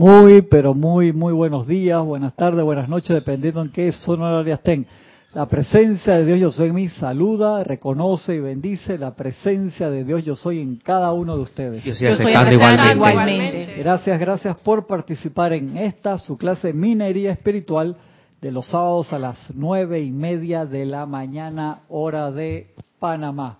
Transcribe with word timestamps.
Muy, 0.00 0.40
pero 0.40 0.72
muy, 0.72 1.12
muy 1.12 1.34
buenos 1.34 1.66
días, 1.66 2.02
buenas 2.02 2.34
tardes, 2.34 2.64
buenas 2.64 2.88
noches, 2.88 3.10
dependiendo 3.10 3.60
en 3.60 3.68
qué 3.68 3.92
zona 3.92 4.40
estén. 4.50 4.86
La 5.34 5.44
presencia 5.44 6.14
de 6.14 6.24
Dios 6.24 6.40
Yo 6.40 6.50
Soy 6.50 6.68
en 6.68 6.74
mí 6.74 6.88
saluda, 6.88 7.62
reconoce 7.64 8.36
y 8.36 8.40
bendice 8.40 8.96
la 8.96 9.14
presencia 9.14 9.90
de 9.90 10.04
Dios 10.04 10.24
Yo 10.24 10.36
Soy 10.36 10.60
en 10.60 10.76
cada 10.76 11.12
uno 11.12 11.36
de 11.36 11.42
ustedes. 11.42 11.84
Yo, 11.84 11.94
soy 11.94 12.30
igualmente. 12.30 12.94
igualmente. 12.94 13.74
Gracias, 13.76 14.18
gracias 14.18 14.56
por 14.60 14.86
participar 14.86 15.52
en 15.52 15.76
esta, 15.76 16.16
su 16.16 16.38
clase 16.38 16.72
Minería 16.72 17.32
Espiritual 17.32 17.98
de 18.40 18.52
los 18.52 18.68
sábados 18.68 19.12
a 19.12 19.18
las 19.18 19.52
nueve 19.54 20.00
y 20.00 20.12
media 20.12 20.64
de 20.64 20.86
la 20.86 21.04
mañana, 21.04 21.80
hora 21.90 22.30
de 22.30 22.68
Panamá. 22.98 23.58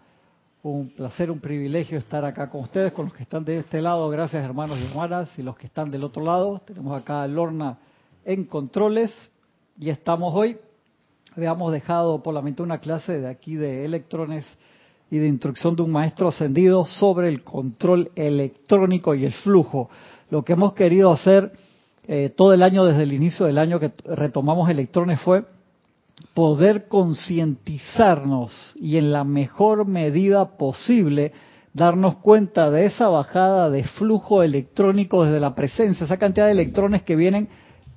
Un 0.63 0.91
placer, 0.91 1.31
un 1.31 1.41
privilegio 1.41 1.97
estar 1.97 2.23
acá 2.23 2.51
con 2.51 2.61
ustedes, 2.61 2.93
con 2.93 3.07
los 3.07 3.15
que 3.15 3.23
están 3.23 3.47
de 3.47 3.61
este 3.61 3.81
lado. 3.81 4.11
Gracias, 4.11 4.45
hermanos 4.45 4.79
y 4.79 4.85
hermanas. 4.85 5.31
Y 5.39 5.43
los 5.43 5.57
que 5.57 5.67
están 5.67 5.91
del 5.91 6.05
otro 6.05 6.23
lado, 6.23 6.61
tenemos 6.67 6.95
acá 7.01 7.23
a 7.23 7.29
Lorna 7.29 7.79
en 8.27 8.45
controles. 8.45 9.11
Y 9.79 9.89
estamos 9.89 10.35
hoy, 10.35 10.59
habíamos 11.35 11.73
dejado 11.73 12.23
por 12.23 12.35
la 12.35 12.43
mente 12.43 12.63
una 12.63 12.77
clase 12.77 13.21
de 13.21 13.29
aquí 13.29 13.55
de 13.55 13.87
electrones 13.87 14.45
y 15.11 15.17
de 15.17 15.29
instrucción 15.29 15.77
de 15.77 15.83
un 15.83 15.93
maestro 15.93 16.29
ascendido 16.29 16.85
sobre 16.85 17.31
el 17.31 17.43
control 17.43 18.11
electrónico 18.15 19.15
y 19.15 19.25
el 19.25 19.33
flujo. 19.33 19.89
Lo 20.29 20.45
que 20.45 20.53
hemos 20.53 20.75
querido 20.75 21.11
hacer 21.11 21.53
eh, 22.07 22.35
todo 22.37 22.53
el 22.53 22.63
año, 22.63 22.85
desde 22.85 23.05
el 23.05 23.15
inicio 23.15 23.47
del 23.47 23.57
año 23.57 23.81
que 23.81 23.93
retomamos 24.05 24.69
electrones, 24.69 25.23
fue 25.23 25.43
poder 26.35 26.89
concientizarnos 26.89 28.75
y 28.77 28.97
en 28.97 29.13
la 29.13 29.25
mejor 29.25 29.87
medida 29.87 30.57
posible 30.57 31.33
darnos 31.73 32.17
cuenta 32.17 32.71
de 32.71 32.87
esa 32.87 33.09
bajada 33.09 33.71
de 33.71 33.85
flujo 33.85 34.43
electrónico 34.43 35.25
desde 35.25 35.41
la 35.41 35.55
presencia, 35.55 36.05
esa 36.05 36.17
cantidad 36.17 36.47
de 36.47 36.53
electrones 36.53 37.03
que 37.03 37.17
vienen 37.17 37.49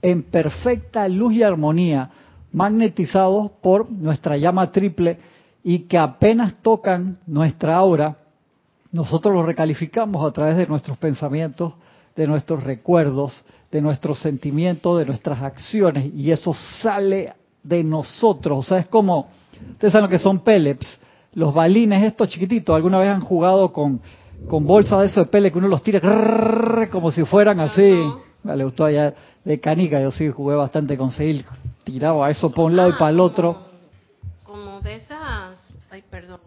en 0.02 0.24
perfecta 0.24 1.08
luz 1.08 1.34
y 1.34 1.44
armonía, 1.44 2.10
magnetizados 2.52 3.52
por 3.62 3.90
nuestra 3.90 4.38
llama 4.38 4.72
triple 4.72 5.18
y 5.64 5.80
que 5.80 5.98
apenas 5.98 6.56
tocan 6.62 7.18
nuestra 7.26 7.76
aura, 7.76 8.18
nosotros 8.92 9.34
los 9.34 9.46
recalificamos 9.46 10.24
a 10.24 10.32
través 10.32 10.58
de 10.58 10.68
nuestros 10.68 10.98
pensamientos, 10.98 11.74
de 12.16 12.28
nuestros 12.28 12.64
recuerdos, 12.64 13.44
de 13.72 13.82
nuestros 13.82 14.20
sentimientos, 14.20 15.00
de 15.00 15.06
nuestras 15.06 15.42
acciones, 15.42 16.14
y 16.14 16.30
eso 16.32 16.54
sale 16.54 17.34
de 17.64 17.84
nosotros. 17.84 18.60
O 18.60 18.64
sea, 18.64 18.80
es 18.80 18.88
como, 18.88 19.30
ustedes 19.72 19.92
saben 19.92 20.06
lo 20.06 20.10
que 20.10 20.20
son 20.20 20.40
pellets, 20.40 21.00
los 21.34 21.54
balines 21.54 22.04
estos 22.04 22.30
chiquititos, 22.30 22.76
alguna 22.76 23.00
vez 23.00 23.10
han 23.10 23.22
jugado 23.22 23.72
con, 23.72 24.02
con 24.48 24.66
bolsas 24.68 25.00
de 25.00 25.06
esos 25.08 25.26
de 25.26 25.32
pellets 25.32 25.54
que 25.54 25.60
uno 25.60 25.68
los 25.68 25.82
tira 25.82 26.00
como 26.92 27.12
si 27.12 27.24
fueran 27.24 27.60
así. 27.60 28.04
Me 28.44 28.62
gustó 28.64 28.86
allá 28.86 29.14
de 29.44 29.60
canica, 29.60 30.02
yo 30.02 30.12
sí 30.12 30.30
jugué 30.30 30.56
bastante 30.56 30.98
con 30.98 31.12
seguir, 31.12 31.46
tiraba 31.86 32.30
eso 32.30 32.52
por 32.52 32.66
un 32.66 32.76
lado 32.76 32.90
y 32.90 32.94
para 32.94 33.10
el 33.10 33.20
otro. 33.20 33.58
Como 34.44 34.82
de 34.82 34.96
esas, 34.96 35.58
ay 35.90 36.04
perdón, 36.10 36.42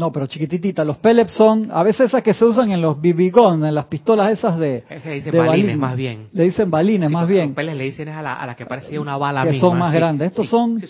no, 0.00 0.10
pero 0.10 0.26
chiquititita. 0.26 0.84
Los 0.84 0.96
pellets 0.96 1.32
son, 1.32 1.68
a 1.70 1.82
veces 1.82 2.08
esas 2.08 2.22
que 2.22 2.32
se 2.32 2.44
usan 2.44 2.72
en 2.72 2.80
los 2.80 2.98
BB 2.98 3.30
en 3.62 3.74
las 3.74 3.84
pistolas 3.84 4.32
esas 4.32 4.58
de. 4.58 4.82
Que 5.02 5.10
dicen 5.12 5.36
balines, 5.36 5.76
más 5.76 5.94
bien. 5.94 6.28
Le 6.32 6.44
dicen 6.44 6.70
balines, 6.70 7.10
más 7.10 7.28
bien. 7.28 7.48
Los 7.48 7.56
pellets 7.56 7.76
le 7.76 7.84
dicen 7.84 8.08
a 8.08 8.22
la, 8.22 8.34
a 8.34 8.46
la 8.46 8.56
que 8.56 8.66
parecía 8.66 9.00
una 9.00 9.16
bala 9.18 9.44
Que 9.44 9.60
son 9.60 9.78
más 9.78 9.92
grandes. 9.92 10.30
Estos 10.30 10.48
son, 10.48 10.82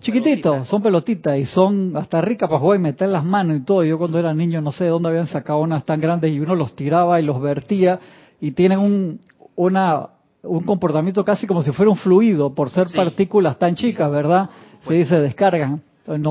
chiquititos, 0.00 0.66
son 0.66 0.82
pelotitas 0.82 1.38
y 1.38 1.46
son 1.46 1.96
hasta 1.96 2.20
ricas 2.20 2.48
para 2.48 2.60
jugar 2.60 2.78
y 2.78 2.82
meter 2.82 3.08
las 3.08 3.24
manos 3.24 3.58
y 3.58 3.60
todo. 3.60 3.84
Yo 3.84 3.98
cuando 3.98 4.18
era 4.18 4.34
niño 4.34 4.60
no 4.60 4.72
sé 4.72 4.84
de 4.84 4.90
dónde 4.90 5.10
habían 5.10 5.26
sacado 5.26 5.60
unas 5.60 5.84
tan 5.84 6.00
grandes 6.00 6.32
y 6.32 6.40
uno 6.40 6.54
los 6.54 6.74
tiraba 6.74 7.20
y 7.20 7.22
los 7.22 7.40
vertía 7.40 8.00
y 8.40 8.50
tienen 8.50 8.80
un, 8.80 9.20
una, 9.54 10.08
un 10.42 10.64
comportamiento 10.64 11.24
casi 11.24 11.46
como 11.46 11.62
si 11.62 11.70
fuera 11.70 11.90
un 11.90 11.96
fluido 11.96 12.54
por 12.54 12.68
ser 12.70 12.88
partículas 12.94 13.58
tan 13.58 13.74
chicas, 13.74 14.10
¿verdad? 14.10 14.50
Se 14.86 14.94
dice 14.94 15.20
descargan. 15.20 15.82
Entonces 16.00 16.22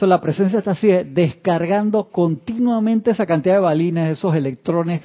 la 0.00 0.20
presencia 0.20 0.58
está 0.58 0.72
así, 0.72 0.88
descargando 0.88 2.04
continuamente 2.04 3.10
esa 3.10 3.26
cantidad 3.26 3.56
de 3.56 3.60
balines, 3.60 4.10
esos 4.10 4.34
electrones 4.34 5.02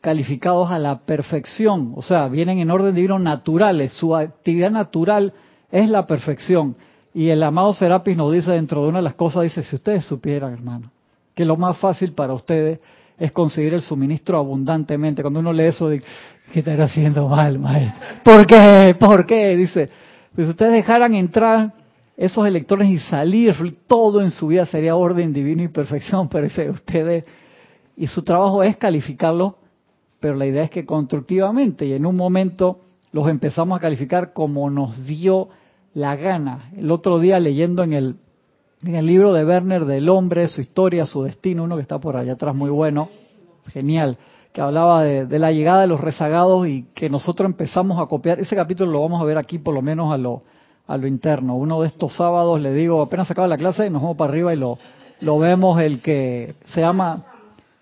calificados 0.00 0.70
a 0.70 0.78
la 0.78 1.00
perfección. 1.00 1.92
O 1.96 2.02
sea, 2.02 2.28
vienen 2.28 2.58
en 2.58 2.70
orden 2.70 2.94
divino 2.94 3.18
naturales. 3.18 3.92
Su 3.92 4.16
actividad 4.16 4.70
natural 4.70 5.32
es 5.70 5.88
la 5.88 6.06
perfección. 6.06 6.76
Y 7.14 7.28
el 7.28 7.42
amado 7.42 7.74
Serapis 7.74 8.16
nos 8.16 8.32
dice 8.32 8.52
dentro 8.52 8.82
de 8.82 8.88
una 8.88 8.98
de 8.98 9.04
las 9.04 9.14
cosas, 9.14 9.42
dice, 9.42 9.62
si 9.62 9.76
ustedes 9.76 10.04
supieran, 10.04 10.52
hermano, 10.52 10.90
que 11.34 11.44
lo 11.44 11.56
más 11.56 11.78
fácil 11.78 12.12
para 12.12 12.32
ustedes 12.32 12.80
es 13.18 13.32
conseguir 13.32 13.74
el 13.74 13.82
suministro 13.82 14.38
abundantemente. 14.38 15.22
Cuando 15.22 15.40
uno 15.40 15.52
lee 15.52 15.64
eso, 15.64 15.88
dice, 15.88 16.04
¿qué 16.52 16.60
están 16.60 16.80
haciendo 16.80 17.28
mal, 17.28 17.58
maestro? 17.58 18.00
¿Por 18.24 18.46
qué? 18.46 18.96
¿Por 18.98 19.26
qué? 19.26 19.56
Dice, 19.56 19.90
pues 20.34 20.46
si 20.46 20.50
ustedes 20.50 20.72
dejaran 20.72 21.14
entrar 21.14 21.81
esos 22.16 22.46
electrones 22.46 22.90
y 22.90 22.98
salir, 22.98 23.54
todo 23.86 24.20
en 24.20 24.30
su 24.30 24.48
vida 24.48 24.66
sería 24.66 24.96
orden 24.96 25.32
divino 25.32 25.62
y 25.62 25.68
perfección, 25.68 26.28
parece 26.28 26.68
ustedes, 26.70 27.24
y 27.96 28.06
su 28.06 28.22
trabajo 28.22 28.62
es 28.62 28.76
calificarlo, 28.76 29.56
pero 30.20 30.36
la 30.36 30.46
idea 30.46 30.64
es 30.64 30.70
que 30.70 30.86
constructivamente, 30.86 31.86
y 31.86 31.92
en 31.94 32.06
un 32.06 32.16
momento 32.16 32.80
los 33.12 33.28
empezamos 33.28 33.76
a 33.76 33.80
calificar 33.80 34.32
como 34.32 34.70
nos 34.70 35.06
dio 35.06 35.48
la 35.94 36.16
gana. 36.16 36.70
El 36.76 36.90
otro 36.90 37.18
día 37.18 37.38
leyendo 37.38 37.82
en 37.82 37.92
el, 37.92 38.16
en 38.82 38.94
el 38.94 39.06
libro 39.06 39.32
de 39.32 39.44
Werner 39.44 39.84
del 39.84 40.08
hombre, 40.08 40.48
su 40.48 40.60
historia, 40.60 41.06
su 41.06 41.22
destino, 41.22 41.64
uno 41.64 41.76
que 41.76 41.82
está 41.82 41.98
por 41.98 42.16
allá 42.16 42.34
atrás 42.34 42.54
muy 42.54 42.70
bueno, 42.70 43.08
genial, 43.66 44.16
que 44.52 44.60
hablaba 44.60 45.02
de, 45.02 45.26
de 45.26 45.38
la 45.38 45.52
llegada 45.52 45.82
de 45.82 45.86
los 45.86 46.00
rezagados 46.00 46.66
y 46.66 46.86
que 46.94 47.10
nosotros 47.10 47.46
empezamos 47.46 48.00
a 48.00 48.06
copiar, 48.06 48.38
ese 48.40 48.56
capítulo 48.56 48.92
lo 48.92 49.00
vamos 49.00 49.20
a 49.20 49.24
ver 49.24 49.38
aquí 49.38 49.58
por 49.58 49.74
lo 49.74 49.82
menos 49.82 50.12
a 50.12 50.18
lo 50.18 50.42
a 50.92 50.98
lo 50.98 51.06
interno. 51.06 51.56
Uno 51.56 51.80
de 51.80 51.88
estos 51.88 52.14
sábados 52.14 52.60
le 52.60 52.74
digo, 52.74 53.00
apenas 53.00 53.30
acaba 53.30 53.48
la 53.48 53.56
clase, 53.56 53.88
nos 53.88 54.02
vamos 54.02 54.18
para 54.18 54.30
arriba 54.30 54.52
y 54.52 54.58
lo, 54.58 54.78
lo 55.20 55.38
vemos 55.38 55.80
el 55.80 56.02
que 56.02 56.54
se 56.66 56.82
llama 56.82 57.24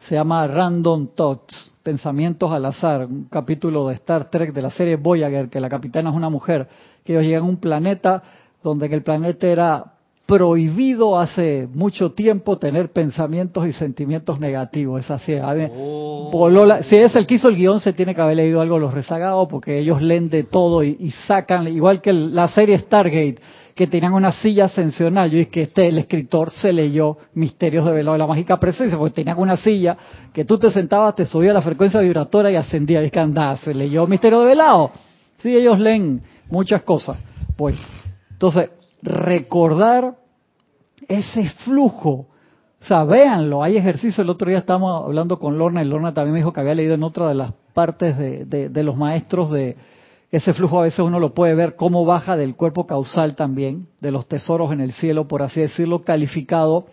se 0.06 0.15
llama 0.15 0.47
Random 0.47 1.09
Thoughts, 1.15 1.75
Pensamientos 1.82 2.53
al 2.53 2.65
azar, 2.66 3.06
un 3.06 3.25
capítulo 3.25 3.88
de 3.88 3.94
Star 3.94 4.31
Trek 4.31 4.53
de 4.53 4.62
la 4.62 4.71
serie 4.71 4.97
Voyager, 4.97 5.48
que 5.48 5.60
la 5.60 5.69
capitana 5.69 6.10
es 6.10 6.16
una 6.16 6.28
mujer, 6.28 6.69
que 7.04 7.12
ellos 7.12 7.25
llegan 7.25 7.43
a 7.43 7.47
un 7.47 7.56
planeta 7.56 8.22
donde 8.62 8.87
el 8.87 9.03
planeta 9.03 9.47
era 9.47 9.84
prohibido 10.30 11.18
hace 11.18 11.68
mucho 11.74 12.12
tiempo 12.12 12.56
tener 12.56 12.92
pensamientos 12.92 13.66
y 13.66 13.72
sentimientos 13.72 14.38
negativos. 14.38 15.00
Es 15.00 15.10
así. 15.10 15.34
Oh. 15.76 16.30
si 16.82 16.96
es 16.98 17.16
el 17.16 17.26
que 17.26 17.34
hizo 17.34 17.48
el 17.48 17.56
guion, 17.56 17.80
se 17.80 17.92
tiene 17.92 18.14
que 18.14 18.20
haber 18.20 18.36
leído 18.36 18.60
algo 18.60 18.78
los 18.78 18.94
rezagados, 18.94 19.48
porque 19.50 19.80
ellos 19.80 20.00
leen 20.00 20.30
de 20.30 20.44
todo 20.44 20.84
y, 20.84 21.10
sacan, 21.26 21.66
igual 21.66 22.00
que 22.00 22.12
la 22.12 22.46
serie 22.46 22.78
Stargate, 22.78 23.38
que 23.74 23.88
tenían 23.88 24.12
una 24.12 24.30
silla 24.30 24.66
ascensional. 24.66 25.32
Yo 25.32 25.41
es 25.41 25.48
que 25.48 25.62
este, 25.62 25.88
el 25.88 25.98
escritor 25.98 26.50
se 26.50 26.72
leyó 26.72 27.16
Misterios 27.34 27.84
de 27.84 27.91
Velado 27.91 28.12
de 28.12 28.18
la 28.20 28.28
Mágica 28.28 28.60
Presencia, 28.60 28.97
porque 28.97 29.16
tenían 29.16 29.36
una 29.36 29.56
silla 29.56 29.97
que 30.32 30.44
tú 30.44 30.58
te 30.58 30.70
sentabas, 30.70 31.16
te 31.16 31.26
subía 31.26 31.52
la 31.52 31.60
frecuencia 31.60 31.98
vibratoria 31.98 32.52
y 32.52 32.56
ascendía. 32.56 33.02
Y 33.02 33.06
es 33.06 33.10
que 33.10 33.18
andaba, 33.18 33.56
se 33.56 33.74
leyó 33.74 34.06
Misterio 34.06 34.42
de 34.42 34.47
Velado. 34.47 34.92
Sí, 35.38 35.56
ellos 35.56 35.80
leen 35.80 36.22
muchas 36.48 36.82
cosas. 36.84 37.16
Pues, 37.56 37.74
entonces, 38.30 38.70
recordar 39.03 40.16
ese 41.09 41.49
flujo. 41.65 42.27
O 42.81 42.84
sea, 42.84 43.05
véanlo, 43.05 43.62
hay 43.62 43.77
ejercicio. 43.77 44.22
El 44.22 44.31
otro 44.31 44.49
día 44.49 44.59
estábamos 44.59 45.05
hablando 45.05 45.38
con 45.38 45.59
Lorna 45.59 45.83
y 45.83 45.87
Lorna 45.87 46.15
también 46.15 46.34
me 46.34 46.38
dijo 46.41 46.53
que 46.53 46.61
había 46.61 46.75
leído 46.75 46.94
en 46.94 47.03
otra 47.03 47.28
de 47.28 47.34
las 47.34 47.53
partes 47.75 48.16
de, 48.16 48.69
de, 48.69 48.83
los 48.83 48.97
maestros 48.97 49.50
de 49.50 49.77
ese 50.31 50.55
flujo 50.55 50.81
a 50.81 50.84
veces 50.84 51.00
uno 51.00 51.19
lo 51.19 51.34
puede 51.34 51.55
ver 51.55 51.75
cómo 51.75 52.05
baja 52.05 52.37
del 52.37 52.55
cuerpo 52.55 52.87
causal 52.87 53.34
también, 53.34 53.89
de 54.00 54.12
los 54.12 54.28
tesoros 54.28 54.72
en 54.72 54.81
el 54.81 54.93
cielo, 54.93 55.27
por 55.27 55.43
así 55.43 55.60
decirlo, 55.60 56.03
calificado. 56.03 56.87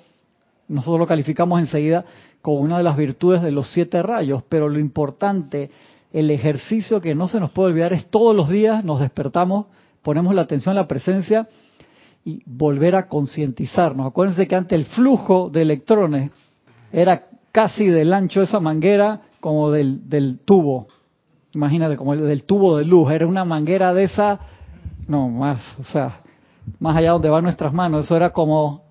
Nosotros 0.67 0.99
lo 0.99 1.07
calificamos 1.07 1.59
enseguida 1.59 2.03
como 2.41 2.61
una 2.61 2.77
de 2.77 2.83
las 2.83 2.97
virtudes 2.97 3.41
de 3.41 3.51
los 3.51 3.71
siete 3.71 4.01
rayos, 4.01 4.43
pero 4.49 4.69
lo 4.69 4.79
importante, 4.79 5.69
el 6.11 6.31
ejercicio 6.31 6.99
que 6.99 7.13
no 7.13 7.27
se 7.27 7.39
nos 7.39 7.51
puede 7.51 7.69
olvidar 7.69 7.93
es 7.93 8.07
todos 8.07 8.35
los 8.35 8.49
días 8.49 8.83
nos 8.83 8.99
despertamos, 8.99 9.67
ponemos 10.01 10.33
la 10.33 10.41
atención 10.41 10.73
en 10.73 10.77
la 10.77 10.87
presencia 10.87 11.47
y 12.27 12.41
volver 12.45 12.93
a 12.97 13.07
concientizarnos. 13.07 14.05
Acuérdense 14.05 14.49
que 14.49 14.55
antes 14.55 14.77
el 14.77 14.83
flujo 14.83 15.49
de 15.49 15.61
electrones 15.61 16.29
era 16.91 17.23
casi 17.53 17.87
del 17.87 18.11
ancho 18.11 18.41
de 18.41 18.47
esa 18.47 18.59
manguera 18.59 19.21
como 19.39 19.71
del, 19.71 20.09
del 20.09 20.39
tubo. 20.43 20.87
Imagínate, 21.53 21.95
como 21.95 22.13
el 22.13 22.27
del 22.27 22.43
tubo 22.43 22.79
de 22.79 22.83
luz. 22.83 23.09
Era 23.11 23.25
una 23.25 23.45
manguera 23.45 23.93
de 23.93 24.03
esa, 24.03 24.41
no, 25.07 25.29
más, 25.29 25.61
o 25.79 25.85
sea, 25.85 26.17
más 26.81 26.97
allá 26.97 27.11
donde 27.11 27.29
van 27.29 27.45
nuestras 27.45 27.71
manos. 27.71 28.03
Eso 28.03 28.17
era 28.17 28.31
como, 28.33 28.81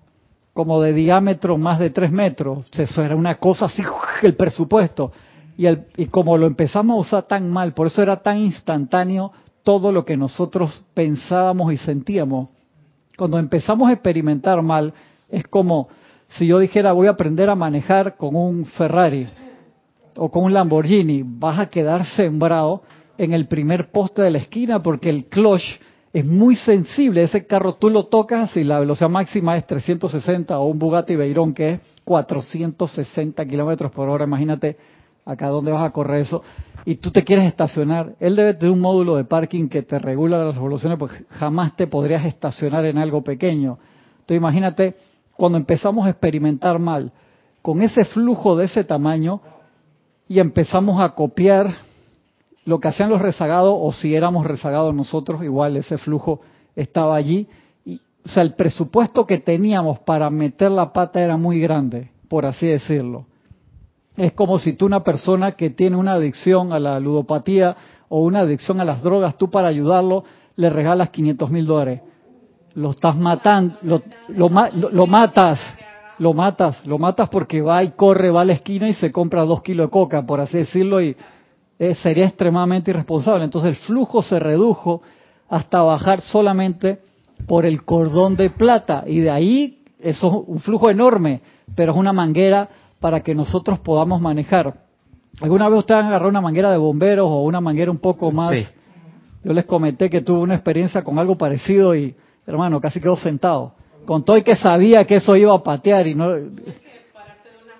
como 0.53 0.81
de 0.81 0.93
diámetro 0.93 1.59
más 1.59 1.77
de 1.77 1.91
tres 1.91 2.11
metros. 2.11 2.67
Eso 2.75 3.03
era 3.03 3.15
una 3.15 3.35
cosa 3.35 3.65
así, 3.65 3.83
el 4.23 4.35
presupuesto. 4.35 5.11
Y, 5.59 5.67
el, 5.67 5.85
y 5.95 6.07
como 6.07 6.39
lo 6.39 6.47
empezamos 6.47 6.97
a 6.97 7.01
usar 7.01 7.23
tan 7.27 7.51
mal, 7.51 7.75
por 7.75 7.85
eso 7.85 8.01
era 8.01 8.15
tan 8.15 8.37
instantáneo 8.37 9.31
todo 9.61 9.91
lo 9.91 10.05
que 10.05 10.17
nosotros 10.17 10.83
pensábamos 10.95 11.71
y 11.71 11.77
sentíamos 11.77 12.56
cuando 13.17 13.39
empezamos 13.39 13.89
a 13.89 13.93
experimentar 13.93 14.61
mal, 14.61 14.93
es 15.29 15.45
como 15.47 15.89
si 16.29 16.47
yo 16.47 16.59
dijera 16.59 16.93
voy 16.93 17.07
a 17.07 17.11
aprender 17.11 17.49
a 17.49 17.55
manejar 17.55 18.15
con 18.15 18.35
un 18.35 18.65
Ferrari. 18.65 19.27
o 20.19 20.31
con 20.31 20.45
un 20.45 20.53
Lamborghini, 20.53 21.23
vas 21.23 21.59
a 21.59 21.69
quedar 21.69 22.05
sembrado 22.05 22.81
en 23.19 23.33
el 23.33 23.47
primer 23.47 23.91
poste 23.91 24.23
de 24.23 24.31
la 24.31 24.39
esquina 24.39 24.81
porque 24.81 25.09
el 25.09 25.25
clutch 25.25 25.79
es 26.11 26.25
muy 26.25 26.55
sensible. 26.55 27.21
Ese 27.21 27.45
carro 27.45 27.75
tú 27.75 27.89
lo 27.89 28.05
tocas 28.07 28.55
y 28.57 28.63
la 28.63 28.79
velocidad 28.79 29.09
máxima 29.09 29.57
es 29.57 29.67
360 29.67 30.57
o 30.57 30.65
un 30.65 30.79
Bugatti 30.79 31.15
Veyron 31.15 31.53
que 31.53 31.69
es 31.69 31.79
460 32.03 33.45
kilómetros 33.45 33.91
por 33.91 34.09
hora. 34.09 34.25
Imagínate 34.25 34.77
acá 35.25 35.49
dónde 35.49 35.71
vas 35.71 35.83
a 35.83 35.91
correr 35.91 36.21
eso. 36.21 36.41
Y 36.87 36.95
tú 36.95 37.11
te 37.11 37.25
quieres 37.25 37.43
estacionar. 37.43 38.15
Él 38.17 38.37
debe 38.37 38.53
tener 38.53 38.71
un 38.71 38.79
módulo 38.79 39.17
de 39.17 39.25
parking 39.25 39.67
que 39.67 39.81
te 39.81 39.99
regula 39.99 40.41
las 40.45 40.55
revoluciones 40.55 40.97
porque 40.97 41.25
jamás 41.31 41.75
te 41.75 41.85
podrías 41.85 42.23
estacionar 42.23 42.85
en 42.85 42.97
algo 42.97 43.25
pequeño. 43.25 43.77
Entonces 44.11 44.37
imagínate 44.37 44.95
cuando 45.35 45.57
empezamos 45.57 46.07
a 46.07 46.11
experimentar 46.11 46.79
mal 46.79 47.11
con 47.61 47.81
ese 47.81 48.05
flujo 48.05 48.55
de 48.55 48.67
ese 48.67 48.85
tamaño 48.85 49.41
y 50.29 50.39
empezamos 50.39 51.01
a 51.01 51.09
copiar 51.09 51.75
lo 52.63 52.79
que 52.79 52.87
hacían 52.87 53.09
los 53.09 53.21
rezagados 53.21 53.75
o 53.77 53.91
si 53.91 54.15
éramos 54.15 54.45
rezagados 54.45 54.95
nosotros, 54.95 55.43
igual 55.43 55.75
ese 55.75 55.97
flujo 55.97 56.39
estaba 56.73 57.17
allí. 57.17 57.49
Y, 57.83 57.99
o 58.23 58.29
sea, 58.29 58.43
el 58.43 58.53
presupuesto 58.53 59.27
que 59.27 59.39
teníamos 59.39 59.99
para 59.99 60.29
meter 60.29 60.71
la 60.71 60.93
pata 60.93 61.19
era 61.19 61.35
muy 61.35 61.59
grande, 61.59 62.11
por 62.29 62.45
así 62.45 62.65
decirlo. 62.65 63.25
Es 64.17 64.33
como 64.33 64.57
si 64.57 64.73
tú 64.73 64.87
una 64.87 65.03
persona 65.03 65.51
que 65.51 65.69
tiene 65.69 65.95
una 65.95 66.13
adicción 66.13 66.73
a 66.73 66.79
la 66.79 66.99
ludopatía 66.99 67.77
o 68.09 68.23
una 68.23 68.39
adicción 68.39 68.81
a 68.81 68.85
las 68.85 69.03
drogas, 69.03 69.37
tú 69.37 69.51
para 69.51 69.67
ayudarlo 69.67 70.23
le 70.55 70.71
regalas 70.71 71.11
500 71.11 71.51
mil 71.51 71.67
dólares. 71.67 72.01
Lo 72.73 72.91
estás 72.91 73.15
matando, 73.15 74.01
lo, 74.29 74.49
matas, 75.07 75.59
lo 76.17 76.33
matas, 76.33 76.85
lo 76.85 76.97
matas 76.97 77.29
porque 77.29 77.61
va 77.61 77.83
y 77.83 77.91
corre, 77.91 78.31
va 78.31 78.41
a 78.41 78.45
la 78.45 78.53
esquina 78.53 78.89
y 78.89 78.93
se 78.95 79.11
compra 79.11 79.43
dos 79.43 79.61
kilos 79.61 79.87
de 79.87 79.91
coca, 79.91 80.25
por 80.25 80.39
así 80.39 80.57
decirlo, 80.57 80.99
y 80.99 81.15
eh, 81.77 81.95
sería 81.95 82.25
extremadamente 82.25 82.89
irresponsable. 82.89 83.43
Entonces 83.43 83.69
el 83.69 83.75
flujo 83.75 84.23
se 84.23 84.39
redujo 84.39 85.03
hasta 85.47 85.81
bajar 85.83 86.21
solamente 86.21 86.99
por 87.47 87.67
el 87.67 87.83
cordón 87.83 88.35
de 88.35 88.49
plata 88.49 89.03
y 89.05 89.19
de 89.19 89.29
ahí 89.29 89.83
eso 89.99 90.27
es 90.27 90.47
un 90.47 90.59
flujo 90.59 90.89
enorme, 90.89 91.41
pero 91.75 91.91
es 91.91 91.97
una 91.97 92.13
manguera 92.13 92.67
para 92.99 93.21
que 93.21 93.35
nosotros 93.35 93.79
podamos 93.79 94.21
manejar. 94.21 94.73
¿Alguna 95.41 95.69
vez 95.69 95.79
ustedes 95.79 96.01
han 96.01 96.07
agarrado 96.07 96.29
una 96.29 96.41
manguera 96.41 96.71
de 96.71 96.77
bomberos 96.77 97.27
o 97.29 97.43
una 97.43 97.61
manguera 97.61 97.91
un 97.91 97.99
poco 97.99 98.31
más? 98.31 98.53
Yo 99.43 99.53
les 99.53 99.65
comenté 99.65 100.09
que 100.09 100.21
tuve 100.21 100.39
una 100.39 100.55
experiencia 100.55 101.03
con 101.03 101.19
algo 101.19 101.37
parecido 101.37 101.95
y, 101.95 102.15
hermano, 102.45 102.81
casi 102.81 102.99
quedó 102.99 103.15
sentado. 103.15 103.73
Con 104.05 104.23
todo 104.23 104.37
y 104.37 104.43
que 104.43 104.55
sabía 104.55 105.05
que 105.05 105.17
eso 105.17 105.35
iba 105.35 105.53
a 105.53 105.61
patear 105.61 106.07
y 106.07 106.15
no 106.15 106.33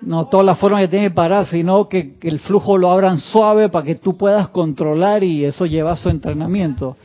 no 0.00 0.26
todas 0.26 0.46
las 0.46 0.58
formas 0.58 0.82
que 0.82 0.88
tiene 0.88 1.08
que 1.08 1.14
parar, 1.14 1.46
sino 1.46 1.88
que, 1.88 2.16
el 2.22 2.38
flujo 2.40 2.78
lo 2.78 2.90
abran 2.90 3.18
suave 3.18 3.68
para 3.68 3.84
que 3.84 3.96
tú 3.96 4.16
puedas 4.16 4.48
controlar 4.48 5.24
y 5.24 5.44
eso 5.44 5.66
lleva 5.66 5.92
a 5.92 5.96
su 5.96 6.08
entrenamiento. 6.08 6.96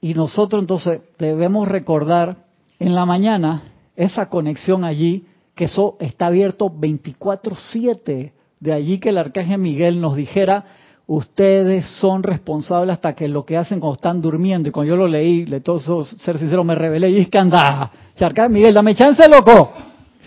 Y 0.00 0.14
nosotros 0.14 0.62
entonces 0.62 1.00
debemos 1.18 1.68
recordar 1.68 2.36
en 2.78 2.94
la 2.94 3.04
mañana 3.04 3.62
esa 3.96 4.28
conexión 4.28 4.84
allí, 4.84 5.26
que 5.56 5.64
eso 5.64 5.96
está 5.98 6.26
abierto 6.26 6.70
24/7. 6.70 8.32
De 8.60 8.72
allí 8.72 8.98
que 8.98 9.08
el 9.08 9.18
arcángel 9.18 9.58
Miguel 9.58 10.00
nos 10.00 10.14
dijera, 10.14 10.64
ustedes 11.08 11.86
son 11.98 12.22
responsables 12.22 12.92
hasta 12.94 13.14
que 13.14 13.26
lo 13.26 13.44
que 13.44 13.56
hacen 13.56 13.80
cuando 13.80 13.96
están 13.96 14.22
durmiendo. 14.22 14.68
Y 14.68 14.72
cuando 14.72 14.90
yo 14.90 14.96
lo 14.96 15.08
leí, 15.08 15.44
le 15.46 15.60
todo 15.60 16.04
ser 16.04 16.38
sincero, 16.38 16.62
me 16.62 16.76
revelé 16.76 17.10
y 17.10 17.14
dije, 17.14 17.38
anda, 17.38 17.90
arcángel 18.20 18.52
Miguel, 18.52 18.74
dame 18.74 18.94
chance, 18.94 19.28
loco 19.28 19.72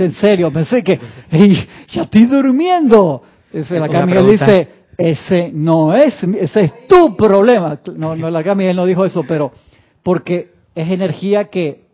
en 0.04 0.14
serio, 0.14 0.52
pensé 0.52 0.84
que, 0.84 1.00
ya 1.90 2.04
estoy 2.04 2.26
durmiendo. 2.26 3.22
Ese, 3.52 3.80
la 3.80 4.06
Miguel 4.06 4.28
dice, 4.28 4.68
ese 4.98 5.52
no 5.54 5.94
es, 5.94 6.24
ese 6.24 6.62
es 6.62 6.88
tu 6.88 7.16
problema. 7.16 7.80
No, 7.96 8.16
no, 8.16 8.30
la 8.30 8.56
Miguel 8.56 8.76
no 8.76 8.86
dijo 8.86 9.06
eso, 9.06 9.24
pero 9.28 9.52
porque 10.04 10.52
es 10.76 10.90
energía 10.90 11.46
que, 11.46 11.86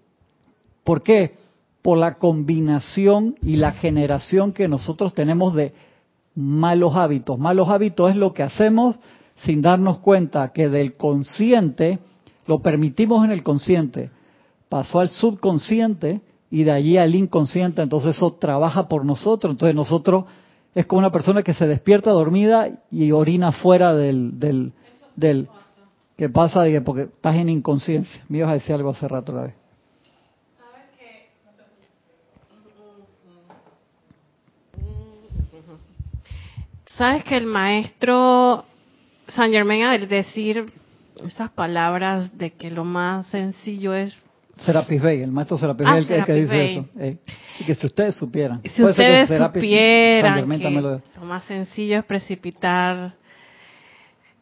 ¿por 0.84 1.02
qué? 1.02 1.34
Por 1.86 2.00
la 2.00 2.16
combinación 2.16 3.36
y 3.44 3.58
la 3.58 3.74
generación 3.74 4.54
que 4.54 4.68
nosotros 4.68 5.14
tenemos 5.14 5.54
de 5.54 5.72
malos 6.34 6.96
hábitos. 6.96 7.38
Malos 7.38 7.70
hábitos 7.70 8.10
es 8.10 8.18
lo 8.18 8.34
que 8.34 8.42
hacemos 8.42 8.96
sin 9.36 9.62
darnos 9.62 10.00
cuenta 10.00 10.52
que 10.52 10.68
del 10.68 10.96
consciente, 10.96 12.00
lo 12.48 12.64
permitimos 12.64 13.24
en 13.24 13.30
el 13.30 13.44
consciente, 13.44 14.10
pasó 14.68 15.00
al 15.00 15.10
subconsciente 15.10 16.22
y 16.50 16.64
de 16.64 16.72
allí 16.72 16.98
al 16.98 17.14
inconsciente, 17.14 17.84
entonces 17.84 18.16
eso 18.16 18.34
trabaja 18.34 18.88
por 18.88 19.06
nosotros, 19.06 19.52
entonces 19.52 19.76
nosotros 19.76 20.26
es 20.74 20.88
como 20.88 20.98
una 20.98 21.12
persona 21.12 21.44
que 21.44 21.54
se 21.54 21.68
despierta 21.68 22.10
dormida 22.10 22.68
y 22.90 23.12
orina 23.12 23.52
fuera 23.52 23.94
del, 23.94 24.40
del, 24.40 24.74
del 25.16 25.50
que 26.18 26.30
pasa 26.30 26.64
porque 26.84 27.04
estás 27.04 27.36
en 27.36 27.50
inconsciencia. 27.50 28.26
Me 28.28 28.40
ibas 28.40 28.50
a 28.50 28.54
decir 28.54 28.74
algo 28.74 28.90
hace 28.90 29.08
rato 29.08 29.32
la 29.32 29.44
vez. 29.44 29.65
Sabes 36.96 37.26
que 37.26 37.36
el 37.36 37.46
maestro 37.46 38.64
San 39.28 39.52
Germán 39.52 39.82
al 39.82 40.08
decir 40.08 40.66
esas 41.26 41.52
palabras 41.52 42.38
de 42.38 42.52
que 42.52 42.72
lo 42.72 42.86
más 42.86 43.28
sencillo 43.28 43.94
es 43.94 44.18
Serapis 44.58 45.02
Bey, 45.02 45.22
el 45.22 45.32
maestro 45.32 45.58
Serapis 45.58 45.86
ah, 45.90 45.96
Bey, 45.96 46.06
el, 46.10 46.26
que 46.26 46.34
dice 46.34 46.72
eso. 46.72 46.86
Eh, 46.98 47.18
y 47.60 47.66
que 47.66 47.76
si 47.76 47.88
ustedes 47.88 48.16
supieran. 48.16 48.62
Si 48.74 48.82
ustedes 48.82 49.28
supieran 49.28 50.50
que 50.50 50.72
lo... 50.72 51.02
más 51.24 51.44
sencillo 51.44 52.00
es 52.00 52.06
precipitar 52.06 53.16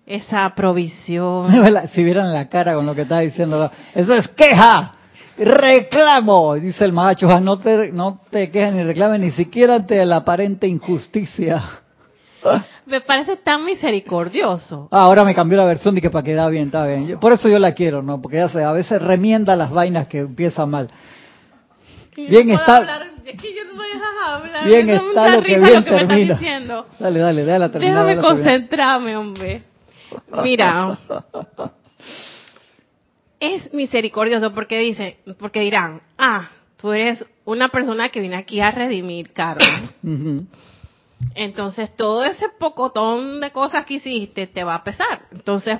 esa 0.06 0.54
provisión. 0.54 1.52
si 1.94 2.04
vieran 2.04 2.32
la 2.32 2.50
cara 2.50 2.76
con 2.76 2.86
lo 2.86 2.94
que 2.94 3.02
está 3.02 3.22
diciendo, 3.22 3.72
eso 3.96 4.14
es 4.14 4.28
queja, 4.28 4.92
reclamo, 5.40 6.54
dice 6.54 6.86
el 6.86 6.94
macho, 6.94 7.40
no 7.40 7.58
te, 7.58 7.92
no 7.92 8.22
te 8.30 8.52
quejes 8.52 8.74
ni 8.76 8.84
reclames 8.84 9.20
ni 9.22 9.32
siquiera 9.32 9.74
ante 9.74 10.06
la 10.06 10.18
aparente 10.18 10.68
injusticia. 10.68 11.83
me 12.86 13.02
parece 13.02 13.38
tan 13.38 13.66
misericordioso. 13.66 14.88
Ah, 14.92 15.04
ahora 15.04 15.24
me 15.24 15.36
cambió 15.36 15.58
la 15.58 15.66
versión 15.66 15.96
de 15.96 16.02
que 16.02 16.10
para 16.10 16.24
quedar 16.24 16.52
bien, 16.52 16.66
está 16.66 16.86
bien. 16.86 17.20
Por 17.20 17.34
eso 17.34 17.50
yo 17.50 17.60
la 17.60 17.74
quiero, 17.74 18.02
¿no? 18.02 18.22
Porque 18.22 18.38
ya 18.38 18.50
sé, 18.50 18.64
a 18.64 18.72
veces 18.72 19.02
remienda 19.02 19.56
las 19.56 19.72
vainas 19.72 20.08
que 20.08 20.20
empiezan 20.20 20.70
mal. 20.70 20.90
Bien 22.16 22.52
está. 22.52 23.08
bien 24.66 24.90
está 24.90 25.30
lo 25.30 25.42
que 25.42 25.60
bien 25.60 25.84
termina. 25.84 26.40
Dale, 27.00 27.20
dale, 27.20 27.46
déjala 27.46 27.72
terminar. 27.72 28.06
Déjame 28.06 28.28
concentrarme, 28.28 29.18
hombre. 29.18 29.64
Mira. 30.44 30.98
es 33.40 33.74
misericordioso 33.74 34.54
porque 34.54 34.80
dice, 34.80 35.18
porque 35.38 35.60
dirán, 35.60 36.02
ah, 36.18 36.50
tú 36.78 36.94
eres 36.94 37.26
una 37.46 37.70
persona 37.70 38.10
que 38.10 38.22
viene 38.22 38.38
aquí 38.38 38.62
a 38.62 38.72
redimir, 38.72 39.34
Caro. 39.34 39.60
Entonces 41.36 41.96
todo 41.96 42.24
ese 42.24 42.50
pocotón 42.60 43.42
de 43.42 43.52
cosas 43.52 43.86
que 43.86 43.96
hiciste 43.96 44.48
te 44.48 44.64
va 44.64 44.76
a 44.76 44.84
pesar. 44.84 45.24
Entonces 45.32 45.80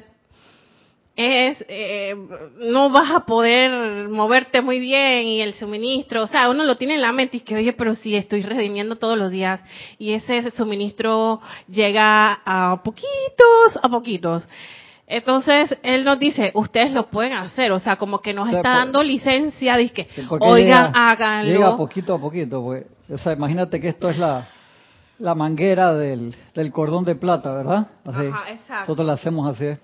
es 1.16 1.64
eh, 1.68 2.16
no 2.58 2.90
vas 2.90 3.12
a 3.12 3.20
poder 3.26 4.10
moverte 4.10 4.62
muy 4.62 4.80
bien 4.80 5.28
y 5.28 5.42
el 5.42 5.54
suministro, 5.54 6.24
o 6.24 6.28
sea, 6.28 6.50
uno 6.50 6.64
lo 6.64 6.76
tiene 6.76 6.96
en 6.96 7.02
la 7.02 7.12
mente 7.12 7.38
y 7.38 7.42
que 7.42 7.56
oye, 7.56 7.74
pero 7.74 7.94
si 7.94 8.16
estoy 8.16 8.42
redimiendo 8.42 8.96
todos 8.96 9.18
los 9.18 9.30
días 9.30 9.62
y 10.00 10.14
ese 10.14 10.50
suministro 10.52 11.40
llega 11.68 12.42
a 12.46 12.82
poquitos, 12.84 13.80
a 13.82 13.90
poquitos. 13.90 14.48
Entonces, 15.06 15.78
él 15.84 16.06
nos 16.06 16.18
dice, 16.18 16.52
ustedes 16.56 16.92
lo 16.92 17.08
pueden 17.08 17.34
hacer, 17.34 17.72
o 17.74 17.80
sea, 17.80 17.98
como 17.98 18.20
que 18.20 18.34
nos 18.34 18.48
está 18.48 18.78
dando 18.78 19.04
licencia, 19.04 19.78
dice 19.78 20.08
oigan, 20.40 20.92
háganlo. 20.96 21.52
Llega 21.52 21.76
poquito 21.76 22.16
a 22.16 22.20
poquito, 22.20 22.64
pues. 22.64 22.86
O 23.10 23.18
sea, 23.18 23.34
imagínate 23.34 23.82
que 23.82 23.90
esto 23.90 24.10
es 24.10 24.18
la, 24.18 24.48
la 25.20 25.36
manguera 25.36 25.94
del, 25.94 26.36
del 26.54 26.72
cordón 26.72 27.04
de 27.04 27.16
plata, 27.16 27.54
¿verdad? 27.54 27.88
Así. 28.06 28.28
Ajá, 28.28 28.52
exacto. 28.52 28.80
Nosotros 28.82 29.08
la 29.08 29.14
hacemos 29.14 29.56
así. 29.56 29.80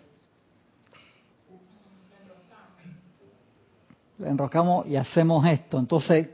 La 4.17 4.29
enroscamos 4.29 4.85
y 4.87 4.97
hacemos 4.97 5.45
esto. 5.47 5.79
Entonces, 5.79 6.29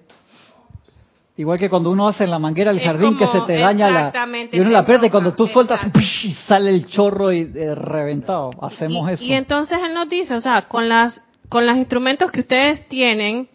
igual 1.38 1.60
que 1.60 1.70
cuando 1.70 1.92
uno 1.92 2.08
hace 2.08 2.24
en 2.24 2.32
la 2.32 2.40
manguera 2.40 2.72
el 2.72 2.80
jardín 2.80 3.16
que 3.16 3.28
se 3.28 3.42
te 3.42 3.60
daña 3.60 3.90
la 3.92 4.48
y 4.52 4.60
uno 4.60 4.72
la 4.72 4.80
aprieta 4.80 5.06
y 5.06 5.12
cuando 5.12 5.36
tú 5.36 5.46
sueltas 5.46 5.82
y 6.24 6.32
sale 6.48 6.72
el 6.72 6.88
chorro 6.88 7.32
y 7.32 7.42
eh, 7.42 7.76
reventado. 7.76 8.52
Hacemos 8.60 9.12
eso. 9.12 9.24
Y 9.24 9.34
entonces 9.34 9.78
él 9.84 9.94
nos 9.94 10.10
dice, 10.10 10.34
o 10.34 10.42
sea, 10.42 10.64
con 10.64 10.90
las 10.90 11.22
con 11.50 11.68
los 11.68 11.78
instrumentos 11.78 12.32
que 12.32 12.40
ustedes 12.40 12.88
tienen, 12.88 13.48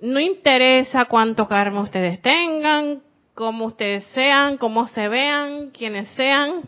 no 0.00 0.20
interesa 0.20 1.04
cuánto 1.04 1.46
karma 1.46 1.82
ustedes 1.82 2.20
tengan, 2.22 3.02
como 3.34 3.66
ustedes 3.66 4.04
sean, 4.14 4.56
como 4.56 4.86
se 4.88 5.08
vean, 5.08 5.70
quienes 5.70 6.08
sean, 6.10 6.62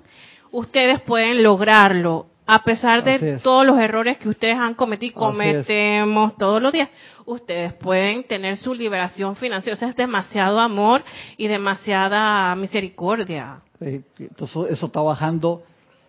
ustedes 0.50 1.00
pueden 1.00 1.42
lograrlo. 1.42 2.26
A 2.44 2.64
pesar 2.64 3.04
de 3.04 3.38
todos 3.38 3.64
los 3.64 3.78
errores 3.78 4.18
que 4.18 4.28
ustedes 4.28 4.56
han 4.56 4.74
cometido, 4.74 5.14
cometemos 5.14 6.36
todos 6.36 6.60
los 6.60 6.72
días, 6.72 6.88
ustedes 7.24 7.72
pueden 7.74 8.24
tener 8.24 8.56
su 8.56 8.74
liberación 8.74 9.36
financiera. 9.36 9.74
O 9.74 9.78
sea, 9.78 9.88
es 9.88 9.96
demasiado 9.96 10.58
amor 10.58 11.04
y 11.36 11.46
demasiada 11.46 12.54
misericordia. 12.56 13.60
Entonces, 13.80 14.70
eso 14.70 14.86
está 14.86 15.00
bajando. 15.00 15.62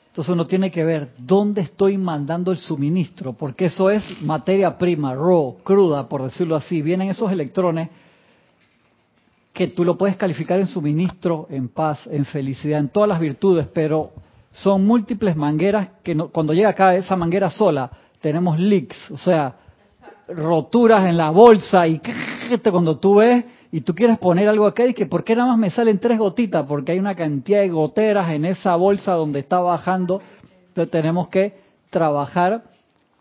Entonces 0.07 0.31
uno 0.31 0.45
tiene 0.45 0.69
que 0.69 0.83
ver 0.83 1.10
dónde 1.17 1.62
estoy 1.62 1.98
mandando 1.98 2.51
el 2.51 2.57
suministro, 2.57 3.33
porque 3.33 3.65
eso 3.65 3.89
es 3.89 4.03
materia 4.22 4.77
prima, 4.77 5.15
raw, 5.15 5.57
cruda, 5.63 6.07
por 6.07 6.22
decirlo 6.24 6.55
así. 6.55 6.81
Vienen 6.81 7.10
esos 7.10 7.31
electrones 7.31 7.89
que 9.53 9.67
tú 9.67 9.86
lo 9.86 9.98
puedes 9.98 10.15
calificar 10.15 10.60
en 10.60 10.67
suministro, 10.67 11.48
en 11.50 11.69
paz, 11.69 12.07
en 12.07 12.25
felicidad, 12.25 12.79
en 12.79 12.89
todas 12.89 13.07
las 13.07 13.19
virtudes, 13.19 13.67
pero 13.72 14.12
son 14.51 14.86
múltiples 14.86 15.36
mangueras 15.36 15.89
que 16.03 16.15
cuando 16.31 16.53
llega 16.53 16.69
acá 16.69 16.95
esa 16.95 17.15
manguera 17.15 17.50
sola, 17.51 17.89
tenemos 18.19 18.60
leaks, 18.60 19.12
o 19.12 19.17
sea, 19.17 19.55
roturas 20.27 21.05
en 21.05 21.17
la 21.17 21.29
bolsa 21.29 21.88
y 21.88 22.01
cuando 22.72 22.98
tú 22.98 23.15
ves 23.15 23.45
y 23.72 23.81
tú 23.81 23.93
quieres 23.93 24.17
poner 24.17 24.48
algo 24.48 24.65
acá 24.65 24.86
y 24.86 24.93
que 24.93 25.05
¿por 25.05 25.24
qué 25.24 25.36
nada 25.36 25.50
más 25.50 25.57
me 25.57 25.69
salen 25.69 26.00
tres 26.00 26.17
gotitas? 26.17 26.65
Porque 26.65 26.93
hay 26.93 27.00
una 27.00 27.15
cantidad 27.15 27.62
de 27.62 27.69
goteras 27.69 28.31
en 28.31 28.45
esa 28.45 28.75
bolsa 28.75 29.13
donde 29.13 29.39
está 29.39 29.60
bajando. 29.60 30.22
Entonces 30.69 30.91
tenemos 30.91 31.27
que 31.27 31.57
trabajar 31.89 32.63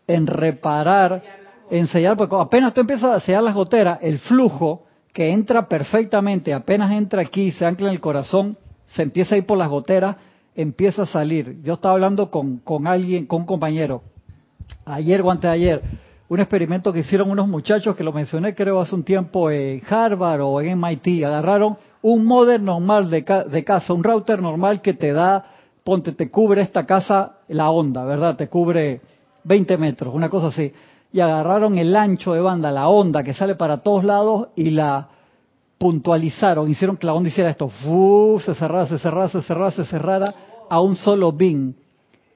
en 0.07 0.27
reparar, 0.27 1.21
en 1.69 1.87
sellar, 1.87 2.17
porque 2.17 2.35
apenas 2.37 2.73
tú 2.73 2.81
empiezas 2.81 3.11
a 3.11 3.19
sellar 3.19 3.43
las 3.43 3.55
goteras, 3.55 3.99
el 4.01 4.19
flujo 4.19 4.83
que 5.13 5.29
entra 5.29 5.67
perfectamente, 5.67 6.53
apenas 6.53 6.91
entra 6.91 7.21
aquí, 7.21 7.51
se 7.51 7.65
ancla 7.65 7.87
en 7.87 7.93
el 7.93 8.01
corazón, 8.01 8.57
se 8.87 9.03
empieza 9.03 9.35
a 9.35 9.37
ir 9.37 9.45
por 9.45 9.57
las 9.57 9.69
goteras, 9.69 10.17
empieza 10.55 11.03
a 11.03 11.05
salir. 11.05 11.61
Yo 11.63 11.75
estaba 11.75 11.93
hablando 11.93 12.31
con, 12.31 12.57
con 12.57 12.87
alguien, 12.87 13.27
con 13.27 13.41
un 13.41 13.45
compañero, 13.45 14.01
ayer 14.85 15.21
o 15.21 15.29
antes 15.29 15.49
de 15.49 15.55
ayer, 15.55 15.81
un 16.29 16.39
experimento 16.39 16.91
que 16.91 16.99
hicieron 16.99 17.29
unos 17.29 17.47
muchachos 17.47 17.95
que 17.95 18.03
lo 18.03 18.11
mencioné 18.11 18.55
creo 18.55 18.79
hace 18.79 18.95
un 18.95 19.03
tiempo 19.03 19.51
en 19.51 19.81
Harvard 19.87 20.41
o 20.41 20.61
en 20.61 20.79
MIT. 20.79 21.25
Agarraron 21.25 21.77
un 22.01 22.25
modem 22.25 22.63
normal 22.63 23.09
de, 23.11 23.23
de 23.49 23.63
casa, 23.63 23.93
un 23.93 24.03
router 24.03 24.41
normal 24.41 24.81
que 24.81 24.93
te 24.93 25.13
da, 25.13 25.45
ponte, 25.83 26.13
te 26.13 26.31
cubre 26.31 26.63
esta 26.63 26.87
casa 26.87 27.37
la 27.49 27.69
onda, 27.69 28.03
¿verdad? 28.03 28.35
Te 28.35 28.47
cubre 28.47 29.01
20 29.43 29.77
metros, 29.77 30.15
una 30.15 30.29
cosa 30.29 30.47
así. 30.47 30.73
Y 31.13 31.19
agarraron 31.21 31.77
el 31.77 31.95
ancho 31.95 32.33
de 32.33 32.41
banda, 32.41 32.71
la 32.71 32.89
onda 32.89 33.23
que 33.23 33.35
sale 33.35 33.53
para 33.53 33.77
todos 33.77 34.03
lados 34.03 34.47
y 34.55 34.71
la 34.71 35.07
puntualizaron, 35.77 36.69
hicieron 36.71 36.97
que 36.97 37.05
la 37.05 37.13
onda 37.13 37.29
hiciera 37.29 37.51
esto, 37.51 37.69
se 38.39 38.55
cerrara, 38.55 38.87
se 38.87 38.97
cerrara, 38.97 39.29
se 39.29 39.41
cerrara, 39.43 39.71
se 39.71 39.85
cerrara 39.85 40.33
a 40.69 40.81
un 40.81 40.95
solo 40.95 41.31
bin. 41.31 41.75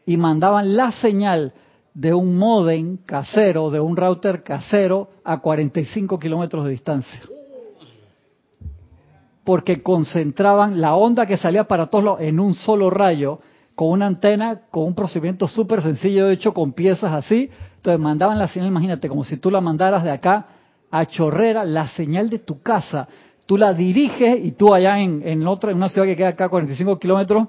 Y 0.05 0.15
mandaban 0.15 0.77
la 0.77 0.91
señal 0.91 1.53
de 1.93 2.13
un 2.13 2.37
modem 2.37 2.97
casero, 2.97 3.71
de 3.71 3.79
un 3.79 3.97
router 3.97 4.43
casero 4.43 5.09
a 5.23 5.39
45 5.39 6.19
kilómetros 6.19 6.65
de 6.65 6.71
distancia. 6.71 7.19
Porque 9.43 9.81
concentraban 9.81 10.79
la 10.79 10.95
onda 10.95 11.25
que 11.25 11.37
salía 11.37 11.63
para 11.63 11.87
todos 11.87 12.21
en 12.21 12.39
un 12.39 12.53
solo 12.53 12.91
rayo, 12.91 13.39
con 13.77 13.91
una 13.91 14.07
antena, 14.07 14.63
con 14.69 14.87
un 14.87 14.93
procedimiento 14.93 15.47
súper 15.47 15.81
sencillo, 15.81 16.29
hecho 16.29 16.53
con 16.53 16.73
piezas 16.73 17.13
así. 17.13 17.49
Entonces 17.77 18.01
mandaban 18.01 18.37
la 18.37 18.49
señal, 18.49 18.67
imagínate, 18.67 19.07
como 19.07 19.23
si 19.23 19.37
tú 19.37 19.49
la 19.49 19.61
mandaras 19.61 20.03
de 20.03 20.11
acá 20.11 20.47
a 20.91 21.05
Chorrera, 21.05 21.63
la 21.63 21.87
señal 21.87 22.29
de 22.29 22.39
tu 22.39 22.61
casa 22.61 23.07
tú 23.47 23.57
la 23.57 23.73
diriges 23.73 24.43
y 24.43 24.51
tú 24.51 24.73
allá 24.73 24.99
en, 24.99 25.21
en 25.25 25.47
otra, 25.47 25.71
en 25.71 25.77
una 25.77 25.89
ciudad 25.89 26.05
que 26.05 26.15
queda 26.15 26.29
acá 26.29 26.45
a 26.45 26.49
45 26.49 26.99
kilómetros, 26.99 27.47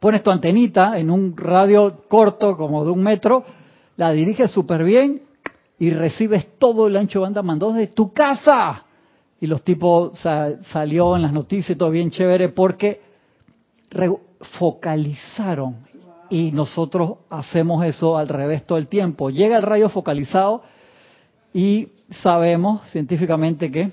pones 0.00 0.22
tu 0.22 0.30
antenita 0.30 0.98
en 0.98 1.10
un 1.10 1.36
radio 1.36 2.02
corto 2.08 2.56
como 2.56 2.84
de 2.84 2.90
un 2.90 3.02
metro, 3.02 3.44
la 3.96 4.10
diriges 4.10 4.50
súper 4.50 4.82
bien 4.82 5.20
y 5.78 5.90
recibes 5.90 6.58
todo 6.58 6.86
el 6.88 6.96
ancho 6.96 7.20
banda 7.20 7.42
mandado 7.42 7.74
de 7.74 7.88
tu 7.88 8.12
casa. 8.12 8.84
Y 9.40 9.46
los 9.46 9.62
tipos, 9.62 10.18
salió 10.18 11.14
en 11.14 11.22
las 11.22 11.32
noticias 11.32 11.76
y 11.76 11.78
todo 11.78 11.90
bien 11.90 12.10
chévere 12.10 12.48
porque 12.48 13.00
focalizaron. 14.58 15.76
Y 16.30 16.52
nosotros 16.52 17.18
hacemos 17.30 17.84
eso 17.84 18.18
al 18.18 18.28
revés 18.28 18.66
todo 18.66 18.78
el 18.78 18.88
tiempo. 18.88 19.30
Llega 19.30 19.56
el 19.56 19.62
rayo 19.62 19.88
focalizado 19.88 20.62
y 21.54 21.88
sabemos 22.10 22.88
científicamente 22.90 23.70
que 23.70 23.90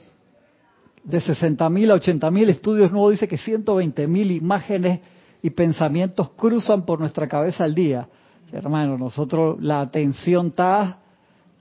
de 1.03 1.19
60.000 1.19 1.91
a 1.91 1.95
80.000 1.95 2.49
estudios 2.49 2.91
nuevos 2.91 3.11
dice 3.11 3.27
que 3.27 3.37
120.000 3.37 4.37
imágenes 4.37 4.99
y 5.41 5.51
pensamientos 5.51 6.31
cruzan 6.31 6.85
por 6.85 6.99
nuestra 6.99 7.27
cabeza 7.27 7.63
al 7.63 7.75
día. 7.75 8.07
Hermano, 8.51 8.97
nosotros 8.97 9.61
la 9.61 9.81
atención 9.81 10.47
está 10.47 10.99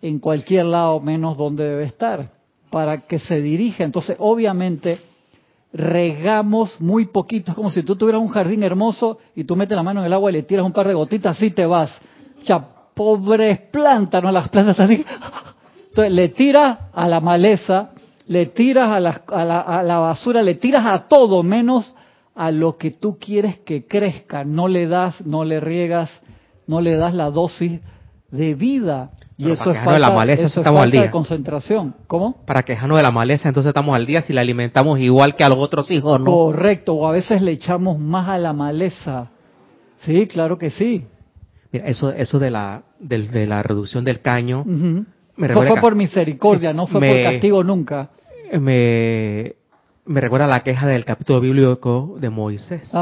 en 0.00 0.18
cualquier 0.18 0.66
lado 0.66 1.00
menos 1.00 1.36
donde 1.36 1.64
debe 1.64 1.84
estar 1.84 2.30
para 2.70 3.02
que 3.02 3.18
se 3.18 3.40
dirija. 3.40 3.84
Entonces, 3.84 4.16
obviamente, 4.18 4.98
regamos 5.74 6.80
muy 6.80 7.06
poquito. 7.06 7.50
Es 7.50 7.56
como 7.56 7.70
si 7.70 7.82
tú 7.82 7.96
tuvieras 7.96 8.22
un 8.22 8.28
jardín 8.28 8.62
hermoso 8.62 9.18
y 9.34 9.44
tú 9.44 9.56
metes 9.56 9.76
la 9.76 9.82
mano 9.82 10.00
en 10.00 10.06
el 10.06 10.12
agua 10.12 10.30
y 10.30 10.34
le 10.34 10.42
tiras 10.44 10.64
un 10.64 10.72
par 10.72 10.88
de 10.88 10.94
gotitas, 10.94 11.36
así 11.36 11.50
te 11.50 11.66
vas. 11.66 11.94
Ya, 12.44 12.64
pobres 12.94 13.58
plantas, 13.70 14.22
¿no? 14.22 14.32
Las 14.32 14.48
plantas 14.48 14.80
así. 14.80 15.04
Entonces, 15.88 16.12
le 16.12 16.28
tiras 16.30 16.78
a 16.92 17.08
la 17.08 17.20
maleza 17.20 17.90
le 18.26 18.46
tiras 18.46 18.88
a 18.88 19.00
la, 19.00 19.22
a, 19.28 19.82
la, 19.82 19.98
basura, 19.98 20.42
le 20.42 20.54
tiras 20.54 20.86
a 20.86 21.08
todo 21.08 21.42
menos 21.42 21.94
a 22.34 22.50
lo 22.50 22.76
que 22.76 22.90
tú 22.90 23.18
quieres 23.18 23.58
que 23.60 23.86
crezca. 23.86 24.44
No 24.44 24.68
le 24.68 24.86
das, 24.86 25.24
no 25.26 25.44
le 25.44 25.60
riegas, 25.60 26.10
no 26.66 26.80
le 26.80 26.96
das 26.96 27.14
la 27.14 27.30
dosis 27.30 27.80
de 28.30 28.54
vida. 28.54 29.10
Y 29.36 29.50
eso 29.50 29.70
es 29.72 29.76
falta, 29.78 29.94
de, 29.94 29.98
la 29.98 30.10
maleza, 30.10 30.44
estamos 30.44 30.82
al 30.82 30.90
día. 30.90 31.02
de 31.02 31.10
concentración. 31.10 31.94
¿Cómo? 32.06 32.44
Para 32.46 32.62
quejarnos 32.62 32.98
de 32.98 33.02
la 33.02 33.10
maleza, 33.10 33.48
entonces 33.48 33.68
estamos 33.70 33.96
al 33.96 34.06
día 34.06 34.22
si 34.22 34.32
la 34.32 34.42
alimentamos 34.42 35.00
igual 35.00 35.34
que 35.34 35.42
a 35.42 35.48
los 35.48 35.58
otros 35.58 35.90
hijos, 35.90 36.20
¿no? 36.20 36.30
Correcto, 36.30 36.94
o 36.94 37.08
a 37.08 37.12
veces 37.12 37.42
le 37.42 37.52
echamos 37.52 37.98
más 37.98 38.28
a 38.28 38.38
la 38.38 38.52
maleza. 38.52 39.30
Sí, 40.00 40.28
claro 40.28 40.56
que 40.56 40.70
sí. 40.70 41.06
Mira, 41.72 41.86
eso, 41.86 42.12
eso 42.12 42.38
de 42.38 42.50
la, 42.52 42.84
de, 43.00 43.46
la 43.46 43.62
reducción 43.64 44.04
del 44.04 44.20
caño, 44.20 44.64
eso 45.36 45.62
fue 45.64 45.80
por 45.80 45.96
misericordia, 45.96 46.72
no 46.74 46.86
fue 46.86 47.00
por 47.00 47.22
castigo 47.22 47.64
nunca. 47.64 48.10
Me, 48.52 49.56
me 50.06 50.20
recuerda 50.20 50.46
la 50.46 50.62
queja 50.62 50.86
del 50.86 51.04
capítulo 51.04 51.40
bíblico 51.40 52.16
de 52.20 52.30
Moisés. 52.30 52.92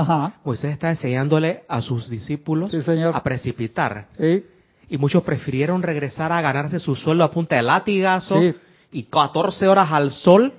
Moisés 0.45 0.73
está 0.73 0.89
enseñándole 0.89 1.65
a 1.69 1.83
sus 1.83 2.09
discípulos 2.09 2.73
a 3.13 3.23
precipitar. 3.23 4.07
Y 4.93 4.99
muchos 4.99 5.23
prefirieron 5.23 5.83
regresar 5.83 6.33
a 6.33 6.43
ganarse 6.43 6.79
su 6.79 6.95
sueldo 6.95 7.25
a 7.25 7.31
punta 7.31 7.57
de 7.57 7.63
látigazo 7.63 8.39
y 8.93 9.05
14 9.05 9.67
horas 9.67 9.91
al 9.91 10.11
sol 10.11 10.53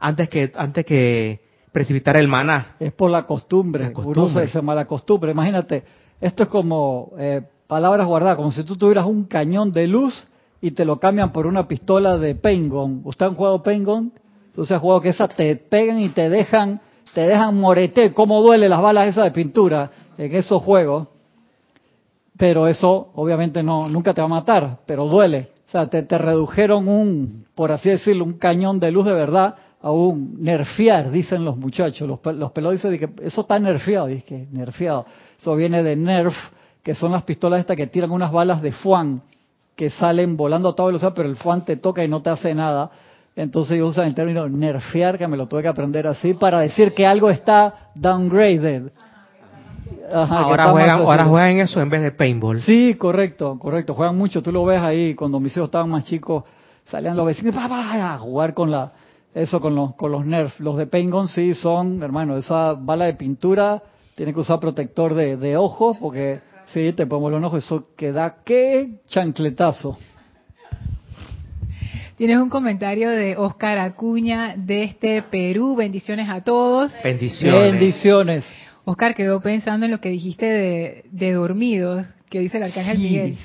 antes 0.00 0.30
que, 0.30 0.50
antes 0.56 0.86
que 0.86 1.42
precipitar 1.70 2.16
el 2.16 2.26
maná. 2.26 2.76
Es 2.80 2.94
por 2.94 3.10
la 3.10 3.26
costumbre. 3.26 3.84
La 3.84 3.92
costumbre. 3.92 4.48
se, 4.48 4.62
mala 4.62 4.86
costumbre. 4.86 5.32
Imagínate, 5.32 5.84
esto 6.18 6.44
es 6.44 6.48
como 6.48 7.12
eh, 7.18 7.42
palabras 7.66 8.06
guardadas, 8.06 8.36
como 8.36 8.52
si 8.52 8.64
tú 8.64 8.74
tuvieras 8.74 9.04
un 9.04 9.24
cañón 9.24 9.70
de 9.70 9.86
luz 9.86 10.28
y 10.62 10.70
te 10.70 10.86
lo 10.86 10.98
cambian 10.98 11.30
por 11.30 11.46
una 11.46 11.68
pistola 11.68 12.16
de 12.16 12.34
Pengon. 12.36 13.02
¿Usted 13.04 13.26
han 13.26 13.34
jugado 13.34 13.62
Pengon? 13.62 14.12
Entonces, 14.46 14.78
jugado 14.78 15.02
que 15.02 15.10
esas 15.10 15.28
te 15.36 15.56
pegan 15.56 16.00
y 16.00 16.08
te 16.08 16.30
dejan, 16.30 16.80
te 17.12 17.26
dejan 17.26 17.54
morete, 17.60 18.14
cómo 18.14 18.40
duele 18.40 18.66
las 18.66 18.80
balas 18.80 19.08
esas 19.08 19.24
de 19.24 19.30
pintura 19.32 19.90
en 20.16 20.34
esos 20.34 20.62
juegos. 20.62 21.08
Pero 22.36 22.66
eso, 22.66 23.10
obviamente, 23.14 23.62
no, 23.62 23.88
nunca 23.88 24.12
te 24.12 24.20
va 24.20 24.26
a 24.26 24.28
matar, 24.28 24.78
pero 24.86 25.06
duele. 25.06 25.50
O 25.68 25.70
sea, 25.70 25.88
te, 25.88 26.02
te 26.02 26.18
redujeron 26.18 26.88
un, 26.88 27.46
por 27.54 27.72
así 27.72 27.90
decirlo, 27.90 28.24
un 28.24 28.38
cañón 28.38 28.80
de 28.80 28.90
luz 28.90 29.06
de 29.06 29.12
verdad 29.12 29.56
a 29.80 29.90
un 29.90 30.42
nerfear, 30.42 31.10
dicen 31.10 31.44
los 31.44 31.56
muchachos. 31.56 32.08
Los, 32.08 32.34
los 32.36 32.72
dicen 32.72 32.98
que 32.98 33.10
eso 33.24 33.42
está 33.42 33.58
nerfeado, 33.58 34.06
que 34.06 34.48
nerfeado. 34.50 35.04
Eso 35.38 35.54
viene 35.54 35.82
de 35.82 35.94
nerf, 35.94 36.34
que 36.82 36.94
son 36.94 37.12
las 37.12 37.22
pistolas 37.24 37.60
estas 37.60 37.76
que 37.76 37.86
tiran 37.86 38.10
unas 38.10 38.32
balas 38.32 38.62
de 38.62 38.72
fuan 38.72 39.22
que 39.76 39.90
salen 39.90 40.36
volando 40.36 40.70
a 40.70 40.74
toda 40.74 40.86
velocidad, 40.86 41.12
pero 41.14 41.28
el 41.28 41.36
fuan 41.36 41.64
te 41.64 41.76
toca 41.76 42.04
y 42.04 42.08
no 42.08 42.22
te 42.22 42.30
hace 42.30 42.54
nada. 42.54 42.90
Entonces 43.36 43.76
ellos 43.76 43.90
usan 43.90 44.06
el 44.06 44.14
término 44.14 44.48
nerfear, 44.48 45.18
que 45.18 45.26
me 45.26 45.36
lo 45.36 45.48
tuve 45.48 45.62
que 45.62 45.68
aprender 45.68 46.06
así, 46.06 46.34
para 46.34 46.60
decir 46.60 46.94
que 46.94 47.06
algo 47.06 47.28
está 47.30 47.90
downgraded. 47.94 48.92
Ahora, 50.12 50.68
juegan, 50.68 51.00
ahora 51.00 51.24
juegan 51.24 51.50
en 51.50 51.58
eso 51.60 51.80
en 51.80 51.90
vez 51.90 52.02
de 52.02 52.12
paintball. 52.12 52.60
Sí, 52.60 52.94
correcto, 52.94 53.58
correcto. 53.58 53.94
Juegan 53.94 54.16
mucho. 54.16 54.42
Tú 54.42 54.52
lo 54.52 54.64
ves 54.64 54.82
ahí, 54.82 55.14
cuando 55.14 55.40
mis 55.40 55.56
hijos 55.56 55.68
estaban 55.68 55.90
más 55.90 56.04
chicos, 56.04 56.44
salían 56.86 57.16
los 57.16 57.26
vecinos 57.26 57.54
a 57.56 58.18
jugar 58.18 58.54
con 58.54 58.70
la 58.70 58.92
eso 59.34 59.60
con 59.60 59.74
los, 59.74 59.94
con 59.96 60.12
los 60.12 60.24
nerfs. 60.24 60.60
Los 60.60 60.76
de 60.76 60.86
paintball 60.86 61.28
sí 61.28 61.54
son, 61.54 62.02
hermano, 62.02 62.36
esa 62.36 62.74
bala 62.74 63.06
de 63.06 63.14
pintura 63.14 63.82
tiene 64.14 64.32
que 64.32 64.40
usar 64.40 64.60
protector 64.60 65.14
de, 65.14 65.36
de 65.36 65.56
ojos 65.56 65.96
porque 66.00 66.40
Sí, 66.66 66.92
te 66.92 67.06
pongo 67.06 67.30
los 67.30 67.42
ojos, 67.44 67.64
eso 67.64 67.88
queda 67.96 68.36
qué 68.44 69.00
chancletazo. 69.06 69.98
Tienes 72.16 72.38
un 72.38 72.48
comentario 72.48 73.10
de 73.10 73.36
Oscar 73.36 73.78
Acuña 73.78 74.54
de 74.56 74.84
este 74.84 75.22
Perú. 75.22 75.74
Bendiciones 75.74 76.28
a 76.28 76.42
todos. 76.42 76.92
Bendiciones. 77.02 77.72
Bendiciones. 77.72 78.44
Oscar 78.84 79.14
quedó 79.14 79.40
pensando 79.40 79.86
en 79.86 79.92
lo 79.92 80.00
que 80.00 80.10
dijiste 80.10 81.04
de, 81.10 81.32
dormidos, 81.32 82.06
que 82.28 82.40
dice 82.40 82.58
el 82.58 82.64
arcángel 82.64 82.98
Miguel. 82.98 83.38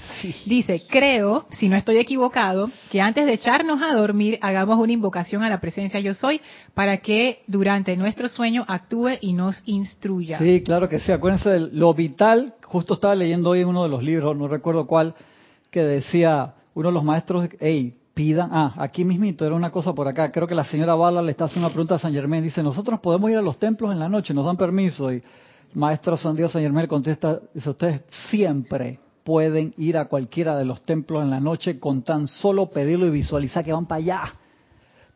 Dice, 0.45 0.83
creo, 0.89 1.45
si 1.51 1.69
no 1.69 1.77
estoy 1.77 1.97
equivocado, 1.97 2.69
que 2.91 2.99
antes 2.99 3.25
de 3.25 3.33
echarnos 3.33 3.81
a 3.81 3.95
dormir 3.95 4.37
hagamos 4.41 4.77
una 4.79 4.91
invocación 4.91 5.43
a 5.43 5.49
la 5.49 5.61
presencia 5.61 5.99
yo 5.99 6.13
soy 6.13 6.41
para 6.73 6.97
que 6.97 7.43
durante 7.47 7.95
nuestro 7.95 8.27
sueño 8.27 8.65
actúe 8.67 9.11
y 9.21 9.33
nos 9.33 9.61
instruya. 9.65 10.39
Sí, 10.39 10.61
claro 10.61 10.89
que 10.89 10.99
sí. 10.99 11.11
Acuérdense 11.11 11.49
de 11.49 11.59
lo 11.59 11.93
vital. 11.93 12.55
Justo 12.63 12.95
estaba 12.95 13.15
leyendo 13.15 13.51
hoy 13.51 13.61
en 13.61 13.67
uno 13.67 13.83
de 13.83 13.89
los 13.89 14.03
libros, 14.03 14.35
no 14.35 14.47
recuerdo 14.47 14.87
cuál, 14.87 15.15
que 15.71 15.81
decía 15.81 16.55
uno 16.73 16.89
de 16.89 16.93
los 16.93 17.03
maestros, 17.03 17.47
hey, 17.59 17.98
pidan, 18.19 18.49
ah, 18.51 18.73
aquí 18.75 19.05
mismito, 19.05 19.45
era 19.45 19.55
una 19.55 19.71
cosa 19.71 19.93
por 19.93 20.05
acá, 20.05 20.29
creo 20.29 20.45
que 20.45 20.53
la 20.53 20.65
señora 20.65 20.93
Bala 20.93 21.21
le 21.21 21.31
está 21.31 21.45
haciendo 21.45 21.67
una 21.67 21.73
pregunta 21.73 21.95
a 21.95 21.99
San 21.99 22.11
Germán, 22.11 22.43
dice, 22.43 22.61
nosotros 22.61 22.99
podemos 22.99 23.31
ir 23.31 23.37
a 23.37 23.41
los 23.41 23.57
templos 23.57 23.93
en 23.93 23.99
la 23.99 24.09
noche, 24.09 24.33
nos 24.33 24.45
dan 24.45 24.57
permiso, 24.57 25.09
y 25.13 25.23
Maestro 25.73 26.17
San 26.17 26.35
Dios 26.35 26.51
San 26.51 26.61
Germán 26.61 26.85
contesta, 26.87 27.39
dice, 27.53 27.69
ustedes 27.69 28.01
siempre 28.29 28.99
pueden 29.23 29.73
ir 29.77 29.97
a 29.97 30.09
cualquiera 30.09 30.57
de 30.57 30.65
los 30.65 30.83
templos 30.83 31.23
en 31.23 31.29
la 31.29 31.39
noche 31.39 31.79
con 31.79 32.01
tan 32.01 32.27
solo 32.27 32.69
pedirlo 32.69 33.05
y 33.07 33.11
visualizar 33.11 33.63
que 33.63 33.71
van 33.71 33.85
para 33.85 33.99
allá. 33.99 34.21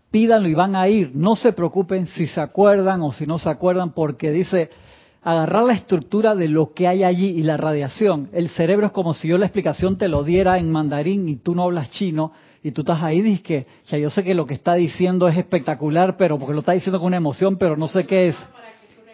Pídanlo 0.09 0.47
y 0.47 0.53
van 0.53 0.77
a 0.77 0.87
ir. 0.87 1.11
No 1.13 1.35
se 1.35 1.51
preocupen 1.51 2.07
si 2.07 2.25
se 2.27 2.39
acuerdan 2.39 3.01
o 3.01 3.11
si 3.11 3.27
no 3.27 3.37
se 3.37 3.49
acuerdan, 3.49 3.91
porque 3.91 4.31
dice, 4.31 4.69
agarrar 5.23 5.63
la 5.63 5.73
estructura 5.73 6.35
de 6.35 6.47
lo 6.47 6.73
que 6.73 6.87
hay 6.87 7.03
allí 7.03 7.31
y 7.31 7.43
la 7.43 7.57
radiación. 7.57 8.29
El 8.31 8.47
cerebro 8.47 8.85
es 8.85 8.91
como 8.93 9.13
si 9.13 9.27
yo 9.27 9.37
la 9.37 9.47
explicación 9.47 9.97
te 9.97 10.07
lo 10.07 10.23
diera 10.23 10.57
en 10.57 10.71
mandarín 10.71 11.27
y 11.27 11.35
tú 11.35 11.53
no 11.53 11.63
hablas 11.63 11.89
chino 11.89 12.31
y 12.63 12.71
tú 12.71 12.81
estás 12.81 13.03
ahí 13.03 13.19
y 13.19 13.39
que, 13.39 13.67
ya 13.87 13.97
yo 13.97 14.09
sé 14.09 14.23
que 14.23 14.33
lo 14.33 14.47
que 14.47 14.53
está 14.53 14.75
diciendo 14.75 15.27
es 15.27 15.37
espectacular, 15.37 16.15
pero 16.15 16.39
porque 16.39 16.53
lo 16.53 16.59
está 16.59 16.71
diciendo 16.71 16.99
con 16.99 17.07
una 17.07 17.17
emoción, 17.17 17.57
pero 17.57 17.75
no 17.75 17.87
sé 17.87 18.05
qué 18.05 18.29
es. 18.29 18.37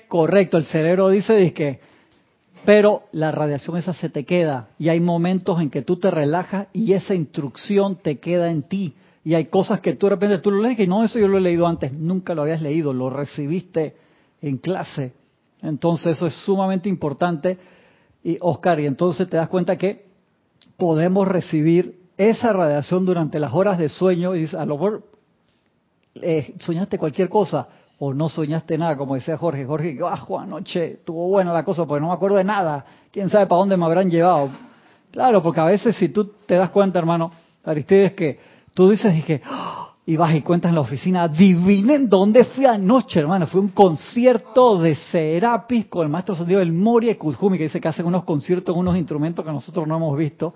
Correcto, 0.08 0.58
el 0.58 0.66
cerebro 0.66 1.10
dice 1.10 1.52
que, 1.54 1.80
pero 2.64 3.04
la 3.12 3.32
radiación 3.32 3.78
esa 3.78 3.94
se 3.94 4.10
te 4.10 4.24
queda 4.24 4.70
y 4.78 4.90
hay 4.90 5.00
momentos 5.00 5.60
en 5.62 5.72
que 5.72 5.82
tú 5.82 5.98
te 5.98 6.12
relajas 6.12 6.68
y 6.74 6.94
esa 6.94 7.16
instrucción 7.16 7.96
te 7.96 8.20
queda 8.20 8.52
en 8.52 8.64
ti. 8.64 8.94
Y 9.24 9.34
hay 9.34 9.46
cosas 9.46 9.82
que 9.82 9.94
tú 9.94 10.06
de 10.06 10.12
repente 10.12 10.38
tú 10.38 10.52
lo 10.52 10.62
lees 10.62 10.80
y 10.80 10.88
no, 10.88 11.04
eso 11.04 11.18
yo 11.18 11.28
lo 11.28 11.40
he 11.40 11.42
leído 11.42 11.68
antes, 11.68 11.92
nunca 11.92 12.36
lo 12.36 12.44
habías 12.44 12.62
leído, 12.62 12.94
lo 12.94 13.10
recibiste 13.10 13.96
en 14.42 14.58
clase. 14.58 15.14
Entonces 15.62 16.18
eso 16.18 16.28
es 16.28 16.36
sumamente 16.46 16.88
importante. 16.88 17.58
Y 18.24 18.38
Oscar, 18.42 18.80
y 18.80 18.86
entonces 18.86 19.28
te 19.28 19.38
das 19.38 19.50
cuenta 19.50 19.78
que 19.78 20.06
podemos 20.78 21.28
recibir 21.28 21.99
esa 22.20 22.52
radiación 22.52 23.06
durante 23.06 23.40
las 23.40 23.54
horas 23.54 23.78
de 23.78 23.88
sueño 23.88 24.36
y 24.36 24.46
a 24.54 24.66
lo 24.66 24.76
mejor 24.76 25.04
eh, 26.16 26.54
soñaste 26.60 26.98
cualquier 26.98 27.30
cosa, 27.30 27.70
o 27.98 28.14
no 28.14 28.28
soñaste 28.28 28.78
nada, 28.78 28.98
como 28.98 29.16
decía 29.16 29.38
Jorge. 29.38 29.66
Jorge, 29.66 29.98
ah, 30.06 30.26
anoche 30.42 30.94
estuvo 30.94 31.30
buena 31.30 31.54
la 31.54 31.64
cosa 31.64 31.86
porque 31.86 32.02
no 32.02 32.08
me 32.08 32.14
acuerdo 32.14 32.36
de 32.36 32.44
nada. 32.44 32.86
¿Quién 33.12 33.30
sabe 33.30 33.48
para 33.48 33.60
dónde 33.60 33.78
me 33.78 33.86
habrán 33.86 34.10
llevado? 34.10 34.50
Claro, 35.12 35.42
porque 35.42 35.62
a 35.62 35.66
veces 35.66 35.96
si 35.96 36.10
tú 36.10 36.26
te 36.46 36.56
das 36.56 36.72
cuenta, 36.72 37.00
hermano, 37.00 37.32
Aristides, 37.64 38.12
que 38.14 38.38
tú 38.74 38.90
dices 38.90 39.18
y 39.18 39.22
que 39.22 39.42
¡ah! 39.46 39.94
y 40.06 40.18
vas 40.18 40.36
y 40.36 40.42
cuentas 40.42 40.70
en 40.70 40.76
la 40.76 40.82
oficina, 40.82 41.24
adivinen 41.24 42.10
dónde 42.10 42.44
fui 42.44 42.66
anoche, 42.66 43.22
hermano. 43.22 43.48
Fue 43.48 43.62
un 43.62 43.70
concierto 43.70 44.78
de 44.78 44.96
Serapis 44.96 45.86
con 45.86 46.04
el 46.04 46.10
maestro 46.10 46.36
sonido 46.36 46.60
del 46.60 46.74
Moria 46.74 47.12
y 47.12 47.16
que 47.16 47.64
dice 47.64 47.80
que 47.80 47.88
hacen 47.88 48.06
unos 48.06 48.26
conciertos 48.26 48.74
con 48.74 48.82
unos 48.82 48.98
instrumentos 48.98 49.46
que 49.46 49.52
nosotros 49.52 49.88
no 49.88 49.96
hemos 49.96 50.18
visto. 50.18 50.54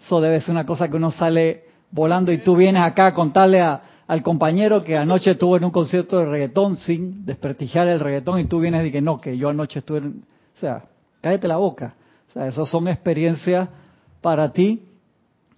Eso 0.00 0.20
debe 0.20 0.40
ser 0.40 0.52
una 0.52 0.66
cosa 0.66 0.88
que 0.88 0.96
uno 0.96 1.10
sale 1.10 1.64
volando 1.90 2.32
y 2.32 2.38
tú 2.38 2.56
vienes 2.56 2.82
acá 2.82 3.08
a 3.08 3.14
contarle 3.14 3.60
a 3.60 3.80
al 4.06 4.22
compañero 4.22 4.84
que 4.84 4.96
anoche 4.96 5.32
estuvo 5.32 5.56
en 5.56 5.64
un 5.64 5.70
concierto 5.70 6.18
de 6.18 6.26
reggaetón 6.26 6.76
sin 6.76 7.24
desprestigiar 7.24 7.88
el 7.88 8.00
reggaetón 8.00 8.38
y 8.38 8.44
tú 8.44 8.60
vienes 8.60 8.86
y 8.86 8.92
que 8.92 9.00
no, 9.00 9.20
que 9.20 9.36
yo 9.36 9.48
anoche 9.48 9.80
estuve 9.80 9.98
en... 9.98 10.24
O 10.56 10.60
sea, 10.60 10.84
cállate 11.20 11.48
la 11.48 11.56
boca. 11.56 11.94
O 12.28 12.32
sea, 12.32 12.46
esas 12.46 12.68
son 12.68 12.88
experiencias 12.88 13.68
para 14.20 14.52
ti 14.52 14.82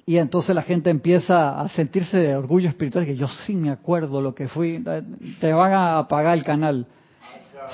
y 0.06 0.16
entonces 0.16 0.54
la 0.54 0.62
gente 0.62 0.88
empieza 0.88 1.60
a 1.60 1.68
sentirse 1.68 2.16
de 2.16 2.34
orgullo 2.34 2.70
espiritual, 2.70 3.04
que 3.04 3.16
yo 3.16 3.28
sí 3.28 3.54
me 3.54 3.70
acuerdo 3.70 4.22
lo 4.22 4.34
que 4.34 4.48
fui, 4.48 4.82
te 5.38 5.52
van 5.52 5.72
a 5.72 5.98
apagar 5.98 6.36
el 6.36 6.44
canal. 6.44 6.86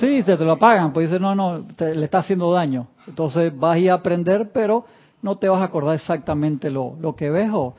Sí, 0.00 0.24
te, 0.24 0.36
te 0.36 0.44
lo 0.44 0.52
apagan, 0.52 0.92
pues 0.92 1.08
dice, 1.08 1.20
no, 1.20 1.36
no, 1.36 1.64
le 1.78 2.04
está 2.04 2.18
haciendo 2.18 2.52
daño. 2.52 2.88
Entonces 3.06 3.56
vas 3.56 3.76
a 3.76 3.78
ir 3.78 3.90
a 3.92 3.94
aprender, 3.94 4.50
pero 4.52 4.84
no 5.24 5.36
te 5.36 5.48
vas 5.48 5.62
a 5.62 5.64
acordar 5.64 5.94
exactamente 5.94 6.68
lo, 6.68 6.96
lo 7.00 7.16
que 7.16 7.30
ves 7.30 7.48
o 7.50 7.74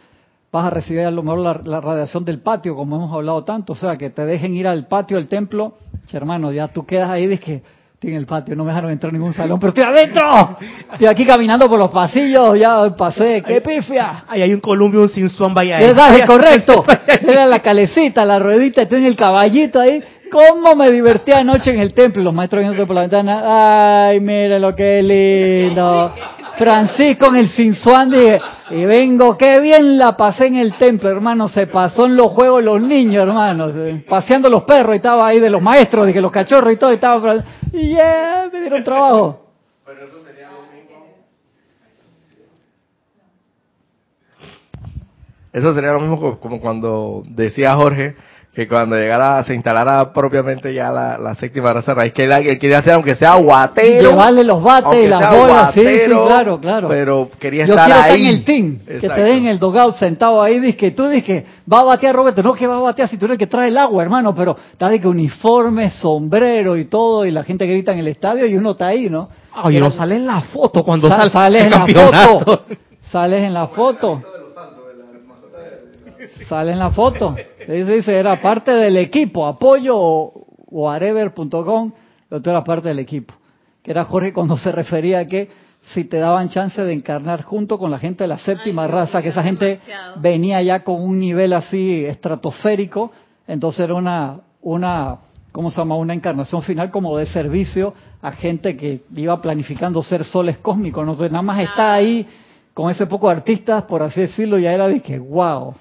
vas 0.51 0.65
a 0.65 0.69
recibir 0.71 1.01
a 1.01 1.11
lo 1.11 1.21
mejor 1.21 1.63
la, 1.63 1.79
radiación 1.79 2.25
del 2.25 2.39
patio, 2.39 2.75
como 2.75 2.95
hemos 2.95 3.13
hablado 3.13 3.43
tanto, 3.43 3.73
o 3.73 3.75
sea, 3.75 3.97
que 3.97 4.09
te 4.09 4.25
dejen 4.25 4.55
ir 4.55 4.67
al 4.67 4.87
patio 4.87 5.17
del 5.17 5.27
templo, 5.27 5.73
hermano, 6.11 6.51
ya 6.51 6.67
tú 6.69 6.87
quedas 6.87 7.11
ahí 7.11 7.27
de 7.27 7.37
que 7.37 7.61
estoy 7.93 8.11
en 8.11 8.17
el 8.17 8.25
patio, 8.25 8.55
no 8.55 8.63
me 8.63 8.71
dejaron 8.71 8.89
entrar 8.89 9.13
en 9.13 9.19
ningún 9.19 9.33
salón, 9.35 9.59
pero 9.59 9.69
estoy 9.69 9.83
adentro, 9.83 10.57
estoy 10.91 11.05
aquí 11.07 11.23
caminando 11.23 11.69
por 11.69 11.77
los 11.77 11.91
pasillos, 11.91 12.57
ya 12.59 12.95
pasé, 12.95 13.43
qué 13.45 13.61
pifia. 13.61 14.25
Ahí 14.27 14.41
hay 14.41 14.53
un 14.53 14.59
columpio, 14.59 15.01
un 15.01 15.09
sin 15.09 15.29
vaya 15.53 15.77
ahí. 15.77 15.85
correcto, 16.25 16.83
era 17.21 17.45
la 17.45 17.59
calecita, 17.59 18.25
la 18.25 18.39
ruedita, 18.39 18.81
estoy 18.81 19.01
en 19.01 19.05
el 19.05 19.15
caballito 19.15 19.79
ahí, 19.79 20.01
¿Cómo 20.31 20.75
me 20.75 20.91
divertí 20.91 21.31
anoche 21.31 21.73
en 21.73 21.79
el 21.79 21.93
templo? 21.93 22.23
Los 22.23 22.33
maestros 22.33 22.61
viendo 22.61 22.85
por 22.85 22.95
la 22.95 23.01
ventana. 23.01 24.07
Ay, 24.07 24.19
mire 24.19 24.59
lo 24.59 24.75
que 24.75 25.01
lindo. 25.03 26.13
Francisco 26.57 27.27
en 27.27 27.35
el 27.35 27.49
Sinsuán 27.49 28.11
y 28.71 28.85
vengo, 28.85 29.37
qué 29.37 29.59
bien 29.59 29.97
la 29.97 30.15
pasé 30.15 30.47
en 30.47 30.55
el 30.55 30.73
templo, 30.77 31.09
hermano, 31.09 31.49
se 31.49 31.67
pasó 31.67 32.05
en 32.05 32.15
los 32.15 32.27
juegos 32.27 32.63
los 32.63 32.81
niños, 32.81 33.23
hermano, 33.23 33.67
paseando 34.07 34.49
los 34.49 34.63
perros 34.63 34.95
y 34.95 34.97
estaba 34.97 35.27
ahí 35.27 35.39
de 35.39 35.49
los 35.49 35.61
maestros, 35.61 36.05
de 36.05 36.13
que 36.13 36.21
los 36.21 36.31
cachorros 36.31 36.73
y 36.73 36.77
todo, 36.77 36.91
y 36.91 36.95
estaba, 36.95 37.43
y 37.73 37.89
ya, 37.89 38.49
me 38.51 38.61
dieron 38.61 38.83
trabajo. 38.83 39.45
Pero 39.85 40.05
eso 40.05 40.23
sería 40.25 40.47
lo 40.51 40.61
mismo. 40.73 41.05
Eso 45.53 45.73
sería 45.73 45.91
lo 45.91 45.99
mismo 45.99 46.39
como 46.39 46.59
cuando 46.59 47.23
decía 47.27 47.75
Jorge, 47.75 48.15
que 48.55 48.69
cuando 48.69 48.95
llegara, 48.95 49.43
se 49.43 49.53
instalara 49.53 50.13
propiamente 50.13 50.73
ya 50.73 50.89
la, 50.89 51.35
séptima 51.35 51.73
raza 51.73 51.93
raíz, 51.93 52.13
que 52.13 52.23
él, 52.23 52.57
quería 52.57 52.77
hacer 52.77 52.93
aunque 52.93 53.13
sea 53.15 53.35
guatero. 53.35 54.11
Llevarle 54.11 54.45
los 54.45 54.63
bates 54.63 55.03
y 55.03 55.09
las 55.09 55.29
bolas, 55.29 55.73
sí, 55.73 55.85
sí, 55.85 56.11
claro, 56.25 56.61
claro. 56.61 56.87
Pero 56.87 57.29
quería 57.37 57.65
estar 57.65 57.91
ahí. 57.91 57.91
Estar 57.91 58.17
en 58.17 58.25
el 58.27 58.45
team, 58.45 58.79
que 58.85 59.09
te 59.09 59.21
den 59.21 59.47
el 59.47 59.59
dogado 59.59 59.91
sentado 59.91 60.41
ahí, 60.41 60.61
dice 60.61 60.77
que 60.77 60.91
tú 60.91 61.05
dices 61.09 61.25
que 61.25 61.45
va 61.71 61.81
a 61.81 61.83
batear 61.83 62.15
Roberto, 62.15 62.41
no 62.43 62.53
que 62.53 62.65
va 62.65 62.77
a 62.77 62.79
batear 62.79 63.09
si 63.09 63.17
tú 63.17 63.25
eres 63.25 63.35
el 63.35 63.39
que 63.39 63.47
trae 63.47 63.67
el 63.67 63.77
agua, 63.77 64.01
hermano, 64.01 64.33
pero 64.33 64.55
está 64.71 64.87
de 64.87 65.01
que 65.01 65.07
uniforme, 65.09 65.89
sombrero 65.89 66.77
y 66.77 66.85
todo, 66.85 67.25
y 67.25 67.31
la 67.31 67.43
gente 67.43 67.67
grita 67.67 67.91
en 67.91 67.99
el 67.99 68.07
estadio 68.07 68.45
y 68.45 68.55
uno 68.55 68.71
está 68.71 68.87
ahí, 68.87 69.09
¿no? 69.09 69.27
Oye, 69.63 69.81
no 69.81 69.91
sale 69.91 70.15
en 70.15 70.25
la 70.25 70.41
foto 70.41 70.81
cuando 70.85 71.09
sale, 71.09 71.29
sales 71.29 71.65
en 71.65 71.71
la 71.71 71.87
foto. 71.87 72.65
Sales 73.11 73.43
en 73.43 73.53
la 73.53 73.67
foto. 73.67 74.21
Sale 76.47 76.71
en 76.71 76.79
la 76.79 76.91
foto. 76.91 77.35
Dice, 77.67 78.15
era 78.15 78.39
parte 78.41 78.71
del 78.71 78.97
equipo, 78.97 79.45
apoyo 79.45 79.95
o, 79.97 80.47
o 80.67 80.89
arever.com, 80.89 81.91
otro 82.29 82.51
era 82.51 82.63
parte 82.63 82.89
del 82.89 82.99
equipo. 82.99 83.33
Que 83.81 83.91
era 83.91 84.05
Jorge 84.05 84.33
cuando 84.33 84.57
se 84.57 84.71
refería 84.71 85.19
a 85.19 85.25
que 85.25 85.49
si 85.93 86.03
te 86.03 86.17
daban 86.17 86.49
chance 86.49 86.81
de 86.81 86.93
encarnar 86.93 87.43
junto 87.43 87.77
con 87.77 87.91
la 87.91 87.99
gente 87.99 88.23
de 88.23 88.27
la 88.27 88.37
séptima 88.37 88.87
raza, 88.87 89.21
que 89.21 89.29
esa 89.29 89.43
gente 89.43 89.79
venía 90.17 90.61
ya 90.61 90.83
con 90.83 91.01
un 91.01 91.19
nivel 91.19 91.53
así 91.53 92.03
estratosférico, 92.05 93.11
entonces 93.47 93.81
era 93.81 93.93
una, 93.93 94.39
una, 94.61 95.17
¿cómo 95.51 95.69
se 95.69 95.77
llama? 95.77 95.95
Una 95.95 96.15
encarnación 96.15 96.63
final 96.63 96.89
como 96.89 97.15
de 97.17 97.27
servicio 97.27 97.93
a 98.21 98.31
gente 98.31 98.75
que 98.75 99.01
iba 99.15 99.39
planificando 99.41 100.01
ser 100.01 100.25
soles 100.25 100.57
cósmicos, 100.57 101.03
entonces 101.03 101.31
nada 101.31 101.43
más 101.43 101.59
está 101.61 101.93
ahí 101.93 102.27
con 102.73 102.89
ese 102.89 103.05
poco 103.05 103.29
de 103.29 103.35
artistas, 103.35 103.83
por 103.83 104.01
así 104.01 104.21
decirlo, 104.21 104.57
ya 104.57 104.73
era 104.73 104.87
de 104.87 105.01
que, 105.01 105.19
wow, 105.19 105.75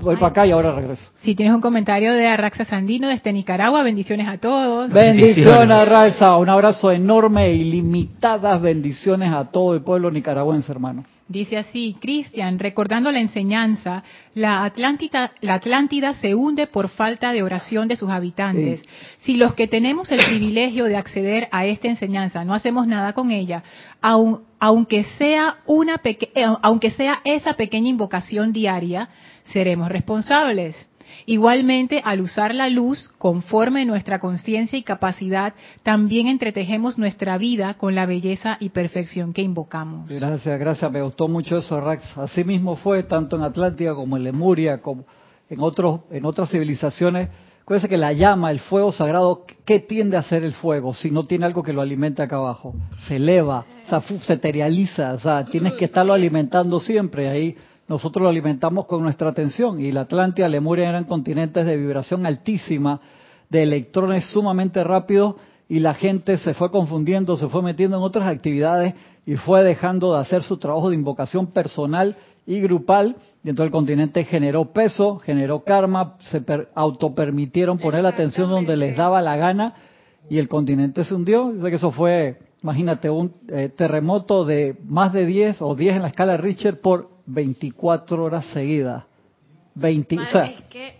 Voy 0.00 0.16
para 0.16 0.28
acá 0.28 0.46
y 0.46 0.50
ahora 0.50 0.72
regreso. 0.72 1.10
Si 1.20 1.34
tienes 1.34 1.54
un 1.54 1.60
comentario 1.60 2.12
de 2.12 2.26
Arraxa 2.26 2.64
Sandino 2.64 3.08
desde 3.08 3.32
Nicaragua, 3.32 3.82
bendiciones 3.82 4.26
a 4.26 4.38
todos. 4.38 4.92
Bendiciones, 4.92 5.70
Arraxa. 5.70 6.36
Un 6.36 6.48
abrazo 6.48 6.90
enorme 6.90 7.52
y 7.52 7.70
limitadas 7.70 8.60
bendiciones 8.60 9.32
a 9.32 9.44
todo 9.44 9.74
el 9.74 9.82
pueblo 9.82 10.10
nicaragüense, 10.10 10.72
hermano. 10.72 11.04
Dice 11.30 11.58
así, 11.58 11.96
Cristian, 12.00 12.58
recordando 12.58 13.12
la 13.12 13.20
enseñanza, 13.20 14.02
la 14.34 14.64
Atlántida, 14.64 15.30
la 15.40 15.54
Atlántida 15.54 16.14
se 16.14 16.34
hunde 16.34 16.66
por 16.66 16.88
falta 16.88 17.30
de 17.32 17.44
oración 17.44 17.86
de 17.86 17.94
sus 17.94 18.10
habitantes. 18.10 18.82
Si 19.18 19.36
los 19.36 19.54
que 19.54 19.68
tenemos 19.68 20.10
el 20.10 20.18
privilegio 20.24 20.86
de 20.86 20.96
acceder 20.96 21.46
a 21.52 21.66
esta 21.66 21.86
enseñanza 21.86 22.44
no 22.44 22.52
hacemos 22.52 22.88
nada 22.88 23.12
con 23.12 23.30
ella, 23.30 23.62
aunque 24.00 25.04
sea 25.18 25.58
una 25.66 26.00
eh, 26.02 26.18
aunque 26.62 26.90
sea 26.90 27.20
esa 27.22 27.54
pequeña 27.54 27.90
invocación 27.90 28.52
diaria, 28.52 29.08
seremos 29.52 29.88
responsables. 29.88 30.88
Igualmente, 31.26 32.00
al 32.04 32.20
usar 32.20 32.54
la 32.54 32.68
luz 32.68 33.10
conforme 33.18 33.84
nuestra 33.84 34.20
conciencia 34.20 34.78
y 34.78 34.82
capacidad, 34.82 35.54
también 35.82 36.28
entretejemos 36.28 36.98
nuestra 36.98 37.36
vida 37.36 37.74
con 37.74 37.94
la 37.94 38.06
belleza 38.06 38.56
y 38.60 38.70
perfección 38.70 39.32
que 39.32 39.42
invocamos. 39.42 40.08
Gracias, 40.08 40.58
gracias. 40.58 40.90
Me 40.90 41.02
gustó 41.02 41.28
mucho 41.28 41.58
eso, 41.58 41.80
Rax. 41.80 42.16
Así 42.16 42.44
mismo 42.44 42.76
fue, 42.76 43.02
tanto 43.02 43.36
en 43.36 43.42
Atlántida 43.42 43.94
como 43.94 44.16
en 44.16 44.24
Lemuria, 44.24 44.80
como 44.80 45.04
en, 45.48 45.60
otros, 45.60 46.00
en 46.10 46.24
otras 46.24 46.50
civilizaciones 46.50 47.28
Acuérdense 47.70 47.88
que 47.88 47.98
la 47.98 48.12
llama, 48.12 48.50
el 48.50 48.58
fuego 48.58 48.90
sagrado, 48.90 49.44
¿qué 49.64 49.78
tiende 49.78 50.16
a 50.16 50.20
hacer 50.20 50.42
el 50.42 50.54
fuego 50.54 50.92
si 50.92 51.12
no 51.12 51.26
tiene 51.26 51.46
algo 51.46 51.62
que 51.62 51.72
lo 51.72 51.80
alimente 51.80 52.20
acá 52.20 52.34
abajo? 52.34 52.74
Se 53.06 53.14
eleva, 53.14 53.64
se 54.22 54.32
eterializa, 54.32 55.14
o 55.14 55.20
sea, 55.20 55.44
tienes 55.44 55.74
que 55.74 55.84
estarlo 55.84 56.12
alimentando 56.12 56.80
siempre. 56.80 57.28
Ahí 57.28 57.56
nosotros 57.90 58.22
lo 58.22 58.28
alimentamos 58.28 58.86
con 58.86 59.02
nuestra 59.02 59.30
atención. 59.30 59.80
Y 59.80 59.90
la 59.90 60.02
Atlántida, 60.02 60.48
Lemuria 60.48 60.88
eran 60.88 61.06
continentes 61.06 61.66
de 61.66 61.76
vibración 61.76 62.24
altísima, 62.24 63.00
de 63.48 63.64
electrones 63.64 64.26
sumamente 64.26 64.84
rápidos, 64.84 65.34
y 65.68 65.80
la 65.80 65.94
gente 65.94 66.38
se 66.38 66.54
fue 66.54 66.70
confundiendo, 66.70 67.36
se 67.36 67.48
fue 67.48 67.62
metiendo 67.62 67.96
en 67.96 68.04
otras 68.04 68.28
actividades 68.28 68.94
y 69.26 69.34
fue 69.34 69.64
dejando 69.64 70.14
de 70.14 70.20
hacer 70.20 70.44
su 70.44 70.56
trabajo 70.58 70.90
de 70.90 70.94
invocación 70.94 71.48
personal 71.48 72.16
y 72.46 72.60
grupal 72.60 73.16
y 73.42 73.50
entonces 73.50 73.66
el 73.68 73.72
continente 73.72 74.24
generó 74.24 74.66
peso, 74.66 75.18
generó 75.18 75.64
karma, 75.64 76.16
se 76.18 76.42
autopermitieron 76.74 77.78
poner 77.78 78.02
la 78.02 78.10
atención 78.10 78.50
donde 78.50 78.76
les 78.76 78.96
daba 78.96 79.22
la 79.22 79.36
gana 79.36 79.74
y 80.28 80.38
el 80.38 80.48
continente 80.48 81.04
se 81.04 81.14
hundió. 81.14 81.52
Yo 81.54 81.64
que 81.64 81.76
eso 81.76 81.90
fue, 81.90 82.38
imagínate, 82.62 83.10
un 83.10 83.32
eh, 83.48 83.68
terremoto 83.68 84.44
de 84.44 84.76
más 84.84 85.12
de 85.12 85.26
10 85.26 85.62
o 85.62 85.74
10 85.74 85.96
en 85.96 86.02
la 86.02 86.08
escala 86.08 86.36
Richter 86.36 86.80
por 86.80 87.09
24 87.32 88.24
horas 88.24 88.46
seguidas. 88.46 89.04
20, 89.74 90.18
o 90.18 90.26
sea, 90.26 90.52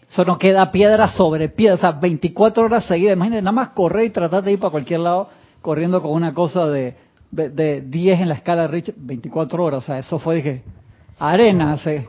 eso 0.09 0.25
no 0.25 0.39
queda 0.39 0.71
piedra 0.71 1.09
sobre 1.09 1.49
piedra, 1.49 1.75
o 1.75 1.79
sea, 1.79 1.91
24 1.93 2.65
horas 2.65 2.87
seguidas. 2.87 3.17
Imagínate, 3.17 3.43
nada 3.43 3.53
más 3.53 3.71
correr 3.71 4.07
y 4.07 4.11
tratar 4.11 4.43
de 4.45 4.53
ir 4.53 4.61
para 4.61 4.71
cualquier 4.71 5.01
lado 5.01 5.29
corriendo 5.61 6.01
con 6.01 6.13
una 6.13 6.33
cosa 6.33 6.67
de, 6.69 6.97
de, 7.31 7.83
10 7.83 8.21
en 8.21 8.29
la 8.29 8.35
escala 8.35 8.67
Richter, 8.69 8.95
24 8.97 9.63
horas. 9.63 9.79
O 9.81 9.87
sea, 9.87 9.99
eso 9.99 10.19
fue, 10.19 10.37
dije, 10.37 10.63
arena. 11.19 11.77
Se, 11.79 12.07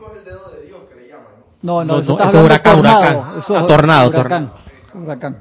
no, 1.62 1.84
no, 1.84 1.98
eso, 1.98 2.18
es 2.18 2.34
huracán, 2.34 2.78
huracán. 2.80 3.38
Eso 3.38 3.56
es 3.56 3.66
tornado, 3.66 4.08
huracán. 4.08 4.52
Huracán. 4.94 5.36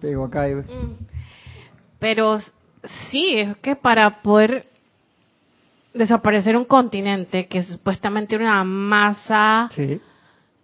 digo 0.00 0.24
acá. 0.24 0.46
Mm. 0.48 1.04
Pero 1.98 2.40
sí, 3.10 3.34
es 3.36 3.56
que 3.58 3.76
para 3.76 4.22
poder 4.22 4.66
desaparecer 5.94 6.56
un 6.56 6.64
continente 6.64 7.46
que 7.46 7.62
supuestamente 7.62 8.34
era 8.34 8.44
una 8.44 8.64
masa 8.64 9.68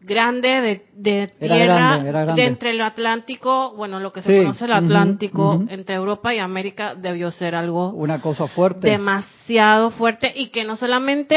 grande 0.01 0.83
de, 0.95 1.27
tierra 1.27 2.35
de 2.35 2.45
entre 2.45 2.71
el 2.71 2.81
Atlántico, 2.81 3.75
bueno, 3.77 4.01
lo 4.01 4.13
que 4.13 4.23
se 4.23 4.39
conoce 4.39 4.65
el 4.65 4.73
Atlántico, 4.73 5.65
entre 5.69 5.97
Europa 5.97 6.35
y 6.35 6.39
América, 6.39 6.95
debió 6.95 7.31
ser 7.31 7.55
algo 7.55 7.91
una 7.91 8.21
cosa 8.21 8.47
fuerte, 8.47 8.91
demasiado 8.91 9.91
fuerte 9.91 10.33
y 10.35 10.49
que 10.49 10.65
no 10.65 10.77
solamente 10.77 11.37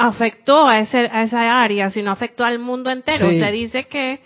afectó 0.00 0.66
a, 0.66 0.80
ese, 0.80 0.98
a 1.12 1.22
esa 1.24 1.62
área, 1.62 1.90
sino 1.90 2.10
afectó 2.10 2.44
al 2.44 2.58
mundo 2.58 2.90
entero. 2.90 3.28
Se 3.28 3.52
dice 3.52 3.84
que 3.84 4.20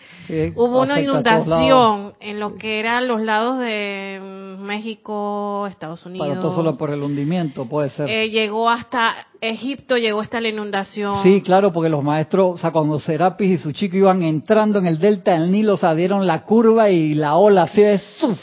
hubo 0.54 0.82
una 0.82 1.00
inundación 1.00 2.14
en 2.20 2.38
lo 2.38 2.54
que 2.54 2.78
eran 2.78 3.08
los 3.08 3.20
lados 3.20 3.58
de 3.58 4.20
mm, 4.22 4.62
México, 4.62 5.66
Estados 5.66 6.06
Unidos. 6.06 6.28
Para 6.28 6.40
todo 6.40 6.54
solo 6.54 6.76
por 6.76 6.90
el 6.90 7.02
hundimiento, 7.02 7.66
puede 7.66 7.90
ser. 7.90 8.08
Eh, 8.08 8.30
llegó 8.30 8.70
hasta 8.70 9.26
Egipto, 9.40 9.96
llegó 9.96 10.20
hasta 10.20 10.40
la 10.40 10.48
inundación. 10.48 11.16
Sí, 11.22 11.42
claro, 11.42 11.72
porque 11.72 11.90
los 11.90 12.04
maestros, 12.04 12.54
o 12.54 12.58
sea, 12.58 12.70
cuando 12.70 12.98
Serapis 12.98 13.50
y 13.50 13.58
su 13.58 13.72
chico 13.72 13.96
iban 13.96 14.22
entrando 14.22 14.78
en 14.78 14.86
el 14.86 14.98
delta 14.98 15.32
del 15.32 15.50
Nilo, 15.50 15.74
o 15.74 15.76
sea, 15.76 15.94
dieron 15.94 16.26
la 16.26 16.42
curva 16.42 16.90
y 16.90 17.14
la 17.14 17.36
ola 17.36 17.62
así 17.62 17.82
de 17.82 17.98
¡suf! 17.98 18.38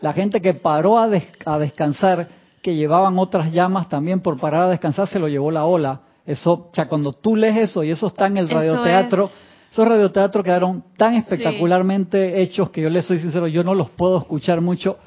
La 0.00 0.12
gente 0.12 0.40
que 0.40 0.54
paró 0.54 0.98
a, 0.98 1.08
a 1.44 1.58
descansar, 1.58 2.28
que 2.62 2.76
llevaban 2.76 3.18
otras 3.18 3.52
llamas 3.52 3.88
también 3.88 4.20
por 4.20 4.38
parar 4.38 4.62
a 4.62 4.68
descansar, 4.68 5.08
se 5.08 5.18
lo 5.18 5.26
llevó 5.26 5.50
la 5.50 5.64
ola 5.64 6.02
eso, 6.28 6.52
o 6.52 6.70
sea, 6.74 6.86
cuando 6.86 7.14
tú 7.14 7.36
lees 7.36 7.56
eso 7.56 7.82
y 7.82 7.90
eso 7.90 8.06
está 8.06 8.26
en 8.26 8.36
el 8.36 8.50
radioteatro, 8.50 9.30
esos 9.72 9.88
radioteatros 9.88 10.44
quedaron 10.44 10.84
tan 10.98 11.14
espectacularmente 11.14 12.42
hechos 12.42 12.68
que 12.68 12.82
yo 12.82 12.90
les 12.90 13.06
soy 13.06 13.18
sincero, 13.18 13.46
yo 13.48 13.64
no 13.64 13.74
los 13.74 13.88
puedo 13.88 14.18
escuchar 14.18 14.60
mucho 14.60 14.98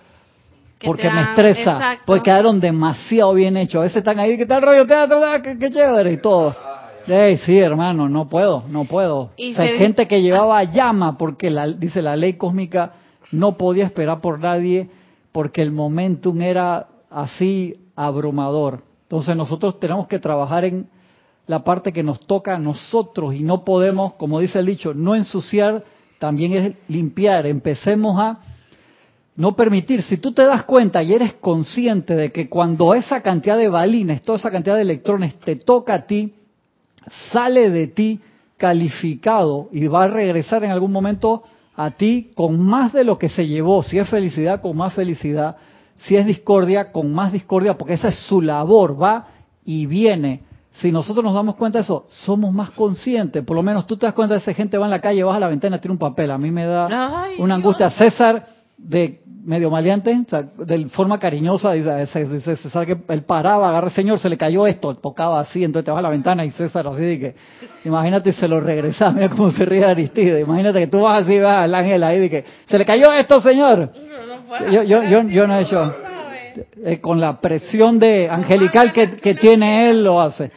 porque 0.84 1.12
me 1.12 1.22
estresa, 1.22 2.00
porque 2.08 2.32
quedaron 2.32 2.60
demasiado 2.60 3.36
bien 3.36 3.56
hechos. 3.56 3.82
A 3.82 3.84
veces 3.84 3.98
están 3.98 4.20
ahí, 4.20 4.36
¿qué 4.36 4.48
tal 4.48 4.64
radioteatro? 4.64 5.24
Ah, 5.24 5.40
qué, 5.44 5.70
chévere 5.70 6.14
y 6.14 6.18
todo. 6.18 6.56
sí, 7.46 7.60
hermano, 7.60 8.10
no 8.10 8.28
puedo, 8.28 8.64
no 8.68 8.86
puedo. 8.86 9.30
hay 9.38 9.78
gente 9.78 10.08
que 10.08 10.24
llevaba 10.24 10.64
llama 10.64 11.20
porque 11.20 11.52
la, 11.52 11.68
dice 11.68 12.02
la 12.02 12.16
ley 12.16 12.34
cósmica 12.34 12.94
no 13.32 13.60
podía 13.60 13.86
esperar 13.86 14.22
por 14.22 14.40
nadie 14.40 14.90
porque 15.32 15.62
el 15.62 15.72
momentum 15.72 16.42
era 16.42 16.88
así 17.12 17.76
abrumador. 17.96 18.82
Entonces 19.04 19.36
nosotros 19.36 19.80
tenemos 19.80 20.08
que 20.08 20.18
trabajar 20.18 20.66
en 20.66 20.88
la 21.52 21.66
parte 21.66 21.92
que 21.92 22.02
nos 22.02 22.22
toca 22.22 22.56
a 22.56 22.58
nosotros 22.58 23.36
y 23.36 23.44
no 23.44 23.66
podemos, 23.66 24.14
como 24.14 24.40
dice 24.40 24.60
el 24.60 24.68
dicho, 24.68 24.94
no 24.94 25.16
ensuciar, 25.16 25.84
también 26.18 26.54
es 26.54 26.76
limpiar. 26.88 27.46
Empecemos 27.46 28.18
a 28.18 28.40
no 29.36 29.54
permitir, 29.54 30.02
si 30.04 30.16
tú 30.16 30.32
te 30.32 30.46
das 30.46 30.64
cuenta 30.64 31.04
y 31.04 31.12
eres 31.12 31.34
consciente 31.34 32.16
de 32.16 32.32
que 32.32 32.48
cuando 32.48 32.94
esa 32.94 33.22
cantidad 33.22 33.58
de 33.58 33.68
balines, 33.68 34.22
toda 34.22 34.38
esa 34.38 34.50
cantidad 34.50 34.78
de 34.78 34.84
electrones 34.84 35.36
te 35.42 35.58
toca 35.58 35.94
a 35.94 36.06
ti, 36.08 36.36
sale 37.34 37.70
de 37.70 37.88
ti 37.88 38.22
calificado 38.56 39.68
y 39.74 39.88
va 39.88 40.06
a 40.06 40.08
regresar 40.08 40.64
en 40.64 40.72
algún 40.72 40.94
momento 40.94 41.44
a 41.76 41.92
ti 41.92 42.32
con 42.34 42.62
más 42.62 42.94
de 42.94 43.04
lo 43.04 43.20
que 43.20 43.28
se 43.28 43.46
llevó, 43.46 43.84
si 43.84 44.00
es 44.00 44.08
felicidad, 44.08 44.62
con 44.62 44.78
más 44.78 44.94
felicidad, 44.94 45.58
si 45.98 46.16
es 46.16 46.26
discordia, 46.26 46.94
con 46.94 47.12
más 47.12 47.34
discordia, 47.34 47.78
porque 47.78 47.96
esa 47.96 48.08
es 48.08 48.20
su 48.20 48.42
labor, 48.42 48.96
va 49.04 49.28
y 49.66 49.86
viene 49.86 50.50
si 50.74 50.92
nosotros 50.92 51.24
nos 51.24 51.34
damos 51.34 51.56
cuenta 51.56 51.80
de 51.80 51.84
eso, 51.84 52.06
somos 52.10 52.54
más 52.54 52.72
conscientes. 52.72 53.44
Por 53.44 53.56
lo 53.56 53.64
menos 53.64 53.86
tú 53.86 53.98
te 53.98 54.06
das 54.06 54.16
cuenta 54.16 54.36
de 54.36 54.40
esa 54.40 54.54
gente 54.54 54.78
va 54.78 54.86
en 54.86 54.92
la 54.92 55.02
calle, 55.02 55.24
vas 55.24 55.36
a 55.36 55.40
la 55.40 55.48
ventana, 55.48 55.80
tiene 55.80 55.94
un 55.94 56.00
papel. 56.00 56.32
A 56.32 56.38
mí 56.38 56.50
me 56.50 56.66
da 56.66 57.28
una 57.40 57.56
angustia. 57.56 57.90
César, 57.90 58.46
de 58.78 59.22
medio 59.44 59.70
maleante, 59.70 60.16
de 60.58 60.86
forma 60.90 61.20
cariñosa, 61.20 61.74
dice, 61.74 62.06
César 62.06 62.86
que 62.86 62.98
él 63.10 63.24
paraba, 63.24 63.70
agarra, 63.70 63.90
señor, 63.90 64.20
se 64.20 64.30
le 64.30 64.38
cayó 64.38 64.68
esto, 64.68 64.96
tocaba 64.96 65.40
así, 65.40 65.64
entonces 65.64 65.86
te 65.86 65.92
vas 65.92 66.00
a 66.00 66.04
la 66.04 66.10
ventana 66.10 66.46
y 66.46 66.52
César 66.52 66.88
así, 66.88 67.02
de 67.02 67.20
que, 67.20 67.36
imagínate, 67.86 68.34
se 68.34 68.48
lo 68.48 68.60
regresa, 68.60 69.12
mira 69.12 69.30
cómo 69.30 69.52
se 69.52 69.66
ríe 69.66 69.84
Aristide, 69.84 70.42
imagínate 70.42 70.80
que 70.80 70.88
tú 70.88 71.02
vas 71.02 71.24
así, 71.24 71.40
vas 71.40 71.64
al 71.64 71.74
ángel 71.74 72.04
ahí, 72.04 72.20
de 72.20 72.30
que, 72.30 72.46
se 72.68 72.78
le 72.78 72.86
cayó 72.86 73.12
esto, 73.14 73.42
señor. 73.42 73.92
Yo, 74.72 74.84
yo, 74.84 75.04
yo, 75.04 75.24
yo 75.24 75.48
no 75.48 75.58
he 75.58 75.62
hecho, 75.62 75.94
eh, 76.84 77.00
con 77.00 77.20
la 77.20 77.40
presión 77.40 77.98
de 77.98 78.30
angelical 78.30 78.94
que, 78.94 79.12
que 79.12 79.36
tiene 79.36 79.90
él, 79.90 80.04
lo 80.04 80.22
hace. 80.22 80.52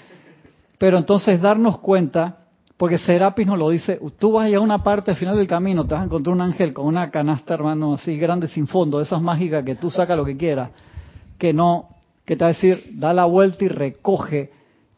Pero 0.84 0.98
entonces 0.98 1.40
darnos 1.40 1.78
cuenta, 1.78 2.40
porque 2.76 2.98
Serapis 2.98 3.46
nos 3.46 3.58
lo 3.58 3.70
dice, 3.70 3.98
tú 4.18 4.32
vas 4.32 4.52
a 4.52 4.54
a 4.54 4.60
una 4.60 4.82
parte 4.82 5.12
al 5.12 5.16
final 5.16 5.34
del 5.34 5.46
camino, 5.46 5.86
te 5.86 5.94
vas 5.94 6.02
a 6.02 6.04
encontrar 6.04 6.36
un 6.36 6.42
ángel 6.42 6.74
con 6.74 6.84
una 6.84 7.10
canasta, 7.10 7.54
hermano, 7.54 7.94
así 7.94 8.18
grande 8.18 8.48
sin 8.48 8.66
fondo, 8.66 9.00
esas 9.00 9.22
mágicas 9.22 9.64
que 9.64 9.76
tú 9.76 9.88
sacas 9.88 10.14
lo 10.14 10.26
que 10.26 10.36
quieras, 10.36 10.72
que 11.38 11.54
no, 11.54 11.88
que 12.26 12.36
te 12.36 12.44
va 12.44 12.50
a 12.50 12.52
decir, 12.52 12.82
da 12.96 13.14
la 13.14 13.24
vuelta 13.24 13.64
y 13.64 13.68
recoge 13.68 14.50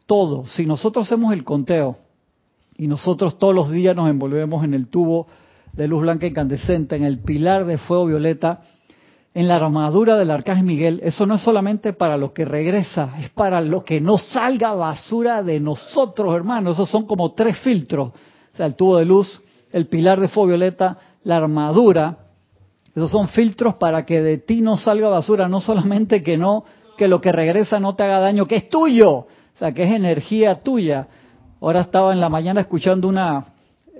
todo. 0.07 0.45
Si 0.49 0.67
nosotros 0.67 1.07
hacemos 1.07 1.33
el 1.33 1.45
conteo 1.45 1.95
y 2.77 2.89
nosotros 2.89 3.39
todos 3.39 3.55
los 3.55 3.71
días 3.71 3.95
nos 3.95 4.11
envolvemos 4.11 4.65
en 4.65 4.75
el 4.75 4.89
tubo 4.89 5.29
de 5.73 5.87
luz 5.87 6.03
blanca 6.03 6.27
incandescente, 6.27 6.97
en 6.97 7.05
el 7.05 7.21
pilar 7.21 7.65
de 7.65 7.79
fuego 7.79 8.07
violeta, 8.07 8.63
en 9.37 9.49
la 9.49 9.57
armadura 9.57 10.17
del 10.17 10.31
arcángel 10.31 10.65
Miguel, 10.65 10.99
eso 11.03 11.27
no 11.27 11.35
es 11.35 11.43
solamente 11.43 11.93
para 11.93 12.17
lo 12.17 12.33
que 12.33 12.47
regresa, 12.47 13.17
es 13.21 13.29
para 13.29 13.61
lo 13.61 13.85
que 13.85 14.01
no 14.01 14.17
salga 14.17 14.75
basura 14.75 15.43
de 15.43 15.61
nosotros, 15.61 16.35
hermanos. 16.35 16.77
Esos 16.77 16.89
son 16.89 17.07
como 17.07 17.35
tres 17.35 17.59
filtros. 17.59 18.13
O 18.15 18.57
sea, 18.57 18.65
el 18.65 18.77
tubo 18.77 18.97
de 18.97 19.05
luz, 19.05 19.43
el 19.73 19.89
pilar 19.89 20.21
de 20.21 20.29
fuego 20.29 20.49
violeta, 20.49 20.97
la 21.25 21.37
armadura. 21.37 22.17
Esos 22.95 23.11
son 23.11 23.29
filtros 23.29 23.75
para 23.75 24.07
que 24.07 24.23
de 24.23 24.39
ti 24.39 24.63
no 24.63 24.79
salga 24.79 25.11
basura, 25.11 25.51
no 25.51 25.61
solamente 25.61 26.23
que 26.23 26.39
no, 26.39 26.65
que 26.97 27.07
lo 27.07 27.21
que 27.21 27.31
regresa 27.31 27.79
no 27.79 27.95
te 27.95 28.05
haga 28.05 28.21
daño, 28.21 28.47
que 28.47 28.57
es 28.57 28.71
tuyo, 28.71 29.11
o 29.11 29.27
sea, 29.59 29.73
que 29.73 29.83
es 29.83 29.91
energía 29.91 30.61
tuya. 30.63 31.09
Ahora 31.61 31.83
estaba 31.83 32.15
en 32.15 32.21
la 32.21 32.31
mañana 32.31 32.63
escuchando 32.63 33.07
una, 33.07 33.49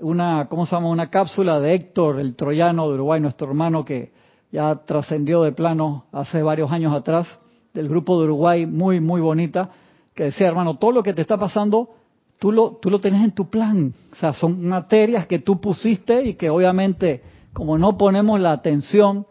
una, 0.01 0.47
¿cómo 0.49 0.65
se 0.65 0.75
llama? 0.75 0.89
Una 0.89 1.11
cápsula 1.11 1.59
de 1.59 1.75
Héctor, 1.75 2.19
el 2.19 2.35
troyano 2.35 2.87
de 2.87 2.95
Uruguay, 2.95 3.21
nuestro 3.21 3.47
hermano 3.47 3.85
que 3.85 4.17
ya 4.51 4.75
trascendió 4.85 5.43
de 5.43 5.51
plano 5.51 6.05
hace 6.11 6.41
varios 6.41 6.71
años 6.71 6.93
atrás, 6.93 7.27
del 7.73 7.89
grupo 7.89 8.19
de 8.19 8.25
Uruguay, 8.25 8.65
muy, 8.65 8.99
muy 8.99 9.21
bonita, 9.21 9.69
que 10.15 10.25
decía, 10.25 10.47
hermano, 10.47 10.77
todo 10.77 10.91
lo 10.91 11.03
que 11.03 11.13
te 11.13 11.21
está 11.21 11.37
pasando, 11.37 11.89
tú 12.39 12.51
lo, 12.51 12.77
tú 12.81 12.89
lo 12.89 12.99
tenés 12.99 13.23
en 13.23 13.31
tu 13.31 13.49
plan. 13.49 13.93
O 14.11 14.15
sea, 14.15 14.33
son 14.33 14.65
materias 14.65 15.27
que 15.27 15.39
tú 15.39 15.61
pusiste 15.61 16.23
y 16.23 16.33
que 16.33 16.49
obviamente, 16.49 17.21
como 17.53 17.77
no 17.77 17.97
ponemos 17.97 18.39
la 18.39 18.51
atención 18.51 19.27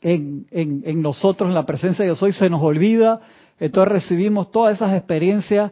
en, 0.00 0.46
en, 0.50 0.82
en 0.86 1.02
nosotros, 1.02 1.48
en 1.48 1.54
la 1.54 1.66
presencia 1.66 2.04
de 2.04 2.10
Dios 2.10 2.22
hoy, 2.22 2.32
se 2.32 2.48
nos 2.48 2.62
olvida. 2.62 3.20
Entonces 3.60 3.92
recibimos 3.92 4.50
todas 4.50 4.76
esas 4.76 4.96
experiencias 4.96 5.70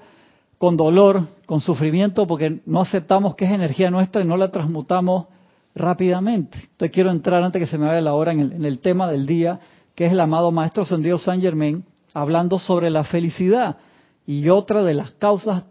con 0.58 0.76
dolor, 0.76 1.26
con 1.46 1.60
sufrimiento, 1.60 2.26
porque 2.26 2.60
no 2.66 2.82
aceptamos 2.82 3.34
que 3.34 3.46
es 3.46 3.50
energía 3.52 3.90
nuestra 3.90 4.20
y 4.20 4.26
no 4.26 4.36
la 4.36 4.50
transmutamos 4.50 5.26
rápidamente. 5.74 6.58
Entonces 6.62 6.90
quiero 6.92 7.10
entrar 7.10 7.42
antes 7.42 7.60
que 7.60 7.66
se 7.66 7.78
me 7.78 7.86
vaya 7.86 8.00
la 8.00 8.14
hora 8.14 8.32
en 8.32 8.64
el, 8.64 8.80
tema 8.80 9.10
del 9.10 9.26
día, 9.26 9.60
que 9.94 10.06
es 10.06 10.12
el 10.12 10.20
amado 10.20 10.50
Maestro 10.50 10.84
Sendido 10.84 11.18
San 11.18 11.40
Germain, 11.40 11.84
hablando 12.14 12.58
sobre 12.58 12.90
la 12.90 13.04
felicidad. 13.04 13.78
Y 14.26 14.48
otra 14.48 14.82
de 14.82 14.94
las 14.94 15.12
causas 15.12 15.64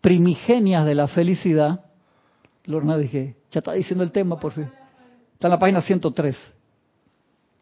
primigenias 0.00 0.84
de 0.86 0.94
la 0.94 1.08
felicidad, 1.08 1.84
Lorna 2.64 2.96
dije, 2.96 3.36
ya 3.50 3.58
está 3.60 3.72
diciendo 3.72 4.04
el 4.04 4.12
tema, 4.12 4.38
por 4.38 4.52
fin. 4.52 4.70
Está 5.34 5.48
en 5.48 5.52
la 5.52 5.58
página 5.58 5.80
103. 5.80 6.36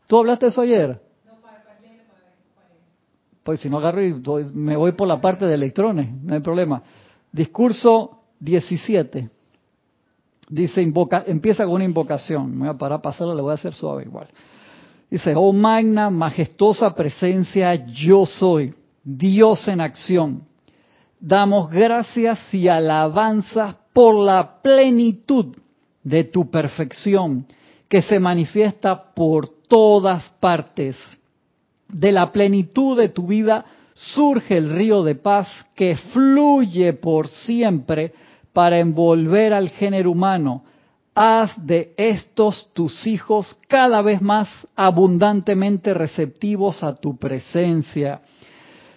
¿Tú 0.07 0.19
hablaste 0.19 0.47
eso 0.47 0.61
ayer? 0.61 1.01
Pues 3.43 3.61
si 3.61 3.71
no 3.71 3.79
agarro 3.79 4.03
y 4.03 4.13
me 4.53 4.77
voy 4.77 4.93
por 4.93 5.09
la 5.09 5.21
parte 5.21 5.47
de 5.47 5.55
electrones, 5.55 6.13
no 6.23 6.35
hay 6.35 6.41
problema. 6.41 6.83
Discurso 7.33 8.25
17. 8.41 9.31
Dice, 10.49 10.81
empieza 11.27 11.65
con 11.65 11.75
una 11.75 11.85
invocación. 11.85 12.53
Me 12.53 12.61
voy 12.61 12.69
a 12.69 12.79
parar 12.79 12.99
a 12.99 13.03
pasarlo, 13.03 13.35
le 13.35 13.43
voy 13.43 13.51
a 13.53 13.55
hacer 13.55 13.75
suave 13.75 14.05
igual. 14.05 14.29
Dice, 15.11 15.35
oh 15.37 15.53
magna, 15.53 16.11
majestuosa 16.11 16.95
presencia, 16.95 17.75
yo 17.87 18.27
soy, 18.27 18.75
Dios 19.03 19.67
en 19.69 19.81
acción. 19.81 20.43
Damos 21.21 21.71
gracias 21.71 22.39
y 22.53 22.69
alabanzas 22.69 23.77
por 23.93 24.15
la 24.15 24.61
plenitud 24.63 25.57
de 26.03 26.25
tu 26.25 26.51
perfección 26.51 27.47
que 27.89 28.03
se 28.03 28.21
manifiesta 28.21 29.13
por 29.15 29.49
todas 29.67 30.29
partes. 30.41 30.97
De 31.89 32.13
la 32.13 32.31
plenitud 32.31 32.97
de 32.99 33.09
tu 33.09 33.27
vida 33.27 33.65
surge 33.95 34.57
el 34.57 34.71
río 34.71 35.03
de 35.03 35.15
paz 35.15 35.49
que 35.75 35.97
fluye 35.97 36.93
por 36.93 37.29
siempre 37.29 38.13
para 38.53 38.79
envolver 38.79 39.53
al 39.53 39.69
género 39.71 40.11
humano 40.11 40.65
haz 41.19 41.67
de 41.67 41.95
estos 41.97 42.71
tus 42.73 43.05
hijos 43.09 43.59
cada 43.67 44.03
vez 44.03 44.23
más 44.23 44.49
abundantemente 44.77 45.93
receptivos 45.93 46.85
a 46.85 46.95
tu 46.95 47.17
presencia. 47.17 48.21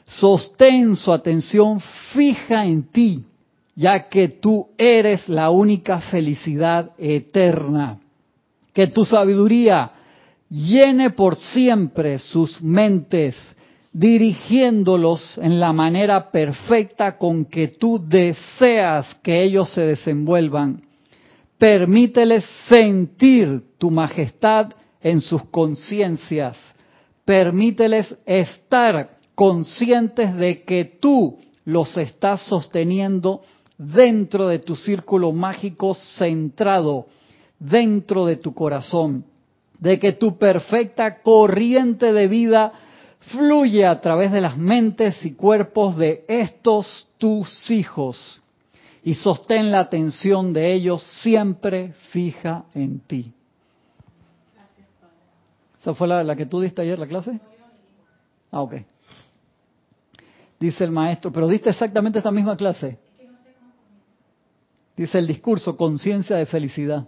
Sostén 0.05 0.95
su 0.95 1.11
atención 1.11 1.81
fija 2.13 2.63
en 2.63 2.83
ti, 2.91 3.25
ya 3.75 4.07
que 4.07 4.27
tú 4.27 4.67
eres 4.77 5.27
la 5.27 5.49
única 5.49 5.99
felicidad 5.99 6.91
eterna. 6.99 7.99
Que 8.71 8.85
tu 8.85 9.03
sabiduría 9.03 9.91
llene 10.47 11.09
por 11.09 11.35
siempre 11.37 12.19
sus 12.19 12.61
mentes, 12.61 13.35
dirigiéndolos 13.93 15.37
en 15.37 15.59
la 15.59 15.73
manera 15.73 16.31
perfecta 16.31 17.17
con 17.17 17.45
que 17.45 17.67
tú 17.67 18.01
deseas 18.07 19.15
que 19.23 19.43
ellos 19.43 19.69
se 19.69 19.81
desenvuelvan 19.81 20.81
Permíteles 21.61 22.43
sentir 22.67 23.61
tu 23.77 23.91
majestad 23.91 24.71
en 24.99 25.21
sus 25.21 25.43
conciencias. 25.51 26.57
Permíteles 27.23 28.17
estar 28.25 29.19
conscientes 29.35 30.35
de 30.37 30.63
que 30.63 30.85
tú 30.85 31.37
los 31.63 31.95
estás 31.97 32.41
sosteniendo 32.47 33.43
dentro 33.77 34.47
de 34.47 34.57
tu 34.57 34.75
círculo 34.75 35.33
mágico 35.33 35.93
centrado, 35.93 37.05
dentro 37.59 38.25
de 38.25 38.37
tu 38.37 38.55
corazón, 38.55 39.25
de 39.77 39.99
que 39.99 40.13
tu 40.13 40.39
perfecta 40.39 41.21
corriente 41.21 42.11
de 42.11 42.27
vida 42.27 42.73
fluye 43.29 43.85
a 43.85 44.01
través 44.01 44.31
de 44.31 44.41
las 44.41 44.57
mentes 44.57 45.23
y 45.25 45.33
cuerpos 45.33 45.95
de 45.95 46.25
estos 46.27 47.07
tus 47.17 47.69
hijos 47.69 48.41
y 49.03 49.15
sostén 49.15 49.71
la 49.71 49.79
atención 49.79 50.53
de 50.53 50.73
ellos 50.73 51.03
siempre 51.21 51.93
fija 52.11 52.65
en 52.73 52.99
ti. 52.99 53.33
¿Esa 55.81 55.95
fue 55.95 56.07
la, 56.07 56.35
que 56.35 56.45
tú 56.45 56.61
diste 56.61 56.81
ayer, 56.83 56.99
la 56.99 57.07
clase? 57.07 57.39
Ah, 58.51 58.61
ok. 58.61 58.75
Dice 60.59 60.83
el 60.83 60.91
maestro, 60.91 61.31
pero 61.31 61.47
diste 61.47 61.71
exactamente 61.71 62.19
esta 62.19 62.29
misma 62.29 62.55
clase. 62.55 62.99
Dice 64.95 65.17
el 65.17 65.25
discurso, 65.25 65.75
conciencia 65.75 66.35
de 66.35 66.45
felicidad. 66.45 67.07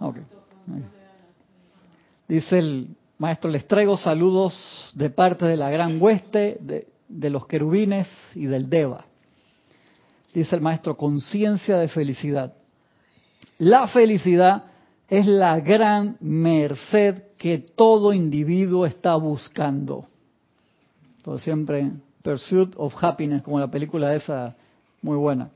Okay. 0.00 0.24
Dice 2.26 2.58
el 2.58 2.88
maestro, 3.18 3.50
les 3.50 3.66
traigo 3.66 3.96
saludos 3.96 4.90
de 4.94 5.10
parte 5.10 5.44
de 5.44 5.56
la 5.56 5.70
gran 5.70 6.00
hueste, 6.00 6.58
de, 6.60 7.30
los 7.30 7.46
querubines 7.46 8.08
y 8.34 8.46
del 8.46 8.68
Deva 8.68 9.08
dice 10.38 10.56
el 10.56 10.62
maestro, 10.62 10.96
conciencia 10.96 11.78
de 11.78 11.88
felicidad. 11.88 12.54
La 13.58 13.88
felicidad 13.88 14.64
es 15.08 15.26
la 15.26 15.58
gran 15.60 16.16
merced 16.20 17.22
que 17.36 17.58
todo 17.58 18.12
individuo 18.12 18.86
está 18.86 19.16
buscando. 19.16 20.06
Todo 21.24 21.38
siempre, 21.38 21.90
Pursuit 22.22 22.74
of 22.76 22.94
Happiness, 23.02 23.42
como 23.42 23.58
la 23.58 23.70
película 23.70 24.14
esa, 24.14 24.54
muy 25.02 25.16
buena. 25.16 25.50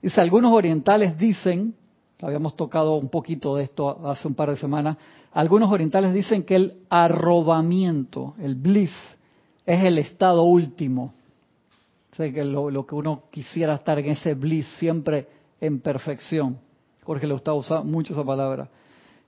Dice, 0.00 0.20
algunos 0.20 0.52
orientales 0.52 1.18
dicen, 1.18 1.74
habíamos 2.22 2.56
tocado 2.56 2.96
un 2.96 3.08
poquito 3.08 3.56
de 3.56 3.64
esto 3.64 4.06
hace 4.06 4.28
un 4.28 4.34
par 4.34 4.50
de 4.50 4.56
semanas, 4.56 4.96
algunos 5.32 5.70
orientales 5.70 6.14
dicen 6.14 6.44
que 6.44 6.56
el 6.56 6.82
arrobamiento, 6.88 8.34
el 8.38 8.54
bliss, 8.54 8.92
es 9.66 9.82
el 9.84 9.98
estado 9.98 10.42
último 10.42 11.12
Sé 12.16 12.32
que 12.32 12.44
lo, 12.44 12.86
que 12.86 12.94
uno 12.94 13.24
quisiera 13.30 13.74
estar 13.74 13.98
en 13.98 14.06
ese 14.06 14.34
bliss 14.34 14.66
siempre 14.78 15.26
en 15.60 15.80
perfección. 15.80 16.58
Jorge 17.02 17.26
le 17.26 17.34
gusta 17.34 17.52
usar 17.52 17.84
mucho 17.84 18.12
esa 18.12 18.24
palabra. 18.24 18.68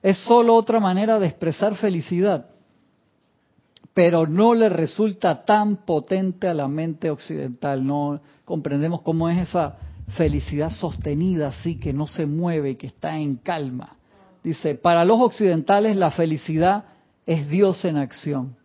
Es 0.01 0.17
solo 0.19 0.55
otra 0.55 0.79
manera 0.79 1.19
de 1.19 1.27
expresar 1.27 1.75
felicidad, 1.75 2.47
pero 3.93 4.25
no 4.25 4.53
le 4.53 4.69
resulta 4.69 5.43
tan 5.43 5.85
potente 5.85 6.47
a 6.47 6.53
la 6.53 6.69
mente 6.69 7.09
occidental. 7.09 7.85
No 7.85 8.21
comprendemos 8.45 9.01
cómo 9.01 9.27
es 9.27 9.49
esa 9.49 9.77
felicidad 10.09 10.71
sostenida 10.71 11.49
así, 11.49 11.79
que 11.79 11.93
no 11.93 12.05
se 12.05 12.25
mueve, 12.25 12.77
que 12.77 12.87
está 12.87 13.17
en 13.17 13.35
calma. 13.35 13.97
Dice, 14.43 14.75
para 14.75 15.03
los 15.03 15.19
occidentales 15.19 15.95
la 15.95 16.11
felicidad 16.11 16.85
es 17.25 17.49
Dios 17.49 17.83
en 17.85 17.97
acción. 17.97 18.55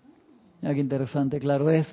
Mira 0.60 0.74
qué 0.74 0.80
interesante, 0.80 1.40
claro, 1.40 1.70
es 1.70 1.92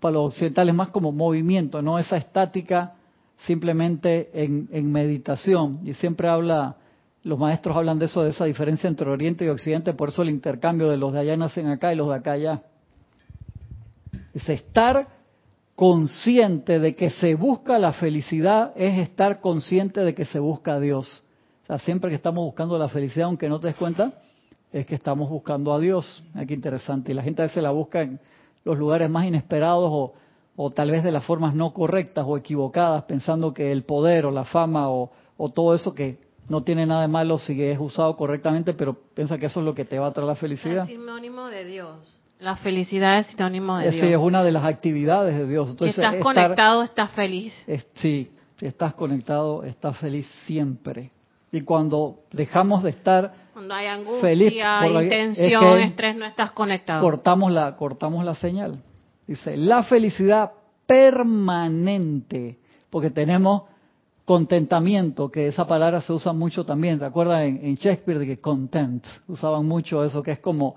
para 0.00 0.14
los 0.14 0.34
occidentales 0.34 0.74
más 0.74 0.88
como 0.90 1.10
movimiento, 1.10 1.82
no 1.82 1.98
esa 1.98 2.16
estática 2.16 2.94
simplemente 3.38 4.30
en, 4.32 4.92
meditación. 4.92 5.80
Y 5.84 5.94
siempre 5.94 6.28
habla, 6.28 6.76
los 7.22 7.38
maestros 7.38 7.76
hablan 7.76 7.98
de 7.98 8.06
eso, 8.06 8.22
de 8.22 8.30
esa 8.30 8.44
diferencia 8.44 8.88
entre 8.88 9.10
Oriente 9.10 9.44
y 9.44 9.48
Occidente, 9.48 9.94
por 9.94 10.10
eso 10.10 10.22
el 10.22 10.30
intercambio 10.30 10.88
de 10.88 10.96
los 10.96 11.12
de 11.12 11.20
allá 11.20 11.36
nacen 11.36 11.66
acá 11.66 11.92
y 11.92 11.96
los 11.96 12.08
de 12.08 12.14
acá 12.14 12.32
allá. 12.32 12.62
Es 14.32 14.48
estar 14.48 15.15
consciente 15.76 16.80
de 16.80 16.96
que 16.96 17.10
se 17.10 17.34
busca 17.34 17.78
la 17.78 17.92
felicidad, 17.92 18.72
es 18.76 18.98
estar 18.98 19.40
consciente 19.40 20.00
de 20.00 20.14
que 20.14 20.24
se 20.24 20.38
busca 20.38 20.74
a 20.74 20.80
Dios. 20.80 21.22
O 21.64 21.66
sea, 21.66 21.78
siempre 21.78 22.10
que 22.10 22.16
estamos 22.16 22.44
buscando 22.44 22.78
la 22.78 22.88
felicidad, 22.88 23.26
aunque 23.26 23.48
no 23.48 23.60
te 23.60 23.68
des 23.68 23.76
cuenta, 23.76 24.14
es 24.72 24.86
que 24.86 24.94
estamos 24.94 25.28
buscando 25.28 25.74
a 25.74 25.78
Dios. 25.78 26.24
Aquí 26.34 26.54
interesante. 26.54 27.12
Y 27.12 27.14
la 27.14 27.22
gente 27.22 27.42
a 27.42 27.46
veces 27.46 27.62
la 27.62 27.72
busca 27.72 28.02
en 28.02 28.18
los 28.64 28.78
lugares 28.78 29.10
más 29.10 29.26
inesperados 29.26 30.12
o, 30.56 30.70
tal 30.70 30.90
vez 30.90 31.04
de 31.04 31.12
las 31.12 31.24
formas 31.24 31.54
no 31.54 31.74
correctas 31.74 32.24
o 32.26 32.38
equivocadas, 32.38 33.02
pensando 33.04 33.52
que 33.52 33.70
el 33.70 33.84
poder 33.84 34.24
o 34.24 34.30
la 34.30 34.44
fama 34.44 34.88
o, 34.88 35.10
todo 35.54 35.74
eso 35.74 35.94
que 35.94 36.18
no 36.48 36.62
tiene 36.62 36.86
nada 36.86 37.02
de 37.02 37.08
malo 37.08 37.38
si 37.38 37.62
es 37.62 37.78
usado 37.78 38.16
correctamente, 38.16 38.72
pero 38.72 38.94
piensa 38.94 39.36
que 39.36 39.46
eso 39.46 39.60
es 39.60 39.66
lo 39.66 39.74
que 39.74 39.84
te 39.84 39.98
va 39.98 40.06
a 40.06 40.12
traer 40.12 40.28
la 40.28 40.36
felicidad. 40.36 40.84
Es 40.84 40.88
sinónimo 40.88 41.48
de 41.48 41.64
Dios. 41.66 42.20
La 42.38 42.56
felicidad 42.56 43.18
es 43.20 43.28
sinónimo 43.28 43.78
de 43.78 43.90
Dios. 43.90 44.00
Sí, 44.00 44.12
es 44.12 44.18
una 44.18 44.42
de 44.42 44.52
las 44.52 44.64
actividades 44.64 45.36
de 45.36 45.46
Dios. 45.46 45.74
si 45.78 45.86
estás 45.86 46.16
conectado, 46.16 46.82
estás 46.82 47.10
feliz. 47.12 47.54
sí, 47.94 48.30
si 48.56 48.66
estás 48.66 48.94
conectado, 48.94 49.64
estás 49.64 49.96
feliz 49.98 50.26
siempre. 50.44 51.10
Y 51.52 51.62
cuando 51.62 52.20
dejamos 52.32 52.82
de 52.82 52.90
estar 52.90 53.32
cuando 53.52 53.72
hay 53.72 53.86
angustia, 53.86 54.86
intención, 54.86 55.78
estrés, 55.78 56.16
no 56.16 56.26
estás 56.26 56.50
conectado. 56.50 57.00
Cortamos 57.00 57.50
la, 57.50 57.74
cortamos 57.76 58.24
la 58.24 58.34
señal. 58.34 58.78
Dice, 59.26 59.56
la 59.56 59.82
felicidad 59.84 60.52
permanente, 60.86 62.58
porque 62.90 63.10
tenemos 63.10 63.62
contentamiento, 64.26 65.30
que 65.30 65.46
esa 65.46 65.66
palabra 65.66 66.02
se 66.02 66.12
usa 66.12 66.32
mucho 66.32 66.66
también. 66.66 66.98
¿Te 66.98 67.06
acuerdas 67.06 67.44
en, 67.44 67.76
Shakespeare 67.76 68.18
de 68.18 68.26
que 68.26 68.40
content? 68.40 69.06
Usaban 69.28 69.64
mucho 69.64 70.04
eso, 70.04 70.22
que 70.22 70.32
es 70.32 70.40
como 70.40 70.76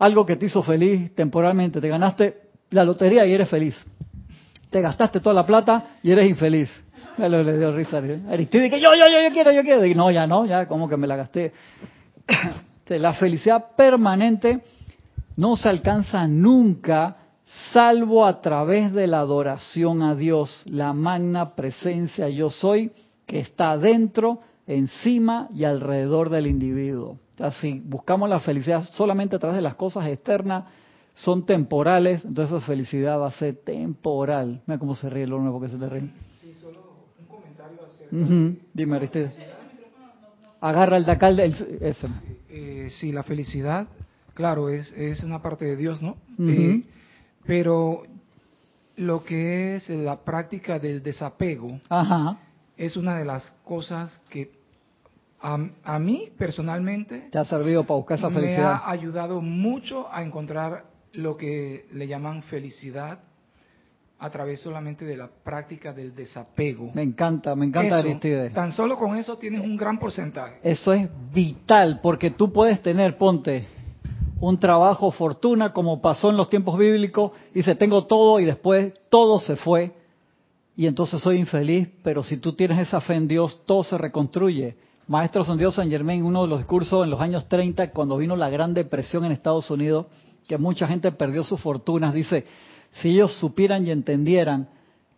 algo 0.00 0.26
que 0.26 0.36
te 0.36 0.46
hizo 0.46 0.62
feliz 0.62 1.14
temporalmente. 1.14 1.80
Te 1.80 1.88
ganaste 1.88 2.40
la 2.70 2.84
lotería 2.84 3.24
y 3.26 3.32
eres 3.32 3.48
feliz. 3.48 3.76
Te 4.70 4.80
gastaste 4.80 5.20
toda 5.20 5.34
la 5.34 5.46
plata 5.46 5.98
y 6.02 6.10
eres 6.10 6.28
infeliz. 6.28 6.70
Le, 7.18 7.44
le 7.44 7.58
dio 7.58 7.70
risa 7.70 7.98
Aristide 8.30 8.70
que 8.70 8.80
yo, 8.80 8.94
yo, 8.94 9.04
yo, 9.06 9.22
yo 9.22 9.32
quiero, 9.32 9.52
yo 9.52 9.62
quiero. 9.62 9.84
Y 9.84 9.94
no, 9.94 10.10
ya 10.10 10.26
no, 10.26 10.46
ya 10.46 10.66
como 10.66 10.88
que 10.88 10.96
me 10.96 11.06
la 11.06 11.16
gasté. 11.16 11.52
la 12.88 13.12
felicidad 13.12 13.76
permanente 13.76 14.60
no 15.36 15.54
se 15.56 15.68
alcanza 15.68 16.26
nunca 16.26 17.16
salvo 17.72 18.24
a 18.24 18.40
través 18.40 18.92
de 18.92 19.06
la 19.06 19.20
adoración 19.20 20.02
a 20.02 20.14
Dios, 20.14 20.62
la 20.66 20.92
magna 20.92 21.54
presencia 21.54 22.28
yo 22.28 22.48
soy 22.48 22.92
que 23.26 23.40
está 23.40 23.76
dentro, 23.76 24.40
encima 24.66 25.48
y 25.54 25.64
alrededor 25.64 26.30
del 26.30 26.46
individuo. 26.46 27.18
Así, 27.40 27.82
buscamos 27.84 28.28
la 28.28 28.40
felicidad 28.40 28.82
solamente 28.82 29.36
a 29.36 29.38
través 29.38 29.56
de 29.56 29.62
las 29.62 29.74
cosas 29.74 30.06
externas, 30.08 30.64
son 31.14 31.44
temporales, 31.44 32.24
entonces 32.24 32.56
esa 32.56 32.66
felicidad 32.66 33.18
va 33.18 33.28
a 33.28 33.32
ser 33.32 33.56
temporal. 33.56 34.62
Mira 34.66 34.78
cómo 34.78 34.94
se 34.94 35.08
ríe 35.10 35.24
el 35.24 35.32
horno 35.32 35.52
porque 35.52 35.68
se 35.68 35.76
te 35.76 35.88
ríe. 35.88 36.10
Sí, 36.40 36.54
solo 36.54 36.80
un 37.18 37.26
comentario 37.26 37.78
Dime, 38.72 38.96
Aristides. 38.96 39.36
Agarra 40.60 40.96
el 40.96 41.04
dacal 41.04 41.36
del... 41.36 41.54
Eh, 42.50 42.88
sí, 42.90 43.12
la 43.12 43.22
felicidad, 43.22 43.86
claro, 44.34 44.68
es, 44.68 44.92
es 44.92 45.22
una 45.22 45.40
parte 45.40 45.64
de 45.64 45.76
Dios, 45.76 46.02
¿no? 46.02 46.16
Eh, 46.38 46.82
pero 47.46 48.02
lo 48.96 49.24
que 49.24 49.76
es 49.76 49.88
la 49.88 50.20
práctica 50.24 50.78
del 50.78 51.02
desapego 51.02 51.80
es 52.76 52.96
una 52.96 53.16
de 53.18 53.24
las 53.24 53.50
cosas 53.64 54.20
que 54.28 54.59
a, 55.42 55.98
mí 55.98 56.28
personalmente 56.36 57.28
te 57.30 57.38
ha 57.38 57.44
servido 57.44 57.84
para 57.84 57.96
buscar 57.96 58.18
esa 58.18 58.30
felicidad. 58.30 58.58
Me 58.58 58.62
ha 58.62 58.90
ayudado 58.90 59.40
mucho 59.40 60.12
a 60.12 60.22
encontrar 60.22 60.84
lo 61.12 61.36
que 61.36 61.86
le 61.92 62.06
llaman 62.06 62.42
felicidad 62.42 63.20
a 64.18 64.30
través 64.30 64.60
solamente 64.60 65.06
de 65.06 65.16
la 65.16 65.28
práctica 65.28 65.94
del 65.94 66.14
desapego. 66.14 66.90
Me 66.92 67.02
encanta, 67.02 67.54
me 67.56 67.66
encanta 67.66 67.98
Aristides. 67.98 68.52
Tan 68.52 68.70
solo 68.72 68.98
con 68.98 69.16
eso 69.16 69.38
tienes 69.38 69.62
un 69.62 69.78
gran 69.78 69.98
porcentaje. 69.98 70.58
Eso 70.62 70.92
es 70.92 71.08
vital, 71.32 72.00
porque 72.02 72.30
tú 72.30 72.52
puedes 72.52 72.82
tener, 72.82 73.16
ponte, 73.16 73.66
un 74.38 74.60
trabajo 74.60 75.10
fortuna 75.10 75.72
como 75.72 76.02
pasó 76.02 76.28
en 76.28 76.36
los 76.36 76.50
tiempos 76.50 76.78
bíblicos, 76.78 77.32
dice, 77.54 77.74
tengo 77.74 78.04
todo 78.04 78.40
y 78.40 78.44
después 78.44 78.92
todo 79.08 79.40
se 79.40 79.56
fue 79.56 79.94
y 80.76 80.86
entonces 80.86 81.20
soy 81.20 81.38
infeliz, 81.38 81.88
pero 82.02 82.22
si 82.22 82.36
tú 82.36 82.52
tienes 82.52 82.78
esa 82.78 83.00
fe 83.00 83.14
en 83.14 83.28
Dios, 83.28 83.62
todo 83.66 83.84
se 83.84 83.98
reconstruye. 83.98 84.76
Maestro 85.10 85.44
San 85.44 85.58
Dios 85.58 85.74
San 85.74 85.90
Germain, 85.90 86.22
uno 86.22 86.42
de 86.42 86.48
los 86.48 86.58
discursos 86.58 87.02
en 87.02 87.10
los 87.10 87.20
años 87.20 87.48
30, 87.48 87.90
cuando 87.90 88.16
vino 88.16 88.36
la 88.36 88.48
Gran 88.48 88.74
Depresión 88.74 89.24
en 89.24 89.32
Estados 89.32 89.68
Unidos, 89.68 90.06
que 90.46 90.56
mucha 90.56 90.86
gente 90.86 91.10
perdió 91.10 91.42
sus 91.42 91.60
fortunas, 91.60 92.14
dice, 92.14 92.44
si 92.92 93.08
ellos 93.08 93.32
supieran 93.32 93.84
y 93.84 93.90
entendieran 93.90 94.68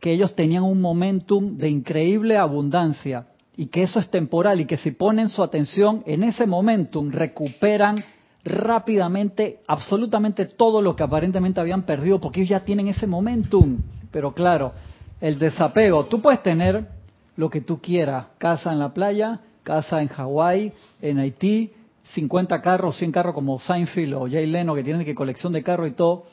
que 0.01 0.13
ellos 0.13 0.35
tenían 0.35 0.63
un 0.63 0.81
momentum 0.81 1.59
de 1.59 1.69
increíble 1.69 2.39
abundancia 2.39 3.27
y 3.55 3.67
que 3.67 3.83
eso 3.83 4.01
es 4.01 4.09
temporal 4.09 4.63
y 4.63 4.65
que 4.65 4.79
si 4.79 4.93
ponen 4.93 5.29
su 5.29 5.43
atención 5.43 6.03
en 6.07 6.23
ese 6.23 6.47
momentum 6.47 7.11
recuperan 7.11 8.03
rápidamente 8.45 9.61
absolutamente 9.67 10.47
todo 10.47 10.81
lo 10.81 10.97
que 10.97 11.03
aparentemente 11.03 11.61
habían 11.61 11.83
perdido 11.83 12.19
porque 12.19 12.41
ellos 12.41 12.49
ya 12.49 12.65
tienen 12.65 12.89
ese 12.89 13.07
momentum. 13.07 13.83
Pero 14.11 14.33
claro, 14.33 14.73
el 15.21 15.39
desapego, 15.39 16.07
tú 16.07 16.23
puedes 16.23 16.43
tener 16.43 16.89
lo 17.37 17.51
que 17.51 17.61
tú 17.61 17.79
quieras, 17.83 18.29
casa 18.39 18.73
en 18.73 18.79
la 18.79 18.95
playa, 18.95 19.41
casa 19.63 20.03
en 20.03 20.09
Hawái, 20.09 20.73
en 21.01 21.19
Haití, 21.19 21.73
50 22.15 22.61
carros, 22.61 22.97
100 22.97 23.13
carros 23.13 23.35
como 23.35 23.59
Seinfeld 23.59 24.15
o 24.15 24.29
Jay 24.29 24.47
Leno 24.47 24.75
que 24.75 24.83
tienen 24.83 25.05
que 25.05 25.15
colección 25.15 25.53
de 25.53 25.63
carros 25.63 25.89
y 25.89 25.93
todo, 25.93 26.25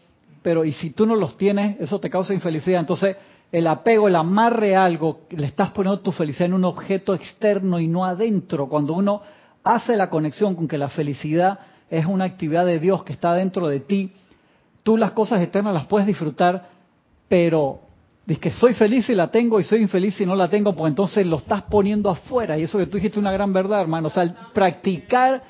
pero 0.42 0.66
y 0.66 0.74
si 0.74 0.92
tú 0.92 1.06
no 1.06 1.16
los 1.16 1.38
tienes, 1.38 1.80
eso 1.80 2.00
te 2.00 2.10
causa 2.10 2.34
infelicidad. 2.34 2.80
Entonces, 2.80 3.18
el 3.52 3.68
apego, 3.68 4.08
el 4.08 4.16
amarre 4.16 4.76
a 4.76 4.86
algo, 4.86 5.22
le 5.32 5.48
estás 5.48 5.72
poniendo 5.72 6.02
tu 6.02 6.12
felicidad 6.12 6.48
en 6.48 6.54
un 6.54 6.66
objeto 6.66 7.14
externo 7.14 7.80
y 7.80 7.88
no 7.88 8.06
adentro. 8.06 8.68
Cuando 8.68 8.94
uno 8.94 9.22
hace 9.64 9.96
la 9.96 10.10
conexión 10.10 10.56
con 10.56 10.68
que 10.68 10.78
la 10.78 10.90
felicidad 10.90 11.60
es 11.90 12.06
una 12.06 12.26
actividad 12.26 12.66
de 12.66 12.80
Dios 12.80 13.04
que 13.04 13.14
está 13.14 13.34
dentro 13.34 13.68
de 13.68 13.80
ti, 13.80 14.14
tú 14.84 14.98
las 14.98 15.12
cosas 15.12 15.42
externas 15.42 15.74
las 15.74 15.88
puedes 15.88 16.08
disfrutar, 16.08 16.70
pero 17.28 17.82
dices 18.30 18.42
que 18.42 18.52
soy 18.52 18.76
feliz 18.76 19.10
y 19.10 19.16
la 19.16 19.32
tengo 19.32 19.60
y 19.60 19.64
soy 19.64 19.82
infeliz 19.82 20.16
si 20.16 20.26
no 20.26 20.36
la 20.36 20.48
tengo, 20.48 20.74
pues 20.74 20.92
entonces 20.92 21.26
lo 21.26 21.38
estás 21.38 21.64
poniendo 21.64 22.12
afuera. 22.12 22.58
Y 22.58 22.64
eso 22.64 22.78
que 22.78 22.86
tú 22.86 22.98
dijiste 22.98 23.16
es 23.16 23.22
una 23.22 23.32
gran 23.32 23.52
verdad, 23.52 23.82
hermano. 23.82 24.08
O 24.08 24.12
sea, 24.12 24.52
practicar 24.54 25.42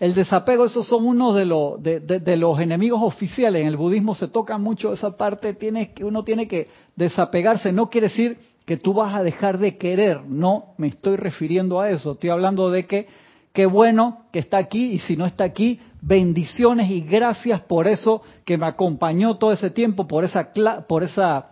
el 0.00 0.14
desapego, 0.14 0.64
esos 0.64 0.86
son 0.86 1.06
unos 1.06 1.36
de, 1.36 2.36
los 2.36 2.58
enemigos 2.58 3.00
oficiales. 3.02 3.60
En 3.62 3.68
el 3.68 3.76
budismo 3.76 4.14
se 4.14 4.28
toca 4.28 4.56
mucho 4.56 4.94
esa 4.94 5.16
parte, 5.16 5.52
tiene, 5.52 5.92
que 5.92 6.04
uno 6.04 6.24
tiene 6.24 6.48
que 6.48 6.68
desapegarse. 6.96 7.70
No 7.70 7.90
quiere 7.90 8.08
decir 8.08 8.38
que 8.64 8.78
tú 8.78 8.94
vas 8.94 9.14
a 9.14 9.22
dejar 9.22 9.58
de 9.58 9.76
querer, 9.76 10.22
no 10.26 10.74
me 10.78 10.88
estoy 10.88 11.16
refiriendo 11.16 11.80
a 11.80 11.90
eso. 11.90 12.12
Estoy 12.12 12.30
hablando 12.30 12.70
de 12.70 12.86
que 12.86 13.08
qué 13.52 13.66
bueno 13.66 14.22
que 14.32 14.38
está 14.38 14.56
aquí 14.56 14.92
y 14.92 15.00
si 15.00 15.18
no 15.18 15.26
está 15.26 15.44
aquí, 15.44 15.78
bendiciones 16.00 16.90
y 16.90 17.02
gracias 17.02 17.60
por 17.60 17.86
eso 17.86 18.22
que 18.46 18.56
me 18.56 18.66
acompañó 18.66 19.36
todo 19.36 19.52
ese 19.52 19.68
tiempo, 19.68 20.08
por 20.08 20.24
esa, 20.24 20.52
por 20.88 21.02
esa 21.02 21.51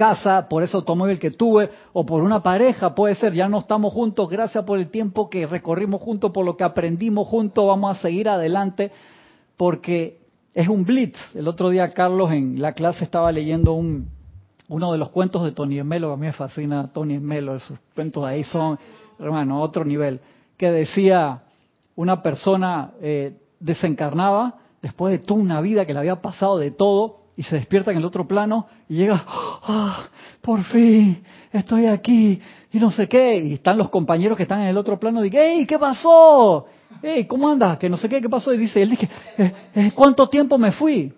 casa, 0.00 0.48
por 0.48 0.62
ese 0.62 0.78
automóvil 0.78 1.18
que 1.18 1.30
tuve, 1.30 1.68
o 1.92 2.06
por 2.06 2.22
una 2.22 2.42
pareja, 2.42 2.94
puede 2.94 3.14
ser, 3.16 3.34
ya 3.34 3.50
no 3.50 3.58
estamos 3.58 3.92
juntos, 3.92 4.30
gracias 4.30 4.64
por 4.64 4.78
el 4.78 4.88
tiempo 4.88 5.28
que 5.28 5.46
recorrimos 5.46 6.00
juntos, 6.00 6.30
por 6.32 6.46
lo 6.46 6.56
que 6.56 6.64
aprendimos 6.64 7.28
juntos, 7.28 7.66
vamos 7.66 7.98
a 7.98 8.00
seguir 8.00 8.26
adelante, 8.26 8.92
porque 9.58 10.22
es 10.54 10.68
un 10.68 10.86
blitz. 10.86 11.18
El 11.34 11.46
otro 11.46 11.68
día 11.68 11.90
Carlos 11.90 12.32
en 12.32 12.62
la 12.62 12.72
clase 12.72 13.04
estaba 13.04 13.30
leyendo 13.30 13.74
un, 13.74 14.08
uno 14.68 14.90
de 14.90 14.96
los 14.96 15.10
cuentos 15.10 15.44
de 15.44 15.52
Tony 15.52 15.82
Melo, 15.82 16.14
a 16.14 16.16
mí 16.16 16.28
me 16.28 16.32
fascina 16.32 16.86
Tony 16.86 17.18
Melo, 17.18 17.54
esos 17.54 17.78
cuentos 17.94 18.24
de 18.24 18.30
ahí 18.30 18.44
son, 18.44 18.78
hermano, 19.18 19.60
otro 19.60 19.84
nivel, 19.84 20.20
que 20.56 20.70
decía 20.70 21.42
una 21.94 22.22
persona 22.22 22.92
eh, 23.02 23.36
desencarnaba 23.58 24.54
después 24.80 25.12
de 25.12 25.26
toda 25.26 25.40
una 25.40 25.60
vida 25.60 25.84
que 25.84 25.92
le 25.92 25.98
había 25.98 26.22
pasado 26.22 26.56
de 26.56 26.70
todo, 26.70 27.19
y 27.40 27.42
se 27.42 27.56
despierta 27.56 27.90
en 27.90 27.96
el 27.96 28.04
otro 28.04 28.28
plano 28.28 28.66
y 28.86 28.96
llega, 28.96 29.24
ah, 29.26 30.04
por 30.42 30.62
fin, 30.64 31.22
estoy 31.50 31.86
aquí 31.86 32.38
y 32.70 32.78
no 32.78 32.90
sé 32.90 33.08
qué. 33.08 33.34
Y 33.38 33.54
están 33.54 33.78
los 33.78 33.88
compañeros 33.88 34.36
que 34.36 34.42
están 34.42 34.60
en 34.60 34.68
el 34.68 34.76
otro 34.76 35.00
plano 35.00 35.24
y 35.24 35.30
dicen, 35.30 35.40
hey, 35.42 35.66
¿qué 35.66 35.78
pasó? 35.78 36.66
Hey, 37.00 37.24
¿cómo 37.24 37.48
andas? 37.48 37.78
Que 37.78 37.88
no 37.88 37.96
sé 37.96 38.10
qué, 38.10 38.20
¿qué 38.20 38.28
pasó? 38.28 38.52
Y 38.52 38.58
dice, 38.58 38.82
él 38.82 38.90
dice, 38.90 39.08
eh, 39.38 39.52
eh, 39.74 39.92
¿cuánto 39.94 40.28
tiempo 40.28 40.58
me 40.58 40.70
fui? 40.70 41.14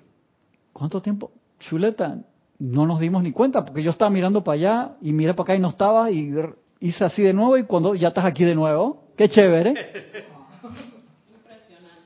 ¿Cuánto 0.73 1.03
tiempo? 1.03 1.33
Chuleta, 1.59 2.19
no 2.61 2.87
nos 2.87 3.01
dimos 3.01 3.21
ni 3.25 3.33
cuenta 3.33 3.65
porque 3.65 3.83
yo 3.83 3.91
estaba 3.91 4.09
mirando 4.09 4.45
para 4.45 4.55
allá 4.55 4.93
y 5.01 5.13
miré 5.13 5.35
para 5.35 5.43
acá 5.43 5.57
y 5.57 5.59
no 5.59 5.71
estaba 5.71 6.09
y 6.13 6.33
hice 6.79 7.05
así 7.05 7.23
de 7.23 7.33
nuevo 7.33 7.59
y 7.59 7.65
cuando 7.65 7.97
ya 7.97 8.09
estás 8.09 8.27
aquí 8.27 8.45
de 8.45 8.55
nuevo, 8.55 9.09
qué 9.17 9.29
chévere. 9.29 9.75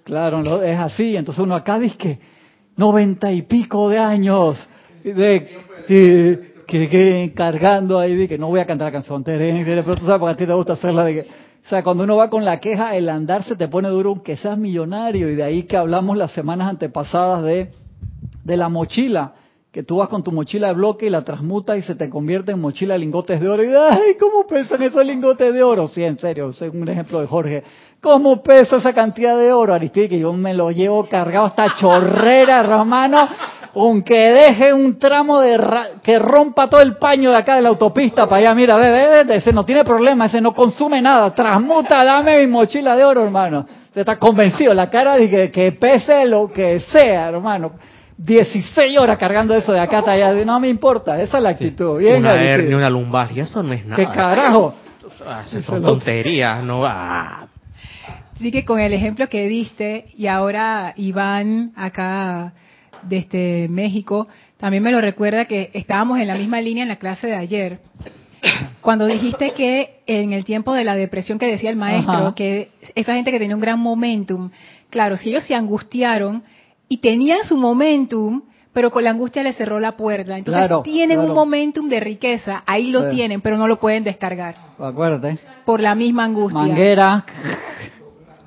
Claro, 0.04 0.62
es 0.62 0.78
así. 0.78 1.16
Entonces 1.16 1.42
uno 1.42 1.56
acá 1.56 1.80
dice 1.80 1.96
que 1.96 2.20
noventa 2.76 3.32
y 3.32 3.42
pico 3.42 3.88
de 3.88 3.98
años. 3.98 4.68
De 5.02 5.48
que, 5.86 7.32
cargando 7.34 7.98
ahí 7.98 8.16
de 8.16 8.28
que 8.28 8.38
no 8.38 8.48
voy 8.48 8.60
a 8.60 8.66
cantar 8.66 8.86
la 8.86 8.92
canción 8.92 9.22
pero 9.22 9.94
tú 9.94 10.04
sabes 10.04 10.18
porque 10.18 10.32
a 10.32 10.36
ti 10.36 10.46
te 10.46 10.52
gusta 10.52 10.72
hacerla 10.72 11.04
de 11.04 11.14
que 11.14 11.20
o 11.20 11.68
sea 11.68 11.84
cuando 11.84 12.02
uno 12.02 12.16
va 12.16 12.28
con 12.28 12.44
la 12.44 12.58
queja 12.58 12.96
el 12.96 13.08
andar 13.08 13.44
se 13.44 13.54
te 13.54 13.68
pone 13.68 13.88
duro 13.88 14.10
aunque 14.10 14.36
seas 14.36 14.58
millonario 14.58 15.30
y 15.30 15.36
de 15.36 15.44
ahí 15.44 15.62
que 15.62 15.76
hablamos 15.76 16.16
las 16.16 16.32
semanas 16.32 16.68
antepasadas 16.68 17.44
de 17.44 17.70
de 18.42 18.56
la 18.56 18.68
mochila 18.68 19.34
que 19.76 19.82
tú 19.82 19.98
vas 19.98 20.08
con 20.08 20.22
tu 20.22 20.32
mochila 20.32 20.68
de 20.68 20.72
bloque 20.72 21.04
y 21.04 21.10
la 21.10 21.22
transmuta 21.22 21.76
y 21.76 21.82
se 21.82 21.94
te 21.94 22.08
convierte 22.08 22.50
en 22.52 22.58
mochila 22.58 22.94
de 22.94 23.00
lingotes 23.00 23.38
de 23.38 23.46
oro 23.46 23.62
y 23.62 23.66
ay 23.66 24.16
cómo 24.18 24.46
pesan 24.46 24.80
esos 24.82 25.04
lingotes 25.04 25.52
de 25.52 25.62
oro 25.62 25.86
sí 25.86 26.02
en 26.02 26.18
serio 26.18 26.48
es 26.48 26.62
un 26.62 26.88
ejemplo 26.88 27.20
de 27.20 27.26
Jorge 27.26 27.62
¿Cómo 28.00 28.42
pesa 28.42 28.76
esa 28.76 28.92
cantidad 28.92 29.36
de 29.36 29.52
oro, 29.52 29.74
Aristide? 29.74 30.08
Que 30.08 30.18
yo 30.20 30.32
me 30.32 30.54
lo 30.54 30.70
llevo 30.70 31.08
cargado 31.08 31.46
hasta 31.46 31.76
chorrera, 31.76 32.60
hermano, 32.60 33.18
aunque 33.74 34.14
deje 34.14 34.72
un 34.72 34.98
tramo 34.98 35.40
de 35.40 35.58
que 36.02 36.18
rompa 36.18 36.68
todo 36.68 36.82
el 36.82 36.98
paño 36.98 37.30
de 37.30 37.38
acá 37.38 37.56
de 37.56 37.62
la 37.62 37.70
autopista 37.70 38.28
para 38.28 38.42
allá. 38.42 38.54
Mira, 38.54 38.76
ve, 38.76 39.24
ve, 39.24 39.36
ese 39.36 39.52
no 39.52 39.64
tiene 39.64 39.82
problema, 39.82 40.26
ese 40.26 40.40
no 40.40 40.54
consume 40.54 41.02
nada. 41.02 41.34
Transmuta, 41.34 42.04
dame 42.04 42.38
mi 42.40 42.46
mochila 42.46 42.94
de 42.94 43.04
oro, 43.04 43.24
hermano. 43.24 43.66
Se 43.92 44.00
está 44.00 44.18
convencido, 44.18 44.72
la 44.72 44.88
cara 44.88 45.16
de 45.16 45.28
que, 45.28 45.50
que 45.50 45.72
pese 45.72 46.26
lo 46.26 46.52
que 46.52 46.78
sea, 46.80 47.28
hermano. 47.28 47.72
16 48.18 48.98
horas 48.98 49.18
cargando 49.18 49.54
eso 49.54 49.72
de 49.72 49.80
acá 49.80 49.98
hasta 49.98 50.12
allá. 50.12 50.32
No 50.44 50.58
me 50.58 50.68
importa, 50.68 51.20
esa 51.20 51.36
es 51.36 51.42
la 51.42 51.50
actitud. 51.50 51.98
Bien, 51.98 52.16
una 52.18 52.34
hernia, 52.34 52.76
una 52.76 52.90
lumbar, 52.90 53.30
y 53.32 53.40
eso 53.40 53.62
no 53.62 53.72
es 53.72 53.84
nada. 53.84 53.96
¿Qué 53.96 54.06
carajo? 54.06 54.74
son 55.64 55.82
tonterías, 55.82 56.62
no 56.62 56.80
va. 56.80 57.48
Así 58.34 58.50
que 58.50 58.64
con 58.64 58.80
el 58.80 58.92
ejemplo 58.92 59.28
que 59.28 59.46
diste, 59.48 60.06
y 60.16 60.26
ahora 60.26 60.92
Iván 60.96 61.72
acá 61.74 62.52
desde 63.02 63.66
México, 63.68 64.28
también 64.58 64.82
me 64.82 64.92
lo 64.92 65.00
recuerda 65.00 65.46
que 65.46 65.70
estábamos 65.74 66.18
en 66.20 66.28
la 66.28 66.36
misma 66.36 66.60
línea 66.60 66.82
en 66.82 66.88
la 66.88 66.96
clase 66.96 67.26
de 67.26 67.36
ayer. 67.36 67.80
Cuando 68.80 69.06
dijiste 69.06 69.52
que 69.52 70.00
en 70.06 70.32
el 70.32 70.44
tiempo 70.44 70.74
de 70.74 70.84
la 70.84 70.94
depresión 70.94 71.38
que 71.38 71.46
decía 71.46 71.70
el 71.70 71.76
maestro, 71.76 72.34
que 72.34 72.70
esa 72.94 73.14
gente 73.14 73.30
que 73.30 73.38
tenía 73.38 73.56
un 73.56 73.62
gran 73.62 73.80
momentum, 73.80 74.50
claro, 74.90 75.16
si 75.16 75.30
ellos 75.30 75.44
se 75.44 75.54
angustiaron 75.54 76.44
y 76.88 76.98
tenían 76.98 77.44
su 77.44 77.56
momentum, 77.56 78.42
pero 78.72 78.90
con 78.90 79.04
la 79.04 79.10
angustia 79.10 79.42
les 79.42 79.56
cerró 79.56 79.80
la 79.80 79.96
puerta. 79.96 80.36
Entonces 80.36 80.70
tienen 80.84 81.18
un 81.18 81.32
momentum 81.32 81.88
de 81.88 82.00
riqueza, 82.00 82.62
ahí 82.66 82.90
lo 82.90 83.08
tienen, 83.08 83.40
pero 83.40 83.56
no 83.56 83.66
lo 83.66 83.78
pueden 83.78 84.04
descargar. 84.04 84.54
Acuérdate. 84.78 85.38
Por 85.64 85.80
la 85.80 85.94
misma 85.94 86.24
angustia. 86.24 86.60
Manguera. 86.60 87.24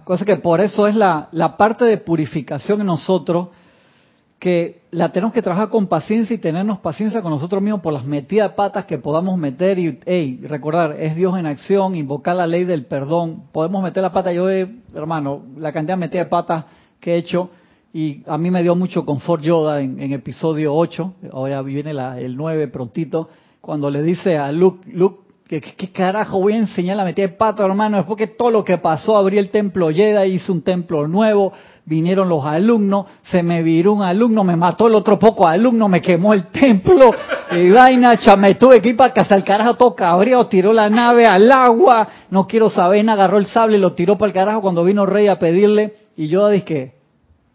Cosa 0.04 0.26
que 0.26 0.38
por 0.38 0.62
eso 0.62 0.88
es 0.88 0.96
la, 0.96 1.30
la 1.32 1.58
parte 1.58 1.86
de 1.86 1.98
purificación 1.98 2.80
en 2.82 2.88
nosotros, 2.88 3.50
que 4.40 4.84
la 4.92 5.12
tenemos 5.12 5.34
que 5.34 5.42
trabajar 5.42 5.70
con 5.70 5.88
paciencia 5.88 6.34
y 6.34 6.38
tenernos 6.40 6.80
paciencia 6.80 7.22
con 7.22 7.32
nosotros 7.32 7.62
mismos 7.62 7.82
por 7.82 7.94
las 7.94 8.06
metidas 8.06 8.50
de 8.50 8.56
patas 8.56 8.86
que 8.86 8.98
podamos 8.98 9.38
meter 9.38 9.78
y 9.78 10.00
hey, 10.06 10.40
recordar, 10.48 10.96
es 11.00 11.16
Dios 11.16 11.38
en 11.38 11.46
acción, 11.46 11.96
invocar 11.96 12.36
la 12.36 12.48
ley 12.48 12.64
del 12.64 12.86
perdón. 12.86 13.44
Podemos 13.52 13.84
meter 13.84 14.02
la 14.02 14.12
pata, 14.12 14.32
yo, 14.32 14.48
hermano, 14.50 15.44
la 15.58 15.72
cantidad 15.72 15.96
de 15.96 16.02
metidas 16.02 16.26
de 16.26 16.30
patas 16.30 16.66
que 17.00 17.14
he 17.14 17.18
hecho 17.18 17.50
y 17.94 18.24
a 18.28 18.38
mí 18.38 18.52
me 18.52 18.62
dio 18.62 18.76
mucho 18.76 19.06
confort 19.06 19.44
Yoda 19.44 19.82
en, 19.82 20.14
episodio 20.14 20.76
8, 20.76 21.14
ahora 21.34 21.62
viene 21.62 21.94
la, 21.94 22.20
el 22.20 22.36
9 22.36 22.68
prontito, 22.68 23.30
cuando 23.62 23.90
le 23.90 24.02
dice 24.04 24.38
a 24.38 24.52
Luke, 24.52 24.88
Luke, 24.92 25.30
¿Qué, 25.50 25.92
carajo 25.92 26.40
voy 26.40 26.54
a 26.54 26.58
enseñar 26.58 26.96
la 26.96 27.04
metida 27.04 27.26
de 27.26 27.34
pato, 27.34 27.66
hermano? 27.66 27.98
Después 27.98 28.20
que 28.20 28.28
todo 28.28 28.52
lo 28.52 28.64
que 28.64 28.78
pasó, 28.78 29.18
abrí 29.18 29.40
el 29.40 29.50
templo 29.50 29.90
Jedi, 29.90 30.34
hice 30.34 30.52
un 30.52 30.62
templo 30.62 31.08
nuevo, 31.08 31.52
vinieron 31.86 32.30
los 32.30 32.46
alumnos, 32.46 33.08
se 33.24 33.42
me 33.42 33.64
viró 33.64 33.94
un 33.94 34.04
alumno, 34.04 34.44
me 34.44 34.56
mató 34.56 34.86
el 34.86 34.94
otro 34.94 35.18
poco 35.18 35.48
alumno, 35.48 35.90
me 35.90 36.04
quemó 36.04 36.36
el 36.36 36.52
templo, 36.52 37.10
y 37.52 37.72
vaina, 37.72 38.14
me 38.38 38.54
tuve 38.54 38.80
que 38.80 38.90
ir 38.90 38.96
para 38.96 39.12
casa, 39.12 39.34
el 39.34 39.44
carajo 39.44 39.74
todo 39.74 39.96
cabreado, 39.96 40.46
tiró 40.46 40.72
la 40.72 40.88
nave 40.88 41.26
al 41.26 41.52
agua, 41.52 42.08
no 42.30 42.46
quiero 42.46 42.70
saber, 42.70 43.10
agarró 43.10 43.40
el 43.40 43.48
sable 43.48 43.78
y 43.78 43.82
lo 43.82 43.94
tiró 43.94 44.20
para 44.20 44.28
el 44.28 44.34
carajo 44.34 44.62
cuando 44.62 44.84
vino 44.84 45.08
Rey 45.08 45.30
a 45.30 45.40
pedirle, 45.40 45.96
y 46.16 46.28
yo 46.28 46.48
dije, 46.50 46.99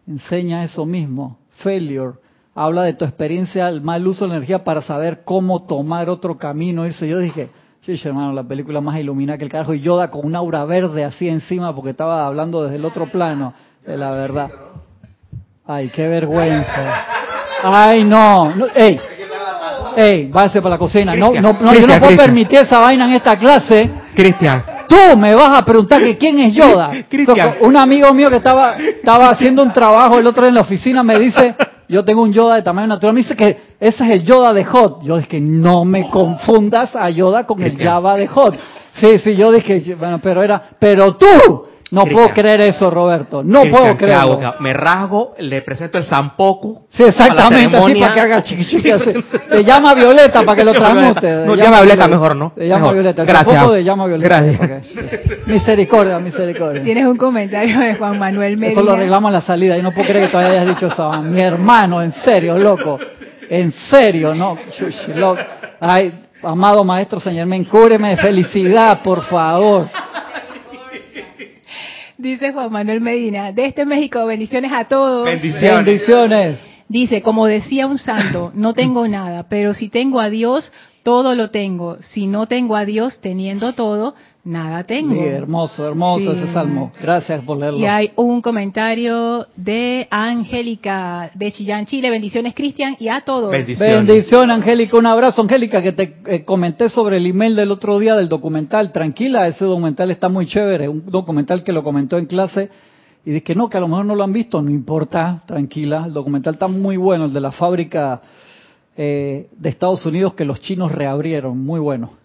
enseña 0.06 0.64
eso 0.64 0.86
mismo, 0.86 1.38
failure, 1.62 2.14
habla 2.54 2.82
de 2.82 2.94
tu 2.94 3.04
experiencia, 3.04 3.68
el 3.68 3.80
mal 3.80 4.06
uso 4.06 4.24
de 4.24 4.30
la 4.30 4.36
energía 4.36 4.64
para 4.64 4.82
saber 4.82 5.22
cómo 5.24 5.66
tomar 5.66 6.08
otro 6.08 6.38
camino, 6.38 6.86
irse. 6.86 7.08
Yo 7.08 7.18
dije, 7.18 7.50
Sí, 7.84 8.00
hermano, 8.02 8.32
la 8.32 8.44
película 8.44 8.80
más 8.80 8.98
iluminada 8.98 9.36
que 9.36 9.44
el 9.44 9.50
carajo. 9.50 9.74
Y 9.74 9.80
Yoda 9.80 10.08
con 10.08 10.24
un 10.24 10.34
aura 10.34 10.64
verde 10.64 11.04
así 11.04 11.28
encima 11.28 11.74
porque 11.74 11.90
estaba 11.90 12.26
hablando 12.26 12.62
desde 12.62 12.76
el 12.76 12.84
otro 12.86 13.12
plano 13.12 13.52
de 13.86 13.98
la 13.98 14.10
verdad. 14.10 14.50
Ay, 15.66 15.90
qué 15.94 16.08
vergüenza. 16.08 17.04
Ay, 17.62 18.04
no. 18.04 18.54
no 18.54 18.66
ey, 18.74 18.98
ey, 19.98 20.28
váyase 20.28 20.62
para 20.62 20.76
la 20.76 20.78
cocina. 20.78 21.14
No, 21.14 21.32
no, 21.34 21.52
no 21.52 21.74
yo 21.74 21.86
no 21.86 21.98
puedo 21.98 22.16
permitir 22.16 22.60
esa 22.60 22.78
vaina 22.78 23.04
en 23.04 23.12
esta 23.16 23.38
clase. 23.38 23.90
Cristian. 24.14 24.73
Tú 24.94 25.16
me 25.16 25.34
vas 25.34 25.58
a 25.58 25.64
preguntar 25.64 26.00
que 26.00 26.16
quién 26.16 26.38
es 26.38 26.54
Yoda. 26.54 26.90
Un 27.62 27.76
amigo 27.76 28.12
mío 28.12 28.30
que 28.30 28.36
estaba, 28.36 28.76
estaba 28.76 29.30
haciendo 29.30 29.62
un 29.62 29.72
trabajo 29.72 30.18
el 30.18 30.26
otro 30.26 30.42
día 30.42 30.50
en 30.50 30.54
la 30.54 30.60
oficina 30.60 31.02
me 31.02 31.18
dice, 31.18 31.56
yo 31.88 32.04
tengo 32.04 32.22
un 32.22 32.32
Yoda 32.32 32.56
de 32.56 32.62
tamaño 32.62 32.86
natural. 32.88 33.14
Me 33.14 33.22
dice 33.22 33.36
que 33.36 33.74
ese 33.80 34.04
es 34.04 34.14
el 34.14 34.24
Yoda 34.24 34.52
de 34.52 34.64
Hot. 34.64 35.02
Yo 35.02 35.18
dije, 35.18 35.40
no 35.40 35.84
me 35.84 36.08
confundas 36.10 36.94
a 36.94 37.10
Yoda 37.10 37.44
con 37.44 37.62
el 37.62 37.76
Java 37.76 38.16
de 38.16 38.28
Hot. 38.28 38.56
Sí, 39.00 39.18
sí, 39.18 39.34
yo 39.34 39.50
dije, 39.50 39.96
bueno, 39.96 40.20
pero 40.22 40.42
era, 40.42 40.62
pero 40.78 41.16
tú, 41.16 41.26
no 41.90 42.04
puedo 42.06 42.28
creer 42.30 42.62
eso, 42.62 42.90
Roberto. 42.90 43.42
No 43.44 43.62
puedo 43.64 43.96
creerlo. 43.96 44.40
Me 44.60 44.72
rasgo, 44.72 45.34
le 45.38 45.62
presento 45.62 45.98
el 45.98 46.04
zampoco. 46.04 46.86
Sí, 46.88 47.02
exactamente, 47.04 47.76
así 47.76 47.94
para 47.94 48.14
que 48.14 48.20
haga 48.20 48.42
chiqui, 48.42 48.64
chiqui 48.64 48.90
Te 49.50 49.64
llama 49.64 49.94
Violeta 49.94 50.42
para 50.42 50.56
que 50.56 50.64
lo 50.64 50.72
tramute. 50.74 51.46
No, 51.46 51.54
llama 51.54 51.80
Violeta 51.82 52.08
mejor, 52.08 52.36
¿no? 52.36 52.52
Te 52.56 52.66
llama 52.66 52.92
Violeta. 52.92 53.22
El 53.22 53.28
Gracias. 53.28 53.72
de 53.72 53.84
llama 53.84 54.06
Violeta. 54.06 54.40
Gracias. 54.40 54.82
Misericordia, 55.46 56.18
misericordia. 56.18 56.82
Tienes 56.82 57.06
un 57.06 57.16
comentario 57.16 57.78
de 57.78 57.94
Juan 57.94 58.18
Manuel 58.18 58.56
Medina. 58.56 58.80
Eso 58.80 58.82
lo 58.82 58.92
arreglamos 58.92 59.28
en 59.28 59.34
la 59.34 59.42
salida. 59.42 59.78
Y 59.78 59.82
no 59.82 59.92
puedo 59.92 60.08
creer 60.08 60.26
que 60.26 60.32
todavía 60.32 60.62
hayas 60.62 60.74
dicho 60.74 60.86
eso. 60.86 61.12
Mi 61.22 61.40
hermano, 61.40 62.02
en 62.02 62.12
serio, 62.12 62.58
loco. 62.58 62.98
En 63.48 63.72
serio, 63.72 64.34
¿no? 64.34 64.56
Ay, 65.80 66.12
amado 66.42 66.84
maestro 66.84 67.20
Señor, 67.20 67.46
me 67.46 67.64
cúbreme 67.66 68.10
de 68.10 68.16
felicidad, 68.16 69.02
por 69.02 69.22
favor. 69.24 69.88
Dice 72.16 72.52
Juan 72.52 72.70
Manuel 72.70 73.00
Medina, 73.00 73.50
de 73.50 73.66
este 73.66 73.84
México, 73.84 74.24
bendiciones 74.24 74.70
a 74.72 74.84
todos. 74.84 75.24
Bendiciones. 75.24 76.60
Dice, 76.88 77.22
como 77.22 77.46
decía 77.46 77.88
un 77.88 77.98
santo, 77.98 78.52
no 78.54 78.72
tengo 78.72 79.08
nada, 79.08 79.48
pero 79.48 79.74
si 79.74 79.88
tengo 79.88 80.20
a 80.20 80.30
Dios, 80.30 80.72
todo 81.02 81.34
lo 81.34 81.50
tengo. 81.50 81.96
Si 82.00 82.28
no 82.28 82.46
tengo 82.46 82.76
a 82.76 82.84
Dios 82.84 83.20
teniendo 83.20 83.72
todo, 83.72 84.14
nada 84.44 84.84
tengo. 84.84 85.20
hermoso, 85.22 85.88
hermoso 85.88 86.32
ese 86.32 86.52
salmo. 86.52 86.92
Gracias 87.00 87.42
por 87.44 87.58
leerlo. 87.58 87.78
Y 87.78 87.86
hay 87.86 88.12
un 88.16 88.42
comentario 88.42 89.46
de 89.56 90.06
Angélica 90.10 91.30
de 91.34 91.50
Chillán, 91.52 91.86
Chile. 91.86 92.10
Bendiciones, 92.10 92.54
Cristian, 92.54 92.96
y 93.00 93.08
a 93.08 93.22
todos. 93.22 93.50
Bendiciones. 93.50 94.06
Bendición, 94.06 94.50
Angélica. 94.50 94.96
Un 94.96 95.06
abrazo, 95.06 95.42
Angélica, 95.42 95.82
que 95.82 95.92
te 95.92 96.16
eh, 96.26 96.44
comenté 96.44 96.88
sobre 96.88 97.16
el 97.16 97.26
email 97.26 97.56
del 97.56 97.70
otro 97.70 97.98
día 97.98 98.14
del 98.14 98.28
documental. 98.28 98.92
Tranquila, 98.92 99.46
ese 99.48 99.64
documental 99.64 100.10
está 100.10 100.28
muy 100.28 100.46
chévere. 100.46 100.88
Un 100.88 101.06
documental 101.06 101.64
que 101.64 101.72
lo 101.72 101.82
comentó 101.82 102.18
en 102.18 102.26
clase. 102.26 102.68
Y 103.24 103.30
dije 103.30 103.42
que 103.42 103.54
no, 103.54 103.70
que 103.70 103.78
a 103.78 103.80
lo 103.80 103.88
mejor 103.88 104.04
no 104.04 104.14
lo 104.14 104.22
han 104.22 104.32
visto. 104.32 104.60
No 104.60 104.70
importa, 104.70 105.42
tranquila. 105.46 106.04
El 106.06 106.12
documental 106.12 106.54
está 106.54 106.68
muy 106.68 106.98
bueno, 106.98 107.24
el 107.24 107.32
de 107.32 107.40
la 107.40 107.52
fábrica 107.52 108.20
eh, 108.96 109.48
de 109.56 109.68
Estados 109.70 110.04
Unidos 110.04 110.34
que 110.34 110.44
los 110.44 110.60
chinos 110.60 110.92
reabrieron. 110.92 111.58
Muy 111.64 111.80
bueno. 111.80 112.23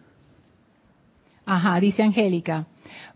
Ajá, 1.49 1.79
dice 1.79 2.03
Angélica. 2.03 2.67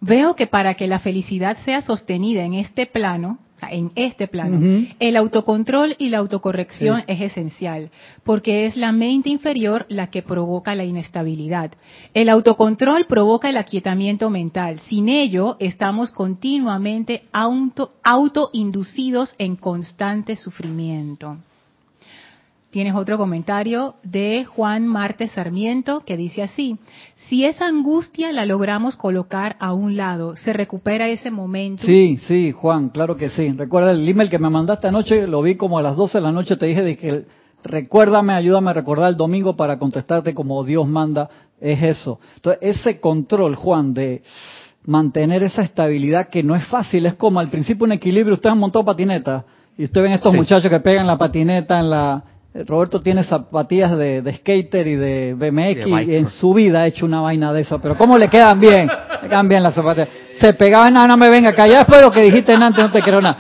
Veo 0.02 0.36
que 0.36 0.48
para 0.48 0.74
que 0.74 0.88
la 0.88 0.98
felicidad 0.98 1.56
sea 1.64 1.84
sostenida 1.84 2.44
en 2.44 2.56
este 2.56 2.88
plano, 2.88 3.38
en 3.70 3.92
este 3.96 4.28
plano, 4.28 4.88
el 5.00 5.16
autocontrol 5.16 5.96
y 6.00 6.10
la 6.10 6.18
autocorrección 6.18 7.04
es 7.08 7.22
esencial, 7.22 7.92
porque 8.24 8.66
es 8.66 8.76
la 8.76 8.92
mente 8.92 9.30
inferior 9.30 9.86
la 9.88 10.08
que 10.08 10.24
provoca 10.24 10.74
la 10.74 10.84
inestabilidad. 10.84 11.72
El 12.14 12.28
autocontrol 12.28 13.06
provoca 13.06 13.50
el 13.50 13.58
aquietamiento 13.58 14.32
mental. 14.32 14.82
Sin 14.88 15.10
ello, 15.10 15.56
estamos 15.60 16.12
continuamente 16.12 17.24
auto, 17.32 17.94
autoinducidos 18.04 19.36
en 19.38 19.56
constante 19.56 20.36
sufrimiento. 20.36 21.38
Tienes 22.74 22.96
otro 22.96 23.20
comentario 23.20 23.94
de 24.02 24.46
Juan 24.46 24.88
Marte 24.88 25.28
Sarmiento 25.28 26.02
que 26.04 26.18
dice 26.18 26.42
así, 26.42 26.80
si 27.28 27.46
esa 27.46 27.68
angustia 27.68 28.32
la 28.32 28.48
logramos 28.48 28.98
colocar 28.98 29.58
a 29.60 29.74
un 29.74 29.96
lado, 29.96 30.36
¿se 30.36 30.54
recupera 30.54 31.08
ese 31.08 31.30
momento? 31.30 31.84
Sí, 31.84 32.18
sí, 32.26 32.52
Juan, 32.52 32.90
claro 32.90 33.16
que 33.16 33.30
sí. 33.30 33.52
Recuerda 33.52 33.92
el 33.92 34.10
email 34.10 34.28
que 34.28 34.40
me 34.40 34.50
mandaste 34.50 34.88
anoche, 34.88 35.28
lo 35.28 35.44
vi 35.44 35.54
como 35.54 35.78
a 35.78 35.84
las 35.84 35.96
12 35.96 36.18
de 36.18 36.24
la 36.24 36.32
noche, 36.32 36.58
te 36.58 36.66
dije 36.66 36.82
de 36.82 36.98
que 36.98 37.26
recuérdame, 37.64 38.34
ayúdame 38.34 38.72
a 38.72 38.74
recordar 38.74 39.12
el 39.12 39.18
domingo 39.18 39.56
para 39.56 39.78
contestarte 39.78 40.34
como 40.34 40.64
Dios 40.64 40.88
manda, 40.88 41.30
es 41.62 41.80
eso. 41.84 42.20
Entonces, 42.38 42.60
ese 42.64 43.00
control, 43.00 43.54
Juan, 43.54 43.94
de 43.94 44.24
mantener 44.84 45.44
esa 45.44 45.62
estabilidad 45.62 46.28
que 46.28 46.42
no 46.42 46.56
es 46.56 46.66
fácil, 46.66 47.06
es 47.06 47.14
como 47.14 47.40
al 47.40 47.52
principio 47.52 47.86
un 47.86 47.92
equilibrio, 47.92 48.34
usted 48.34 48.50
han 48.50 48.58
montado 48.58 48.84
patineta 48.84 49.46
y 49.78 49.84
usted 49.84 50.02
ven 50.02 50.14
estos 50.14 50.34
muchachos 50.34 50.72
que 50.72 50.80
pegan 50.80 51.06
la 51.06 51.20
patineta 51.20 51.80
en 51.80 51.92
la 51.92 52.33
Roberto 52.54 53.02
tiene 53.02 53.24
zapatillas 53.24 53.98
de, 53.98 54.36
skater 54.38 54.86
y 54.86 54.96
de 54.96 55.34
BMX 55.34 55.88
y 56.08 56.16
en 56.16 56.28
su 56.28 56.54
vida 56.54 56.82
ha 56.82 56.88
hecho 56.88 57.06
una 57.06 57.20
vaina 57.22 57.52
de 57.52 57.62
eso. 57.62 57.80
Pero 57.80 57.98
¿cómo 57.98 58.16
le 58.18 58.30
quedan 58.30 58.60
bien? 58.60 58.88
Le 59.24 59.28
quedan 59.28 59.50
bien 59.50 59.64
las 59.64 59.74
zapatillas. 59.74 60.10
Se 60.40 60.54
pegaban, 60.54 60.94
no, 60.94 61.08
no 61.08 61.18
me 61.18 61.30
venga 61.30 61.50
acá. 61.50 61.68
Ya 61.68 61.80
después 61.80 62.00
de 62.00 62.06
lo 62.06 62.12
que 62.12 62.22
dijiste 62.22 62.54
antes 62.54 62.84
no 62.84 62.92
te 62.92 63.02
quiero 63.02 63.22
nada. 63.22 63.38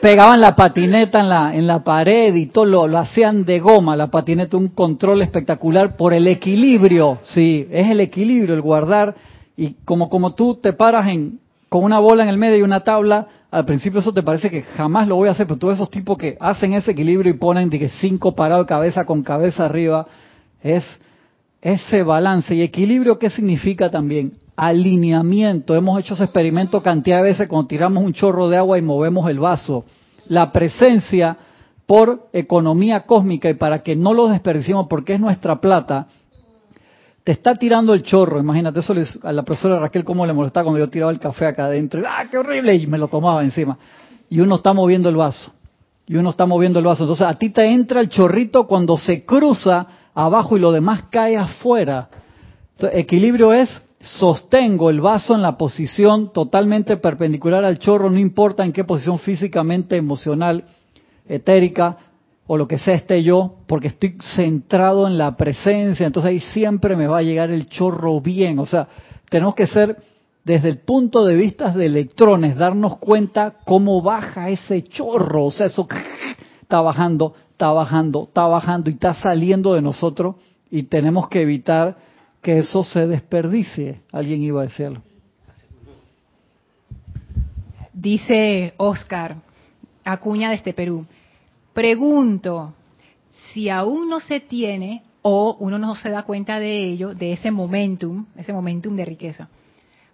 Pegaban 0.00 0.40
la 0.40 0.56
patineta 0.56 1.20
en 1.20 1.28
la, 1.28 1.54
en 1.54 1.66
la 1.68 1.84
pared 1.84 2.34
y 2.34 2.46
todo 2.46 2.64
lo, 2.64 2.88
lo 2.88 2.98
hacían 2.98 3.44
de 3.44 3.60
goma. 3.60 3.96
La 3.96 4.08
patineta, 4.08 4.56
un 4.56 4.68
control 4.68 5.22
espectacular 5.22 5.96
por 5.96 6.12
el 6.12 6.26
equilibrio. 6.26 7.18
Sí, 7.22 7.68
es 7.70 7.88
el 7.88 8.00
equilibrio, 8.00 8.54
el 8.56 8.60
guardar. 8.60 9.14
Y 9.56 9.74
como, 9.84 10.08
como 10.08 10.34
tú 10.34 10.56
te 10.56 10.72
paras 10.72 11.08
en, 11.08 11.38
con 11.68 11.84
una 11.84 12.00
bola 12.00 12.24
en 12.24 12.28
el 12.28 12.38
medio 12.38 12.58
y 12.58 12.62
una 12.62 12.80
tabla, 12.80 13.28
al 13.50 13.64
principio 13.64 14.00
eso 14.00 14.12
te 14.12 14.22
parece 14.22 14.50
que 14.50 14.62
jamás 14.62 15.08
lo 15.08 15.16
voy 15.16 15.28
a 15.28 15.32
hacer, 15.32 15.46
pero 15.46 15.58
todos 15.58 15.74
esos 15.74 15.90
tipos 15.90 16.18
que 16.18 16.36
hacen 16.38 16.74
ese 16.74 16.90
equilibrio 16.90 17.30
y 17.32 17.36
ponen 17.36 17.70
de 17.70 17.78
que 17.78 17.88
cinco 17.88 18.34
parados 18.34 18.66
cabeza 18.66 19.06
con 19.06 19.22
cabeza 19.22 19.64
arriba, 19.64 20.06
es 20.62 20.84
ese 21.62 22.02
balance. 22.02 22.54
¿Y 22.54 22.62
equilibrio 22.62 23.18
qué 23.18 23.30
significa 23.30 23.90
también? 23.90 24.34
Alineamiento. 24.54 25.74
Hemos 25.74 25.98
hecho 25.98 26.14
ese 26.14 26.24
experimento 26.24 26.82
cantidad 26.82 27.18
de 27.18 27.30
veces 27.30 27.48
cuando 27.48 27.68
tiramos 27.68 28.04
un 28.04 28.12
chorro 28.12 28.48
de 28.48 28.58
agua 28.58 28.78
y 28.78 28.82
movemos 28.82 29.30
el 29.30 29.38
vaso. 29.38 29.84
La 30.26 30.52
presencia 30.52 31.38
por 31.86 32.28
economía 32.34 33.06
cósmica 33.06 33.48
y 33.48 33.54
para 33.54 33.78
que 33.78 33.96
no 33.96 34.12
lo 34.12 34.28
desperdiciemos 34.28 34.88
porque 34.90 35.14
es 35.14 35.20
nuestra 35.20 35.58
plata, 35.58 36.08
te 37.28 37.32
está 37.32 37.54
tirando 37.54 37.92
el 37.92 38.02
chorro, 38.04 38.40
imagínate, 38.40 38.80
eso 38.80 38.94
a 39.22 39.32
la 39.34 39.42
profesora 39.42 39.78
Raquel 39.78 40.02
cómo 40.02 40.24
le 40.24 40.32
molestaba 40.32 40.64
cuando 40.64 40.78
yo 40.78 40.88
tiraba 40.88 41.12
el 41.12 41.18
café 41.18 41.44
acá 41.44 41.66
adentro, 41.66 42.02
¡ah, 42.08 42.24
qué 42.30 42.38
horrible! 42.38 42.74
Y 42.74 42.86
me 42.86 42.96
lo 42.96 43.08
tomaba 43.08 43.44
encima. 43.44 43.76
Y 44.30 44.40
uno 44.40 44.54
está 44.54 44.72
moviendo 44.72 45.10
el 45.10 45.16
vaso, 45.16 45.52
y 46.06 46.16
uno 46.16 46.30
está 46.30 46.46
moviendo 46.46 46.78
el 46.78 46.86
vaso. 46.86 47.02
Entonces 47.02 47.26
a 47.26 47.34
ti 47.34 47.50
te 47.50 47.66
entra 47.66 48.00
el 48.00 48.08
chorrito 48.08 48.66
cuando 48.66 48.96
se 48.96 49.26
cruza 49.26 49.86
abajo 50.14 50.56
y 50.56 50.60
lo 50.60 50.72
demás 50.72 51.02
cae 51.10 51.36
afuera. 51.36 52.08
equilibrio 52.94 53.52
es, 53.52 53.68
sostengo 54.00 54.88
el 54.88 55.02
vaso 55.02 55.34
en 55.34 55.42
la 55.42 55.58
posición 55.58 56.32
totalmente 56.32 56.96
perpendicular 56.96 57.62
al 57.62 57.78
chorro, 57.78 58.08
no 58.08 58.18
importa 58.18 58.64
en 58.64 58.72
qué 58.72 58.84
posición 58.84 59.18
físicamente, 59.18 59.98
emocional, 59.98 60.64
etérica, 61.28 61.98
o 62.50 62.56
lo 62.56 62.66
que 62.66 62.78
sea 62.78 62.94
esté 62.94 63.22
yo, 63.22 63.56
porque 63.66 63.88
estoy 63.88 64.16
centrado 64.34 65.06
en 65.06 65.18
la 65.18 65.36
presencia, 65.36 66.06
entonces 66.06 66.30
ahí 66.30 66.40
siempre 66.40 66.96
me 66.96 67.06
va 67.06 67.18
a 67.18 67.22
llegar 67.22 67.50
el 67.50 67.68
chorro 67.68 68.22
bien. 68.22 68.58
O 68.58 68.64
sea, 68.64 68.88
tenemos 69.28 69.54
que 69.54 69.66
ser 69.66 69.98
desde 70.44 70.70
el 70.70 70.78
punto 70.78 71.26
de 71.26 71.36
vista 71.36 71.72
de 71.72 71.84
electrones, 71.84 72.56
darnos 72.56 72.96
cuenta 72.96 73.56
cómo 73.66 74.00
baja 74.00 74.48
ese 74.48 74.82
chorro, 74.82 75.44
o 75.44 75.50
sea, 75.50 75.66
eso 75.66 75.86
está 76.62 76.80
bajando, 76.80 77.34
está 77.52 77.70
bajando, 77.70 78.22
está 78.22 78.46
bajando 78.46 78.88
y 78.88 78.94
está 78.94 79.12
saliendo 79.12 79.74
de 79.74 79.82
nosotros 79.82 80.36
y 80.70 80.84
tenemos 80.84 81.28
que 81.28 81.42
evitar 81.42 81.98
que 82.40 82.60
eso 82.60 82.82
se 82.82 83.06
desperdicie. 83.06 84.00
Alguien 84.10 84.40
iba 84.40 84.62
a 84.62 84.64
decirlo. 84.64 85.02
Dice 87.92 88.72
Oscar 88.78 89.36
Acuña 90.02 90.50
desde 90.50 90.72
Perú. 90.72 91.04
Pregunto, 91.78 92.74
si 93.52 93.70
aún 93.70 94.08
no 94.08 94.18
se 94.18 94.40
tiene 94.40 95.04
o 95.22 95.56
uno 95.60 95.78
no 95.78 95.94
se 95.94 96.10
da 96.10 96.24
cuenta 96.24 96.58
de 96.58 96.82
ello, 96.82 97.14
de 97.14 97.34
ese 97.34 97.52
momentum, 97.52 98.26
ese 98.36 98.52
momentum 98.52 98.96
de 98.96 99.04
riqueza. 99.04 99.48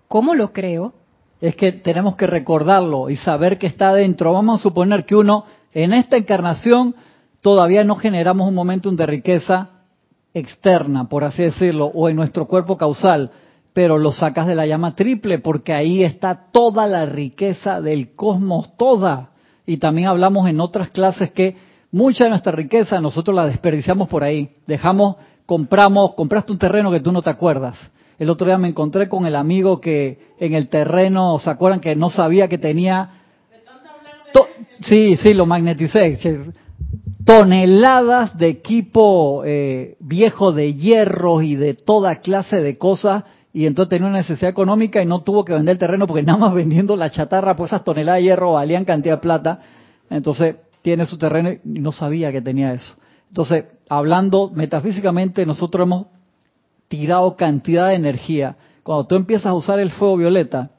¿Cómo 0.07 0.35
lo 0.35 0.53
creo? 0.53 0.93
Es 1.41 1.57
que 1.57 1.73
tenemos 1.73 2.17
que 2.17 2.27
recordarlo 2.27 3.09
y 3.09 3.17
saber 3.17 3.57
que 3.57 3.67
está 3.67 3.95
dentro. 3.95 4.35
Vamos 4.35 4.61
a 4.61 4.63
suponer 4.63 5.07
que 5.07 5.17
uno 5.17 5.47
en 5.73 5.95
esta 5.95 6.19
encarnación 6.19 6.97
todavía 7.41 7.83
no 7.83 7.97
generamos 7.97 8.47
un 8.47 8.55
momentum 8.55 8.95
de 8.95 9.07
riqueza 9.07 9.71
externa, 10.35 11.09
por 11.09 11.25
así 11.25 11.45
decirlo, 11.45 11.87
o 11.87 12.11
en 12.11 12.17
nuestro 12.17 12.47
cuerpo 12.47 12.77
causal, 12.77 13.31
pero 13.73 13.97
lo 13.97 14.13
sacas 14.13 14.47
de 14.47 14.55
la 14.55 14.67
llama 14.67 14.95
triple 14.95 15.39
porque 15.39 15.73
ahí 15.73 16.05
está 16.05 16.51
toda 16.53 16.87
la 16.87 17.07
riqueza 17.07 17.81
del 17.81 18.15
cosmos, 18.15 18.77
toda. 18.77 19.31
Y 19.67 19.79
también 19.79 20.09
hablamos 20.09 20.49
en 20.49 20.61
otras 20.61 20.91
clases 20.91 21.31
que 21.31 21.57
mucha 21.91 22.25
de 22.25 22.31
nuestra 22.31 22.53
riqueza 22.53 23.01
nosotros 23.01 23.35
la 23.35 23.47
desperdiciamos 23.47 24.09
por 24.09 24.23
ahí. 24.23 24.51
Dejamos, 24.67 25.17
compramos, 25.47 26.15
compraste 26.15 26.53
un 26.53 26.59
terreno 26.59 26.91
que 26.91 27.01
tú 27.01 27.13
no 27.13 27.23
te 27.23 27.31
acuerdas. 27.31 27.77
El 28.19 28.31
otro 28.31 28.47
día 28.47 28.59
me 28.59 28.69
encontré 28.69 29.09
con 29.09 29.27
el 29.27 29.35
amigo 29.37 29.81
que 29.81 30.35
en 30.39 30.55
el 30.55 30.69
terreno, 30.69 31.39
¿se 31.39 31.51
acuerdan 31.51 31.81
que 31.81 31.97
no 31.97 32.11
sabía 32.11 32.49
que 32.49 32.59
tenía... 32.59 33.11
sí, 34.81 35.17
sí, 35.17 35.35
lo 35.35 35.47
magneticé. 35.47 36.19
Toneladas 37.25 38.37
de 38.37 38.49
equipo 38.49 39.43
eh, 39.45 39.97
viejo 39.99 40.53
de 40.53 40.75
hierro 40.75 41.43
y 41.43 41.55
de 41.55 41.75
toda 41.75 42.17
clase 42.17 42.61
de 42.61 42.77
cosas 42.77 43.25
y 43.57 43.67
entonces 43.67 43.91
tenía 43.91 44.09
una 44.09 44.19
necesidad 44.19 44.51
económica 44.51 45.01
y 45.01 45.07
no 45.07 45.23
tuvo 45.23 45.45
que 45.45 45.53
vender 45.53 45.75
el 45.75 45.79
terreno 45.79 46.09
porque 46.09 46.25
nada 46.25 46.39
más 46.39 46.55
vendiendo 46.55 46.97
la 46.97 47.09
chatarra, 47.09 47.55
pues 47.55 47.71
esas 47.71 47.85
toneladas 47.85 48.19
de 48.19 48.25
hierro 48.25 48.55
valían 48.55 48.85
cantidad 48.85 49.15
de 49.15 49.21
plata. 49.21 49.61
Entonces 50.11 50.57
tiene 50.83 51.07
su 51.07 51.19
terreno 51.19 51.51
y 51.51 51.61
no 51.65 51.93
sabía 51.93 52.33
que 52.33 52.43
tenía 52.43 52.73
eso. 52.73 52.97
Entonces, 53.29 53.67
hablando 53.89 54.51
metafísicamente, 54.53 55.47
nosotros 55.47 55.87
hemos 55.87 56.07
tirado 56.89 57.37
cantidad 57.37 57.89
de 57.89 57.95
energía. 57.95 58.57
Cuando 58.83 59.07
tú 59.07 59.15
empiezas 59.15 59.47
a 59.47 59.55
usar 59.55 59.79
el 59.79 59.93
fuego 59.93 60.17
violeta, 60.17 60.73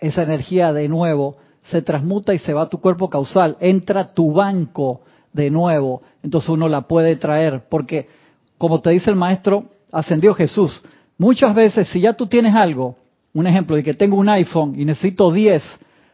esa 0.00 0.22
energía 0.22 0.72
de 0.72 0.88
nuevo 0.88 1.36
se 1.70 1.82
transmuta 1.82 2.32
y 2.32 2.38
se 2.38 2.54
va 2.54 2.62
a 2.62 2.70
tu 2.70 2.80
cuerpo 2.80 3.10
causal, 3.10 3.58
entra 3.60 4.14
tu 4.14 4.32
banco 4.32 5.02
de 5.34 5.50
nuevo, 5.50 6.00
entonces 6.22 6.48
uno 6.48 6.66
la 6.66 6.82
puede 6.82 7.16
traer, 7.16 7.64
porque 7.68 8.08
como 8.56 8.80
te 8.80 8.88
dice 8.88 9.10
el 9.10 9.16
maestro, 9.16 9.66
ascendió 9.92 10.32
Jesús. 10.32 10.82
Muchas 11.18 11.54
veces, 11.54 11.88
si 11.88 12.00
ya 12.00 12.12
tú 12.12 12.26
tienes 12.26 12.54
algo, 12.54 12.96
un 13.32 13.46
ejemplo 13.46 13.76
de 13.76 13.82
que 13.82 13.94
tengo 13.94 14.16
un 14.16 14.28
iPhone 14.28 14.74
y 14.78 14.84
necesito 14.84 15.32
10, 15.32 15.62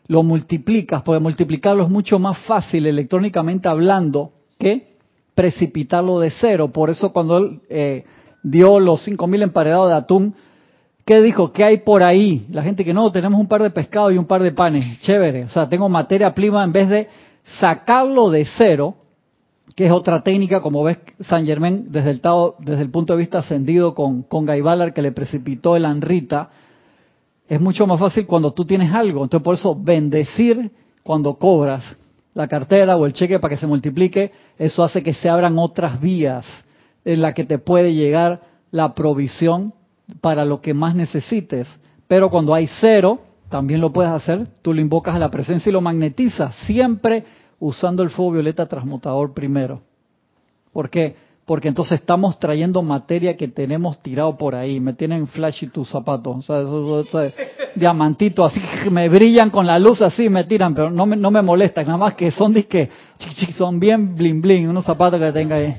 lo 0.09 0.23
multiplicas, 0.23 1.03
porque 1.03 1.21
multiplicarlo 1.21 1.85
es 1.85 1.89
mucho 1.89 2.19
más 2.19 2.39
fácil 2.41 2.87
electrónicamente 2.87 3.69
hablando 3.69 4.33
que 4.59 4.93
precipitarlo 5.35 6.21
de 6.21 6.31
cero. 6.31 6.73
Por 6.73 6.91
eso 6.91 7.13
cuando 7.13 7.39
él 7.39 7.61
eh, 7.69 8.05
dio 8.43 8.79
los 8.81 9.07
5.000 9.07 9.43
emparedados 9.43 9.89
de 9.89 9.95
atún, 9.95 10.35
¿qué 11.05 11.21
dijo? 11.23 11.53
¿Qué 11.53 11.65
hay 11.65 11.79
por 11.79 12.03
ahí? 12.03 12.47
La 12.51 12.63
gente 12.63 12.85
que 12.85 12.95
no, 12.95 13.11
tenemos 13.11 13.41
un 13.41 13.49
par 13.49 13.63
de 13.63 13.71
pescado 13.71 14.11
y 14.11 14.19
un 14.19 14.27
par 14.27 14.43
de 14.43 14.53
panes. 14.53 15.01
Chévere. 15.01 15.45
O 15.45 15.49
sea, 15.49 15.69
tengo 15.69 15.89
materia 15.89 16.35
prima 16.35 16.63
en 16.65 16.73
vez 16.73 16.89
de 16.89 17.09
sacarlo 17.59 18.31
de 18.31 18.45
cero, 18.45 18.95
que 19.75 19.87
es 19.87 19.93
otra 19.93 20.23
técnica, 20.23 20.61
como 20.61 20.83
ves 20.85 20.99
San 21.21 21.47
Germán 21.47 21.87
desde 21.89 22.11
el, 22.11 22.23
desde 22.59 22.83
el 22.83 22.91
punto 22.91 23.15
de 23.15 23.21
vista 23.21 23.39
ascendido 23.39 23.95
con, 23.95 24.23
con 24.23 24.45
Gaibalar 24.45 24.93
que 24.93 25.03
le 25.03 25.13
precipitó 25.13 25.77
el 25.77 25.85
Anrita, 25.85 26.51
es 27.49 27.61
mucho 27.61 27.87
más 27.87 27.99
fácil 27.99 28.27
cuando 28.27 28.53
tú 28.53 28.65
tienes 28.65 28.93
algo. 28.93 29.23
Entonces 29.23 29.45
por 29.45 29.55
eso 29.55 29.75
bendecir 29.75 30.71
cuando 31.03 31.35
cobras 31.35 31.85
la 32.35 32.49
cartera 32.49 32.97
o 32.97 33.07
el 33.07 33.13
cheque 33.13 33.39
para 33.39 33.55
que 33.55 33.61
se 33.61 33.67
multiplique, 33.67 34.33
eso 34.59 34.83
hace 34.83 35.03
que 35.03 35.15
se 35.15 35.29
abran 35.29 35.59
otras 35.59 36.01
vías 36.01 36.47
en 37.05 37.21
las 37.21 37.35
que 37.35 37.45
te 37.45 37.59
puede 37.59 37.95
llegar 37.95 38.41
la 38.71 38.95
provisión 38.95 39.75
para 40.21 40.45
lo 40.45 40.61
que 40.61 40.75
más 40.75 40.95
necesites. 40.95 41.69
Pero 42.09 42.31
cuando 42.31 42.55
hay 42.55 42.69
cero, 42.81 43.21
también 43.49 43.81
lo 43.81 43.93
puedes 43.93 44.13
hacer, 44.13 44.49
tú 44.63 44.73
lo 44.73 44.81
invocas 44.81 45.15
a 45.15 45.19
la 45.19 45.31
presencia 45.31 45.71
y 45.71 45.73
lo 45.73 45.81
magnetizas, 45.81 46.55
siempre 46.67 47.25
usando 47.63 48.03
el 48.03 48.11
fuego 48.11 48.33
violeta 48.33 48.67
transmutador 48.67 49.33
primero. 49.33 49.81
¿Por 50.73 50.91
qué? 50.91 51.15
Porque 51.45 51.69
entonces 51.69 52.01
estamos 52.01 52.39
trayendo 52.41 52.83
materia 52.83 53.37
que 53.37 53.47
tenemos 53.47 54.01
tirado 54.01 54.37
por 54.37 54.57
ahí. 54.57 54.81
Me 54.81 54.95
tienen 54.95 55.29
flashy 55.29 55.69
tus 55.69 55.89
zapatos. 55.89 56.39
O 56.39 56.43
sea, 56.43 56.61
esos, 56.61 57.33
diamantitos 57.77 58.53
así 58.53 58.61
me 58.91 59.09
brillan 59.09 59.51
con 59.51 59.65
la 59.65 59.79
luz 59.79 60.03
así, 60.03 60.29
me 60.29 60.43
tiran, 60.45 60.75
pero 60.75 60.91
no 60.91 61.07
me, 61.07 61.15
no 61.15 61.31
me 61.31 61.41
molestan. 61.41 61.87
Nada 61.87 61.99
más 61.99 62.15
que 62.15 62.33
son 62.33 62.53
disque, 62.53 62.91
son 63.57 63.79
bien 63.79 64.17
bling 64.17 64.43
bling, 64.43 64.69
unos 64.69 64.85
zapatos 64.85 65.21
que 65.21 65.31
tenga 65.31 65.57
ahí. 65.57 65.77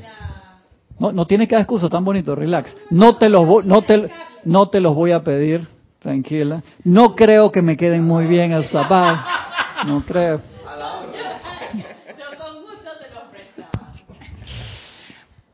No, 1.00 1.12
no 1.12 1.26
tienes 1.26 1.50
que 1.50 1.56
dar 1.56 1.64
excusa, 1.64 1.90
tan 1.90 2.06
bonito, 2.06 2.34
relax. 2.34 2.74
No 2.92 3.18
te 3.18 3.28
los, 3.28 3.66
no 3.66 3.82
te, 3.82 4.10
no 4.46 4.70
te 4.70 4.80
los 4.80 4.96
voy 4.96 5.12
a 5.12 5.22
pedir, 5.22 5.68
tranquila. 6.00 6.64
No 6.86 7.14
creo 7.14 7.52
que 7.52 7.62
me 7.62 7.76
queden 7.76 8.06
muy 8.06 8.26
bien 8.26 8.54
el 8.54 8.64
zapato. 8.64 9.22
No 9.86 10.06
creo. 10.06 10.53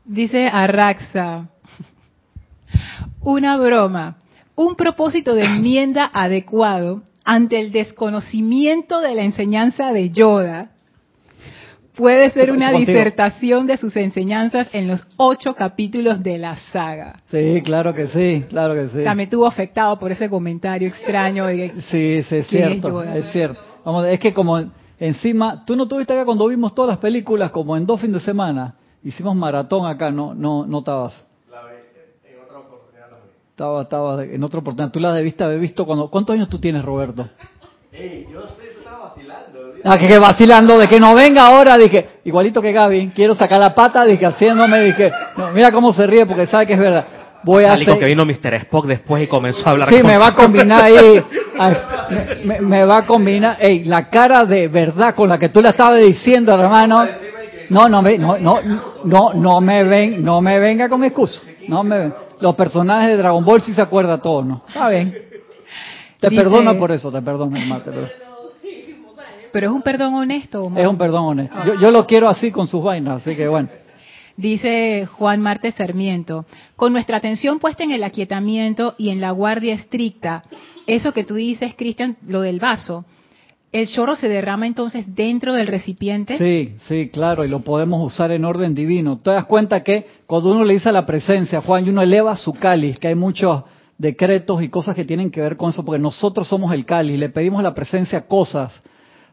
Dice 0.10 0.48
Arraxa, 0.48 1.50
una 3.22 3.58
broma, 3.58 4.18
un 4.56 4.74
propósito 4.74 5.36
de 5.36 5.46
enmienda 5.46 6.10
adecuado 6.12 7.04
ante 7.24 7.60
el 7.60 7.72
desconocimiento 7.72 9.02
de 9.02 9.14
la 9.14 9.22
enseñanza 9.22 9.94
de 9.94 10.10
Yoda 10.10 10.72
puede 11.94 12.32
ser 12.32 12.52
una 12.52 12.72
disertación 12.72 13.68
de 13.68 13.78
sus 13.78 13.96
enseñanzas 13.98 14.70
en 14.74 14.88
los 14.88 15.06
ocho 15.18 15.54
capítulos 15.54 16.24
de 16.24 16.40
la 16.40 16.56
saga. 16.56 17.18
Sí, 17.26 17.62
claro 17.64 17.94
que 17.94 18.08
sí, 18.08 18.46
claro 18.50 18.74
que 18.74 18.88
sí. 18.88 18.98
O 18.98 19.04
sea, 19.04 19.14
me 19.14 19.28
tuvo 19.28 19.46
afectado 19.46 20.00
por 20.00 20.12
ese 20.12 20.28
comentario 20.28 20.88
extraño. 20.88 21.46
De, 21.46 21.70
sí, 21.82 22.24
sí, 22.24 22.38
es 22.38 22.48
cierto, 22.48 23.04
es, 23.04 23.32
cierto. 23.32 23.62
Vamos, 23.86 24.08
es 24.08 24.20
que 24.20 24.34
como 24.34 24.60
encima, 25.00 25.64
tú 25.66 25.76
no 25.76 25.88
tuviste 25.88 26.14
acá 26.14 26.26
cuando 26.26 26.48
vimos 26.48 26.74
todas 26.74 26.90
las 26.90 26.98
películas 26.98 27.52
como 27.52 27.78
en 27.78 27.86
dos 27.86 28.02
fines 28.02 28.22
de 28.22 28.26
semana. 28.26 28.74
Hicimos 29.04 29.36
maratón 29.36 29.86
acá, 29.86 30.12
no, 30.12 30.34
no, 30.34 30.66
no 30.66 30.80
estabas. 30.80 31.26
La 31.50 31.62
en 32.30 32.42
otra 32.44 32.60
oportunidad 32.60 33.10
la 33.10 33.18
vi. 33.18 33.30
Estaba, 33.50 33.82
estaba 33.82 34.24
en 34.24 34.44
otra 34.44 34.60
oportunidad. 34.60 34.92
Tú 34.92 35.00
la 35.00 35.14
debiste 35.14 35.44
haber 35.44 35.60
visto 35.60 35.86
cuando. 35.86 36.10
¿Cuántos 36.10 36.34
años 36.34 36.50
tú 36.50 36.60
tienes, 36.60 36.84
Roberto? 36.84 37.30
Ey, 37.92 38.28
yo 38.32 38.42
estoy, 38.42 38.68
estaba 38.78 39.10
vacilando. 39.10 39.60
Ah, 39.84 39.98
que, 39.98 40.08
que, 40.08 40.20
vacilando, 40.20 40.78
de 40.78 40.88
que 40.88 41.00
no 41.00 41.16
venga 41.16 41.48
ahora, 41.48 41.78
dije, 41.78 42.20
igualito 42.26 42.62
que 42.62 42.74
Gaby, 42.74 43.12
quiero 43.16 43.34
sacar 43.34 43.60
la 43.60 43.74
pata, 43.74 44.04
dije, 44.04 44.26
haciéndome, 44.26 44.80
dije, 44.82 45.12
no, 45.38 45.52
mira 45.52 45.72
cómo 45.72 45.94
se 45.94 46.06
ríe 46.06 46.26
porque 46.26 46.48
sabe 46.48 46.68
que 46.68 46.74
es 46.74 46.80
verdad. 46.80 47.08
Voy 47.44 47.64
a 47.64 47.74
hacer... 47.74 47.98
que 47.98 48.06
vino 48.06 48.26
Mr. 48.26 48.54
Spock 48.56 48.86
después 48.86 49.24
y 49.24 49.28
comenzó 49.28 49.66
a 49.66 49.72
hablar 49.72 49.90
Sí, 49.90 50.04
me 50.04 50.18
va 50.18 50.28
a 50.28 50.36
combinar 50.36 50.84
ahí, 50.84 51.24
me, 52.44 52.60
me, 52.60 52.86
va 52.86 52.98
a 52.98 53.06
combinar, 53.06 53.58
ey, 53.62 53.86
la 53.86 54.10
cara 54.10 54.44
de 54.44 54.68
verdad 54.68 55.16
con 55.16 55.30
la 55.30 55.40
que 55.40 55.48
tú 55.48 55.62
le 55.62 55.70
estabas 55.70 56.02
diciendo, 56.02 56.54
hermano, 56.54 57.08
no, 57.70 57.88
no 57.88 58.02
me, 58.02 58.18
no, 58.18 58.38
no, 58.38 58.60
no, 59.04 59.34
no 59.34 59.62
me 59.62 59.84
ven, 59.84 60.24
no 60.24 60.42
me 60.42 60.60
venga 60.60 60.90
con 60.90 61.04
excusa. 61.04 61.42
No 61.68 61.84
me 61.84 62.12
Los 62.40 62.56
personajes 62.56 63.10
de 63.10 63.18
Dragon 63.18 63.44
Ball 63.44 63.62
sí 63.62 63.74
se 63.74 63.82
acuerdan 63.82 64.22
todos, 64.22 64.46
¿no? 64.46 64.64
Está 64.68 64.90
bien. 64.90 65.16
Te 66.20 66.30
perdono 66.32 66.78
por 66.78 66.92
eso, 66.92 67.12
te 67.12 67.22
perdono, 67.22 67.58
hermano. 67.58 67.84
Pero 69.52 69.68
es 69.68 69.74
un 69.74 69.82
perdón 69.82 70.14
honesto. 70.16 70.72
Es 70.76 70.88
un 70.88 70.98
perdón 70.98 71.26
honesto. 71.26 71.56
Yo, 71.66 71.76
yo 71.76 71.92
lo 71.92 72.06
quiero 72.06 72.28
así 72.28 72.52
con 72.52 72.68
sus 72.68 72.84
vainas, 72.84 73.22
así 73.22 73.36
que 73.36 73.48
bueno. 73.48 73.70
Dice 74.36 75.06
Juan 75.06 75.42
Marte 75.42 75.72
Sarmiento, 75.72 76.46
con 76.76 76.94
nuestra 76.94 77.18
atención 77.18 77.60
puesta 77.60 77.84
en 77.84 77.92
el 77.92 78.04
aquietamiento 78.04 78.96
y 78.98 79.10
en 79.10 79.20
la 79.20 79.32
guardia 79.32 79.74
estricta, 79.74 80.44
eso 80.88 81.12
que 81.12 81.26
tú 81.26 81.36
dices, 81.36 81.76
Cristian, 81.76 82.16
lo 82.26 82.42
del 82.42 82.60
vaso, 82.60 83.06
¿El 83.72 83.88
chorro 83.88 84.16
se 84.16 84.28
derrama 84.28 84.66
entonces 84.66 85.16
dentro 85.16 85.54
del 85.54 85.68
recipiente? 85.68 86.38
Sí, 86.40 86.76
sí, 86.88 87.10
claro, 87.10 87.46
y 87.46 87.48
lo 87.48 87.60
podemos 87.60 88.04
usar 88.04 88.32
en 88.32 88.44
orden 88.44 88.74
divino. 88.74 89.20
Te 89.20 89.30
das 89.30 89.46
cuenta 89.46 89.84
que 89.84 90.08
cuando 90.26 90.52
uno 90.52 90.64
le 90.64 90.74
dice 90.74 90.90
a 90.90 90.92
la 90.92 91.06
presencia, 91.06 91.62
Juan, 91.62 91.86
y 91.86 91.90
uno 91.90 92.02
eleva 92.02 92.36
su 92.36 92.54
cáliz, 92.54 92.98
que 92.98 93.10
hay 93.10 93.16
muchos 93.16 93.64
decretos 94.00 94.64
y 94.64 94.70
cosas 94.70 94.96
que 94.96 95.06
tienen 95.06 95.30
que 95.30 95.42
ver 95.42 95.56
con 95.56 95.70
eso, 95.70 95.86
porque 95.86 96.02
nosotros 96.02 96.48
somos 96.48 96.74
el 96.74 96.86
cáliz, 96.86 97.20
le 97.20 97.30
pedimos 97.30 97.60
a 97.60 97.64
la 97.64 97.76
presencia 97.76 98.26
cosas 98.26 98.74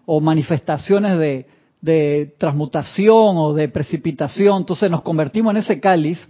o 0.04 0.20
manifestaciones 0.20 1.18
de, 1.18 1.46
de 1.80 2.34
transmutación 2.36 3.36
o 3.38 3.54
de 3.54 3.68
precipitación, 3.68 4.58
entonces 4.58 4.90
nos 4.90 5.02
convertimos 5.02 5.52
en 5.52 5.58
ese 5.58 5.80
cáliz 5.80 6.28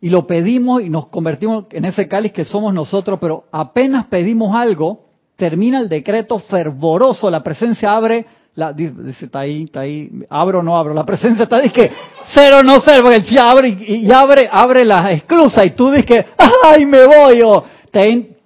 y 0.00 0.10
lo 0.10 0.26
pedimos 0.26 0.82
y 0.82 0.90
nos 0.90 1.06
convertimos 1.08 1.66
en 1.72 1.86
ese 1.86 2.06
cáliz 2.06 2.32
que 2.32 2.44
somos 2.44 2.72
nosotros, 2.72 3.18
pero 3.20 3.46
apenas 3.50 4.06
pedimos 4.06 4.54
algo, 4.54 5.11
termina 5.36 5.80
el 5.80 5.88
decreto 5.88 6.38
fervoroso, 6.38 7.30
la 7.30 7.42
presencia 7.42 7.94
abre, 7.94 8.26
la, 8.54 8.72
dice, 8.72 8.94
está 9.24 9.40
ahí, 9.40 9.64
está 9.64 9.80
ahí, 9.80 10.10
abro 10.28 10.60
o 10.60 10.62
no 10.62 10.76
abro, 10.76 10.94
la 10.94 11.06
presencia 11.06 11.44
está, 11.44 11.58
dice 11.60 11.72
que 11.72 11.90
cero 12.34 12.62
no 12.62 12.78
cero, 12.84 13.00
porque 13.02 13.16
el 13.16 13.24
chi 13.24 13.38
abre 13.38 13.68
y, 13.68 14.12
abre, 14.12 14.48
abre 14.50 14.84
la 14.84 15.10
esclusa 15.12 15.64
y 15.64 15.70
tú 15.70 15.90
dices 15.90 16.26
ay, 16.64 16.86
me 16.86 17.06
voy, 17.06 17.42
o 17.42 17.64
te, 17.90 18.36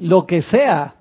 lo 0.00 0.26
que 0.26 0.42
sea. 0.42 0.94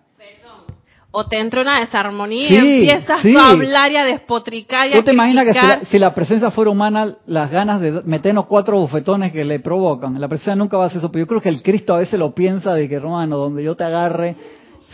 O 1.11 1.25
te 1.25 1.39
entra 1.39 1.61
una 1.61 1.79
desarmonía 1.79 2.49
y 2.49 2.55
empiezas 2.55 3.25
a 3.25 3.49
hablar 3.49 3.91
y 3.91 3.97
a 3.97 4.03
despotricar 4.03 4.87
y 4.87 4.93
¿Tú 4.93 5.01
te 5.01 5.11
imaginas 5.13 5.45
que 5.45 5.85
si 5.87 5.97
la, 5.97 6.13
presencia 6.13 6.51
fuera 6.51 6.69
humana, 6.69 7.15
las 7.25 7.49
ganas 7.49 7.81
de 7.81 8.01
meternos 8.03 8.45
cuatro 8.45 8.79
bufetones 8.79 9.31
que 9.31 9.43
le 9.43 9.59
provocan? 9.59 10.19
La 10.19 10.27
presencia 10.27 10.55
nunca 10.55 10.77
va 10.77 10.83
a 10.83 10.87
hacer 10.87 10.99
eso, 10.99 11.11
pero 11.11 11.23
yo 11.23 11.27
creo 11.27 11.41
que 11.41 11.49
el 11.49 11.63
Cristo 11.63 11.95
a 11.95 11.97
veces 11.97 12.19
lo 12.19 12.35
piensa 12.35 12.73
de 12.73 12.87
que, 12.87 12.95
hermano, 12.95 13.37
donde 13.37 13.63
yo 13.63 13.75
te 13.75 13.83
agarre, 13.83 14.35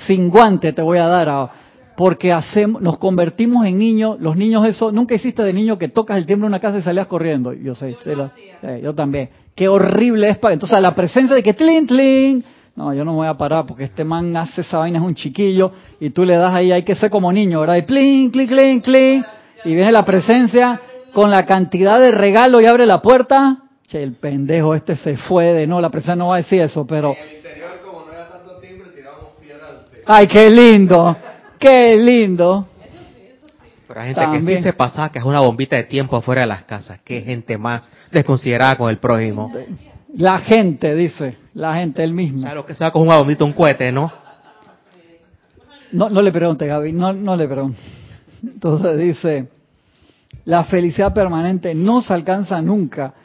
sin 0.07 0.29
guante 0.29 0.71
te 0.71 0.81
voy 0.81 0.99
a 0.99 1.07
dar 1.07 1.29
a 1.29 1.49
porque 1.97 2.33
hacemos, 2.33 2.81
nos 2.81 2.97
convertimos 2.97 3.65
en 3.65 3.77
niños, 3.77 4.17
los 4.19 4.35
niños 4.35 4.67
eso, 4.67 4.91
nunca 4.91 5.15
hiciste 5.15 5.43
de 5.43 5.53
niño 5.53 5.77
que 5.77 5.87
tocas 5.87 6.17
el 6.17 6.25
timbre 6.25 6.41
de 6.41 6.47
una 6.47 6.59
casa 6.59 6.77
y 6.77 6.81
salías 6.81 7.07
corriendo, 7.07 7.53
yo 7.53 7.73
sé, 7.73 7.97
yo 8.83 8.93
también, 8.93 9.29
qué 9.55 9.69
horrible 9.69 10.29
es, 10.29 10.37
para, 10.37 10.53
entonces 10.53 10.77
la 10.81 10.93
presencia 10.93 11.35
de 11.35 11.41
que 11.41 11.53
tlin, 11.53 11.87
tlin, 11.87 12.43
no, 12.75 12.93
yo 12.93 13.05
no 13.05 13.11
me 13.11 13.17
voy 13.17 13.27
a 13.27 13.35
parar 13.35 13.65
porque 13.65 13.85
este 13.85 14.03
man 14.03 14.35
hace 14.35 14.61
esa 14.61 14.79
vaina, 14.79 14.99
es 14.99 15.03
un 15.03 15.15
chiquillo, 15.15 15.71
y 15.99 16.09
tú 16.09 16.25
le 16.25 16.35
das 16.35 16.53
ahí, 16.53 16.71
hay 16.71 16.83
que 16.83 16.95
ser 16.95 17.09
como 17.09 17.31
niño, 17.31 17.61
¿verdad? 17.61 17.77
Y 17.77 17.83
plin, 17.83 18.29
clin, 18.31 18.47
clin, 18.47 18.81
clin, 18.81 19.25
y 19.63 19.73
viene 19.73 19.91
la 19.91 20.03
presencia 20.03 20.81
con 21.13 21.31
la 21.31 21.45
cantidad 21.45 21.99
de 21.99 22.11
regalo 22.11 22.59
y 22.59 22.65
abre 22.65 22.85
la 22.85 23.01
puerta, 23.01 23.59
che, 23.87 24.03
el 24.03 24.13
pendejo 24.13 24.75
este 24.75 24.97
se 24.97 25.15
fue 25.15 25.53
de, 25.53 25.67
no, 25.67 25.79
la 25.79 25.89
presencia 25.89 26.15
no 26.15 26.27
va 26.27 26.35
a 26.35 26.37
decir 26.39 26.61
eso, 26.61 26.85
pero... 26.85 27.15
Ay, 30.07 30.27
qué 30.27 30.51
lindo. 30.51 31.17
Qué 31.57 31.97
lindo. 31.97 32.67
Pero 33.87 34.01
hay 34.01 34.13
gente 34.13 34.31
que 34.31 34.57
sí 34.57 34.63
se 34.63 34.73
pasa, 34.73 35.09
que 35.11 35.19
es 35.19 35.25
una 35.25 35.39
bombita 35.39 35.75
de 35.77 35.83
tiempo 35.83 36.17
afuera 36.17 36.41
de 36.41 36.47
las 36.47 36.63
casas. 36.63 36.99
Qué 37.03 37.21
gente 37.21 37.57
más 37.57 37.89
desconsiderada 38.11 38.75
con 38.75 38.89
el 38.89 38.97
prójimo. 38.97 39.51
La 40.15 40.39
gente, 40.39 40.93
dice. 40.95 41.44
La 41.55 41.75
gente, 41.75 42.03
el 42.03 42.13
mismo. 42.13 42.41
Claro 42.41 42.65
que 42.65 42.75
se 42.75 42.83
va 42.83 42.91
con 42.91 43.01
una 43.01 43.17
bombita, 43.17 43.43
un 43.43 43.53
cohete, 43.53 43.91
¿no? 43.91 44.11
No, 45.91 46.09
no 46.09 46.21
le 46.21 46.31
pregunte, 46.31 46.67
Gaby. 46.67 46.91
No, 46.91 47.11
no 47.13 47.35
le 47.35 47.47
pregunte. 47.47 47.79
Entonces 48.43 48.97
dice, 48.97 49.49
la 50.43 50.65
felicidad 50.65 51.13
permanente 51.13 51.73
no 51.73 52.01
se 52.01 52.13
alcanza 52.13 52.61
nunca, 52.61 53.15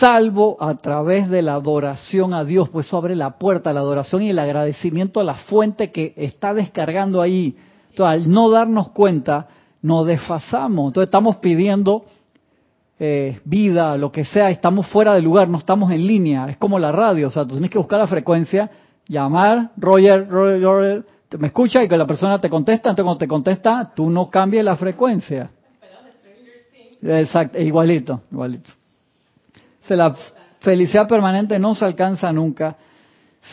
salvo 0.00 0.56
a 0.60 0.74
través 0.76 1.30
de 1.30 1.42
la 1.42 1.54
adoración 1.54 2.34
a 2.34 2.44
Dios, 2.44 2.68
pues 2.70 2.86
eso 2.86 2.96
abre 2.96 3.14
la 3.14 3.38
puerta 3.38 3.70
a 3.70 3.72
la 3.72 3.80
adoración 3.80 4.22
y 4.22 4.30
el 4.30 4.38
agradecimiento 4.40 5.20
a 5.20 5.24
la 5.24 5.34
fuente 5.34 5.92
que 5.92 6.12
está 6.16 6.52
descargando 6.52 7.22
ahí 7.22 7.56
entonces, 7.94 8.26
al 8.26 8.32
no 8.32 8.50
darnos 8.50 8.88
cuenta, 8.88 9.46
nos 9.80 10.04
desfasamos. 10.04 10.88
Entonces, 10.88 11.06
estamos 11.06 11.36
pidiendo 11.36 12.06
eh, 12.98 13.40
vida, 13.44 13.96
lo 13.96 14.12
que 14.12 14.24
sea, 14.24 14.50
estamos 14.50 14.86
fuera 14.86 15.14
de 15.14 15.22
lugar, 15.22 15.48
no 15.48 15.58
estamos 15.58 15.90
en 15.92 16.06
línea. 16.06 16.46
Es 16.48 16.56
como 16.56 16.78
la 16.78 16.92
radio, 16.92 17.28
o 17.28 17.30
sea, 17.30 17.44
tú 17.44 17.50
tienes 17.50 17.70
que 17.70 17.78
buscar 17.78 17.98
la 17.98 18.06
frecuencia, 18.06 18.70
llamar, 19.06 19.70
Roger, 19.76 20.28
Roger, 20.28 20.62
Roger, 20.62 21.06
me 21.38 21.48
escucha 21.48 21.82
y 21.82 21.88
que 21.88 21.96
la 21.96 22.06
persona 22.06 22.40
te 22.40 22.48
contesta, 22.48 22.90
entonces 22.90 23.04
cuando 23.04 23.18
te 23.18 23.28
contesta, 23.28 23.92
tú 23.94 24.10
no 24.10 24.30
cambies 24.30 24.64
la 24.64 24.76
frecuencia. 24.76 25.50
Exacto, 27.02 27.58
igualito, 27.60 28.22
igualito. 28.30 28.70
O 29.90 29.94
la 29.94 30.14
felicidad 30.60 31.06
permanente 31.06 31.58
no 31.58 31.74
se 31.74 31.84
alcanza 31.84 32.32
nunca, 32.32 32.76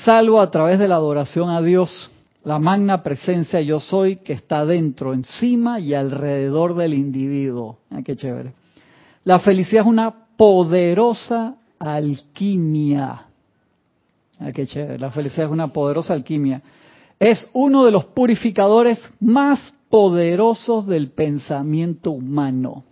salvo 0.06 0.40
a 0.40 0.50
través 0.50 0.80
de 0.80 0.88
la 0.88 0.96
adoración 0.96 1.50
a 1.50 1.62
Dios 1.62 2.10
la 2.44 2.58
magna 2.58 3.04
presencia 3.04 3.62
yo 3.62 3.80
soy 3.80 4.16
que 4.16 4.34
está 4.34 4.66
dentro, 4.66 5.14
encima 5.14 5.80
y 5.80 5.94
alrededor 5.94 6.76
del 6.76 6.94
individuo. 6.94 7.78
Ah, 7.92 8.02
qué 8.04 8.16
chévere. 8.16 8.54
La 9.24 9.40
felicidad 9.40 9.84
es 9.84 9.88
una 9.88 10.14
poderosa 10.36 11.56
alquimia. 11.78 13.28
Ah, 14.40 14.52
qué 14.52 14.66
chévere. 14.66 14.98
La 14.98 15.12
felicidad 15.12 15.46
es 15.46 15.52
una 15.52 15.72
poderosa 15.72 16.14
alquimia. 16.14 16.62
Es 17.20 17.48
uno 17.54 17.86
de 17.86 17.92
los 17.92 18.06
purificadores 18.06 19.00
más 19.20 19.76
poderosos 19.90 20.88
del 20.88 21.12
pensamiento 21.12 22.12
humano. 22.12 22.84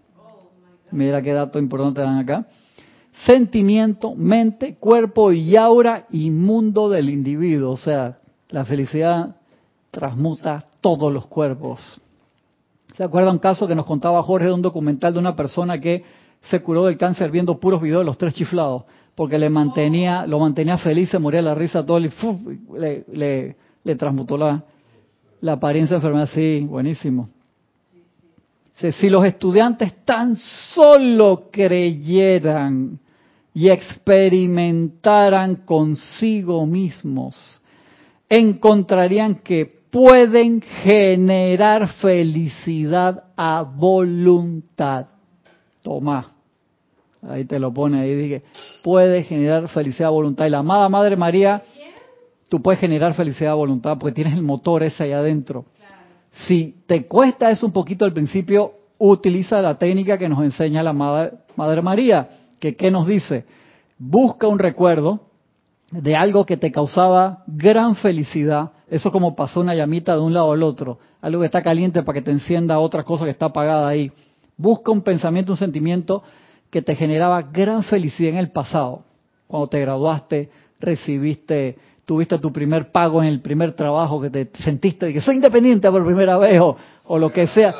Mira 0.91 1.21
qué 1.21 1.34
dato 1.34 1.57
importante 1.57 2.01
dan 2.01 2.19
acá. 2.19 2.45
Sentimiento, 3.25 4.15
mente, 4.15 4.75
cuerpo 4.75 5.32
y 5.32 5.55
aura 5.55 6.05
inmundo 6.11 6.89
del 6.89 7.09
individuo. 7.09 7.71
O 7.71 7.77
sea, 7.77 8.19
la 8.49 8.65
felicidad 8.65 9.36
transmuta 9.91 10.65
todos 10.82 11.11
los 11.11 11.25
cuerpos. 11.25 11.99
¿Se 12.99 13.05
acuerda 13.05 13.31
un 13.31 13.39
caso 13.39 13.65
que 13.65 13.75
nos 13.75 13.85
contaba 13.85 14.21
Jorge 14.23 14.47
de 14.47 14.53
un 14.53 14.61
documental 14.61 15.13
de 15.13 15.19
una 15.19 15.33
persona 15.33 15.79
que 15.79 16.03
se 16.41 16.61
curó 16.61 16.83
del 16.83 16.97
cáncer 16.97 17.31
viendo 17.31 17.57
puros 17.57 17.81
videos 17.81 18.01
de 18.01 18.05
los 18.05 18.17
tres 18.17 18.33
chiflados? 18.33 18.83
Porque 19.15 19.39
le 19.39 19.49
mantenía, 19.49 20.27
lo 20.27 20.37
mantenía 20.37 20.77
feliz, 20.77 21.09
se 21.09 21.17
moría 21.17 21.41
la 21.41 21.55
risa 21.55 21.85
todo 21.85 21.97
y 21.97 22.11
le, 22.77 23.55
le, 23.85 23.95
transmutó 23.95 24.37
la, 24.37 24.65
la 25.39 25.53
apariencia 25.53 25.93
de 25.93 25.99
enfermedad. 25.99 26.29
Sí, 26.33 26.67
buenísimo. 26.67 27.29
Si 28.75 29.09
los 29.09 29.23
estudiantes 29.23 30.03
tan 30.03 30.35
solo 30.35 31.47
creyeran 31.49 32.99
y 33.53 33.69
experimentaran 33.69 35.55
consigo 35.63 36.65
mismos, 36.65 37.61
encontrarían 38.27 39.35
que 39.35 39.78
pueden 39.91 40.61
generar 40.61 41.87
felicidad 41.95 43.23
a 43.35 43.63
voluntad. 43.63 45.07
Toma. 45.81 46.27
Ahí 47.21 47.43
te 47.45 47.59
lo 47.59 47.73
pone, 47.73 47.99
ahí 47.99 48.15
dije, 48.15 48.43
puede 48.81 49.23
generar 49.23 49.67
felicidad 49.67 50.07
a 50.07 50.11
voluntad. 50.11 50.45
Y 50.45 50.49
la 50.49 50.59
amada 50.59 50.87
Madre 50.87 51.17
María, 51.17 51.63
tú 52.47 52.61
puedes 52.61 52.79
generar 52.79 53.13
felicidad 53.13 53.51
a 53.51 53.55
voluntad 53.55 53.97
porque 53.97 54.15
tienes 54.15 54.35
el 54.35 54.41
motor 54.41 54.83
ese 54.83 55.03
ahí 55.03 55.11
adentro. 55.11 55.65
Si 56.47 56.75
te 56.85 57.07
cuesta 57.07 57.49
eso 57.49 57.65
un 57.65 57.73
poquito 57.73 58.05
al 58.05 58.13
principio, 58.13 58.73
utiliza 58.97 59.61
la 59.61 59.77
técnica 59.77 60.17
que 60.17 60.29
nos 60.29 60.43
enseña 60.43 60.83
la 60.83 60.93
Madre, 60.93 61.31
Madre 61.55 61.81
María, 61.81 62.29
que 62.59 62.75
¿qué 62.75 62.91
nos 62.91 63.07
dice? 63.07 63.45
Busca 63.97 64.47
un 64.47 64.59
recuerdo 64.59 65.19
de 65.91 66.15
algo 66.15 66.45
que 66.45 66.55
te 66.55 66.71
causaba 66.71 67.43
gran 67.47 67.95
felicidad 67.95 68.71
eso 68.89 69.11
como 69.11 69.35
pasó 69.35 69.61
una 69.61 69.75
llamita 69.75 70.15
de 70.15 70.21
un 70.21 70.33
lado 70.33 70.51
al 70.51 70.63
otro. 70.63 70.99
Algo 71.21 71.41
que 71.41 71.45
está 71.45 71.61
caliente 71.61 72.03
para 72.03 72.15
que 72.15 72.21
te 72.21 72.31
encienda 72.31 72.79
otra 72.79 73.03
cosa 73.03 73.25
que 73.25 73.31
está 73.31 73.47
apagada 73.47 73.87
ahí. 73.87 74.11
Busca 74.57 74.91
un 74.91 75.01
pensamiento, 75.01 75.53
un 75.53 75.57
sentimiento 75.57 76.23
que 76.69 76.81
te 76.81 76.95
generaba 76.95 77.41
gran 77.41 77.83
felicidad 77.83 78.31
en 78.31 78.37
el 78.37 78.51
pasado. 78.51 79.03
Cuando 79.47 79.67
te 79.67 79.79
graduaste, 79.79 80.49
recibiste, 80.79 81.77
tuviste 82.05 82.37
tu 82.39 82.51
primer 82.51 82.91
pago 82.91 83.21
en 83.21 83.29
el 83.29 83.41
primer 83.41 83.73
trabajo, 83.73 84.21
que 84.21 84.29
te 84.29 84.49
sentiste 84.63 85.07
de 85.07 85.13
que 85.13 85.21
soy 85.21 85.35
independiente 85.35 85.89
por 85.89 86.05
primera 86.05 86.37
vez 86.37 86.59
o, 86.61 87.17
lo 87.17 87.31
que 87.31 87.47
sea. 87.47 87.73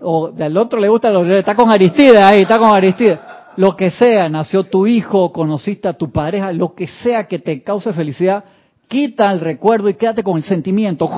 O 0.00 0.32
al 0.38 0.56
otro 0.56 0.80
le 0.80 0.88
gusta, 0.88 1.10
está 1.38 1.54
con 1.54 1.70
Aristide 1.70 2.22
ahí, 2.22 2.42
está 2.42 2.58
con 2.58 2.74
Aristide. 2.74 3.18
Lo 3.56 3.76
que 3.76 3.90
sea, 3.90 4.28
nació 4.28 4.64
tu 4.64 4.86
hijo, 4.86 5.32
conociste 5.32 5.88
a 5.88 5.92
tu 5.92 6.10
pareja, 6.10 6.52
lo 6.52 6.74
que 6.74 6.86
sea 6.86 7.26
que 7.26 7.38
te 7.38 7.62
cause 7.62 7.92
felicidad, 7.92 8.44
quita 8.90 9.30
el 9.30 9.40
recuerdo 9.40 9.88
y 9.88 9.94
quédate 9.94 10.24
con 10.24 10.36
el 10.36 10.42
sentimiento. 10.42 11.08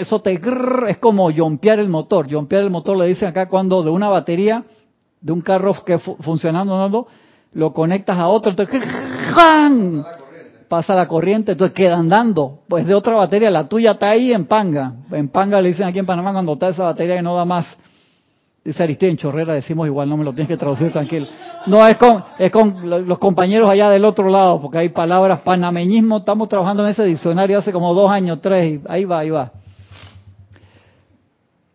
Eso 0.00 0.20
te 0.20 0.32
es 0.32 0.98
como 0.98 1.30
yompear 1.30 1.78
el 1.78 1.88
motor. 1.88 2.26
Yompear 2.26 2.62
el 2.62 2.70
motor 2.70 2.96
le 2.96 3.06
dicen 3.06 3.28
acá 3.28 3.48
cuando 3.48 3.82
de 3.82 3.90
una 3.90 4.08
batería 4.08 4.64
de 5.20 5.32
un 5.32 5.42
carro 5.42 5.74
que 5.84 5.98
funcionando 5.98 7.06
lo 7.52 7.72
conectas 7.72 8.16
a 8.16 8.28
otro, 8.28 8.50
entonces 8.50 8.82
pasa 10.68 10.94
la 10.94 11.06
corriente, 11.06 11.52
entonces 11.52 11.74
queda 11.74 11.98
andando. 11.98 12.60
Pues 12.68 12.86
de 12.86 12.94
otra 12.94 13.14
batería, 13.14 13.50
la 13.50 13.68
tuya 13.68 13.92
está 13.92 14.10
ahí 14.10 14.32
en 14.32 14.46
panga. 14.46 14.94
En 15.10 15.28
panga 15.28 15.60
le 15.60 15.68
dicen 15.68 15.86
aquí 15.86 15.98
en 15.98 16.06
Panamá 16.06 16.32
cuando 16.32 16.54
está 16.54 16.70
esa 16.70 16.84
batería 16.84 17.16
que 17.16 17.22
no 17.22 17.36
da 17.36 17.44
más. 17.44 17.66
Dice 18.64 18.82
Aristide 18.82 19.12
en 19.12 19.16
Chorrera, 19.16 19.54
decimos 19.54 19.86
igual, 19.86 20.08
no 20.08 20.16
me 20.16 20.24
lo 20.24 20.32
tienes 20.32 20.48
que 20.48 20.56
traducir 20.56 20.92
tranquilo. 20.92 21.26
No, 21.66 21.86
es 21.86 21.96
con, 21.96 22.22
es 22.38 22.50
con 22.50 23.06
los 23.06 23.18
compañeros 23.18 23.70
allá 23.70 23.88
del 23.88 24.04
otro 24.04 24.28
lado, 24.28 24.60
porque 24.60 24.78
hay 24.78 24.88
palabras 24.90 25.40
panameñismo, 25.40 26.18
estamos 26.18 26.48
trabajando 26.48 26.84
en 26.84 26.90
ese 26.90 27.04
diccionario 27.04 27.58
hace 27.58 27.72
como 27.72 27.94
dos 27.94 28.10
años, 28.10 28.40
tres, 28.42 28.80
y 28.80 28.82
ahí 28.88 29.04
va, 29.04 29.20
ahí 29.20 29.30
va. 29.30 29.52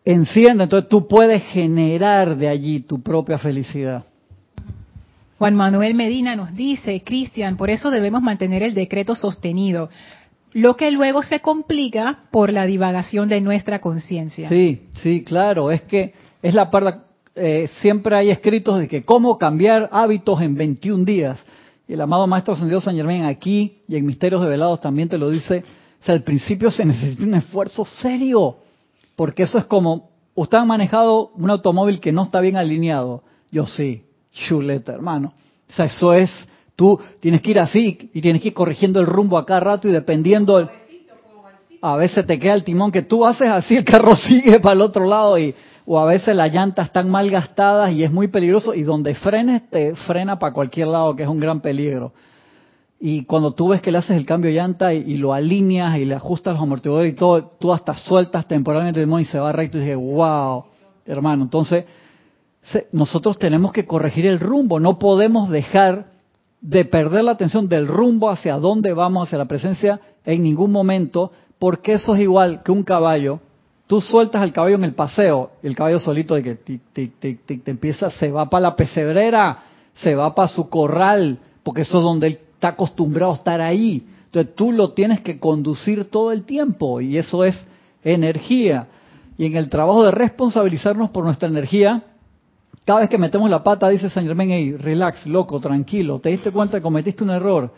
Enciende, 0.06 0.66
entonces 0.66 0.90
tú 0.90 1.08
puedes 1.08 1.42
generar 1.44 2.36
de 2.36 2.50
allí 2.50 2.82
tu 2.82 3.02
propia 3.02 3.38
felicidad. 3.38 4.04
Juan 5.40 5.56
Manuel 5.56 5.96
Medina 5.96 6.36
nos 6.36 6.54
dice, 6.56 7.02
Cristian, 7.04 7.58
por 7.58 7.70
eso 7.70 7.90
debemos 7.90 8.22
mantener 8.22 8.64
el 8.64 8.74
decreto 8.74 9.16
sostenido, 9.16 9.90
lo 10.54 10.76
que 10.76 10.92
luego 10.92 11.24
se 11.24 11.40
complica 11.40 12.20
por 12.32 12.54
la 12.54 12.66
divagación 12.66 13.28
de 13.30 13.42
nuestra 13.42 13.80
conciencia. 13.80 14.48
Sí, 14.50 14.84
sí, 15.02 15.24
claro, 15.24 15.72
es 15.72 15.82
que 15.82 16.14
es 16.44 16.54
la 16.54 16.70
parte, 16.70 17.00
eh, 17.36 17.70
siempre 17.82 18.16
hay 18.16 18.30
escritos 18.30 18.78
de 18.78 18.88
que 18.88 19.04
cómo 19.04 19.38
cambiar 19.38 19.90
hábitos 19.92 20.42
en 20.42 20.56
21 20.56 21.06
días. 21.06 21.40
Y 21.88 21.94
el 21.94 22.02
amado 22.02 22.28
Maestro 22.28 22.54
Ascendido 22.54 22.82
San 22.82 22.96
Germán 22.96 23.24
aquí 23.24 23.82
y 23.88 23.96
en 23.96 24.06
Misterios 24.06 24.42
de 24.42 24.50
Velados 24.50 24.82
también 24.82 25.08
te 25.08 25.18
lo 25.18 25.30
dice. 25.30 25.64
O 26.02 26.06
sea, 26.06 26.14
al 26.14 26.24
principio 26.24 26.70
se 26.70 26.84
necesita 26.86 27.24
un 27.24 27.36
esfuerzo 27.36 27.86
serio, 27.86 28.58
porque 29.16 29.44
eso 29.44 29.58
es 29.58 29.66
como, 29.66 30.10
usted 30.36 30.58
ha 30.58 30.66
manejado 30.66 31.32
un 31.36 31.50
automóvil 31.50 32.02
que 32.02 32.12
no 32.12 32.24
está 32.24 32.42
bien 32.42 32.58
alineado. 32.58 33.24
Yo 33.50 33.66
sí, 33.66 34.04
chuleta, 34.34 34.92
hermano. 34.92 35.34
O 35.70 35.74
sea, 35.74 35.86
eso 35.86 36.14
es, 36.14 36.30
tú 36.76 37.00
tienes 37.22 37.42
que 37.42 37.52
ir 37.52 37.60
así 37.60 38.10
y 38.14 38.20
tienes 38.20 38.42
que 38.42 38.50
ir 38.50 38.54
corrigiendo 38.54 39.00
el 39.00 39.06
rumbo 39.06 39.38
a 39.38 39.46
cada 39.46 39.62
rato 39.62 39.88
y 39.88 39.92
dependiendo... 39.92 40.70
a 41.82 41.96
veces 41.96 42.26
te 42.26 42.38
queda 42.38 42.54
el 42.54 42.64
timón 42.64 42.92
que 42.92 43.02
tú 43.02 43.26
haces 43.26 43.48
así, 43.48 43.78
el 43.78 43.86
carro 43.86 44.14
sigue 44.28 44.60
para 44.60 44.74
el 44.74 44.82
otro 44.82 45.06
lado 45.06 45.38
y 45.38 45.56
o 45.86 46.00
a 46.00 46.06
veces 46.06 46.36
las 46.36 46.54
llantas 46.54 46.88
están 46.88 47.10
mal 47.10 47.30
gastadas 47.30 47.92
y 47.92 48.04
es 48.04 48.12
muy 48.12 48.28
peligroso 48.28 48.74
y 48.74 48.84
donde 48.84 49.16
frenes 49.16 49.70
te 49.70 49.96
frena 49.96 50.40
para 50.40 50.54
cualquier 50.54 50.88
lado, 50.88 51.16
que 51.16 51.24
es 51.24 51.30
un 51.30 51.40
gran 51.40 51.62
peligro. 51.62 52.14
Y 53.00 53.26
cuando 53.26 53.52
tú 53.52 53.68
ves 53.68 53.82
que 53.82 53.92
le 53.92 53.98
haces 53.98 54.16
el 54.16 54.26
cambio 54.26 54.50
de 54.50 54.56
llanta 54.56 54.94
y, 54.94 55.18
lo 55.18 55.34
alineas 55.34 55.98
y 55.98 56.06
le 56.06 56.16
ajustas 56.16 56.54
los 56.54 56.64
amortiguadores 56.64 57.12
y 57.12 57.16
todo, 57.16 57.50
tú 57.60 57.74
hasta 57.74 57.96
sueltas 57.96 58.48
temporalmente 58.48 59.02
el 59.02 59.20
y 59.20 59.26
se 59.26 59.40
va 59.40 59.52
recto 59.52 59.78
y 59.78 59.82
dices, 59.82 59.98
wow, 59.98 60.64
hermano, 61.06 61.44
entonces 61.44 61.84
nosotros 62.94 63.38
tenemos 63.38 63.74
que 63.74 63.86
corregir 63.86 64.26
el 64.26 64.40
rumbo, 64.40 64.80
no 64.80 65.00
podemos 65.00 65.50
dejar 65.50 66.14
de 66.62 66.86
perder 66.86 67.26
la 67.26 67.32
atención 67.34 67.68
del 67.68 67.88
rumbo 67.88 68.30
hacia 68.30 68.56
dónde 68.56 68.94
vamos, 68.94 69.28
hacia 69.28 69.38
la 69.38 69.50
presencia 69.50 70.00
en 70.24 70.42
ningún 70.42 70.72
momento, 70.72 71.34
porque 71.60 71.94
eso 71.94 72.16
es 72.16 72.22
igual 72.22 72.64
que 72.64 72.72
un 72.72 72.84
caballo. 72.84 73.42
Tú 73.94 74.02
sueltas 74.02 74.42
al 74.42 74.52
caballo 74.52 74.78
en 74.78 74.86
el 74.86 74.96
paseo, 74.96 75.52
el 75.62 75.76
caballo 75.76 76.00
solito 76.00 76.34
de 76.34 76.42
que 76.42 76.56
tic, 76.56 76.82
tic, 76.94 77.46
tic, 77.46 77.64
te 77.64 77.70
empieza, 77.70 78.10
se 78.10 78.32
va 78.32 78.50
para 78.50 78.62
la 78.62 78.76
pesebrera, 78.76 79.60
se 79.94 80.16
va 80.16 80.34
para 80.34 80.48
su 80.48 80.68
corral, 80.68 81.38
porque 81.62 81.82
eso 81.82 82.00
es 82.00 82.04
donde 82.04 82.26
él 82.26 82.40
está 82.56 82.70
acostumbrado 82.70 83.34
a 83.34 83.36
estar 83.36 83.62
ahí. 83.62 84.04
Entonces 84.26 84.56
tú 84.56 84.72
lo 84.72 84.94
tienes 84.94 85.22
que 85.22 85.40
conducir 85.40 86.06
todo 86.06 86.32
el 86.32 86.42
tiempo 86.42 87.02
y 87.02 87.20
eso 87.20 87.44
es 87.44 87.68
energía. 88.04 88.88
Y 89.38 89.46
en 89.46 89.58
el 89.58 89.70
trabajo 89.70 90.04
de 90.04 90.10
responsabilizarnos 90.10 91.12
por 91.12 91.24
nuestra 91.24 91.48
energía, 91.48 92.02
cada 92.86 93.02
vez 93.02 93.10
que 93.10 93.20
metemos 93.20 93.48
la 93.48 93.62
pata, 93.62 93.90
dice 93.90 94.10
San 94.10 94.26
Germán, 94.26 94.50
relax, 94.80 95.28
loco, 95.28 95.60
tranquilo, 95.60 96.18
te 96.18 96.30
diste 96.30 96.50
cuenta 96.50 96.80
que 96.80 96.82
cometiste 96.82 97.24
un 97.24 97.30
error. 97.30 97.72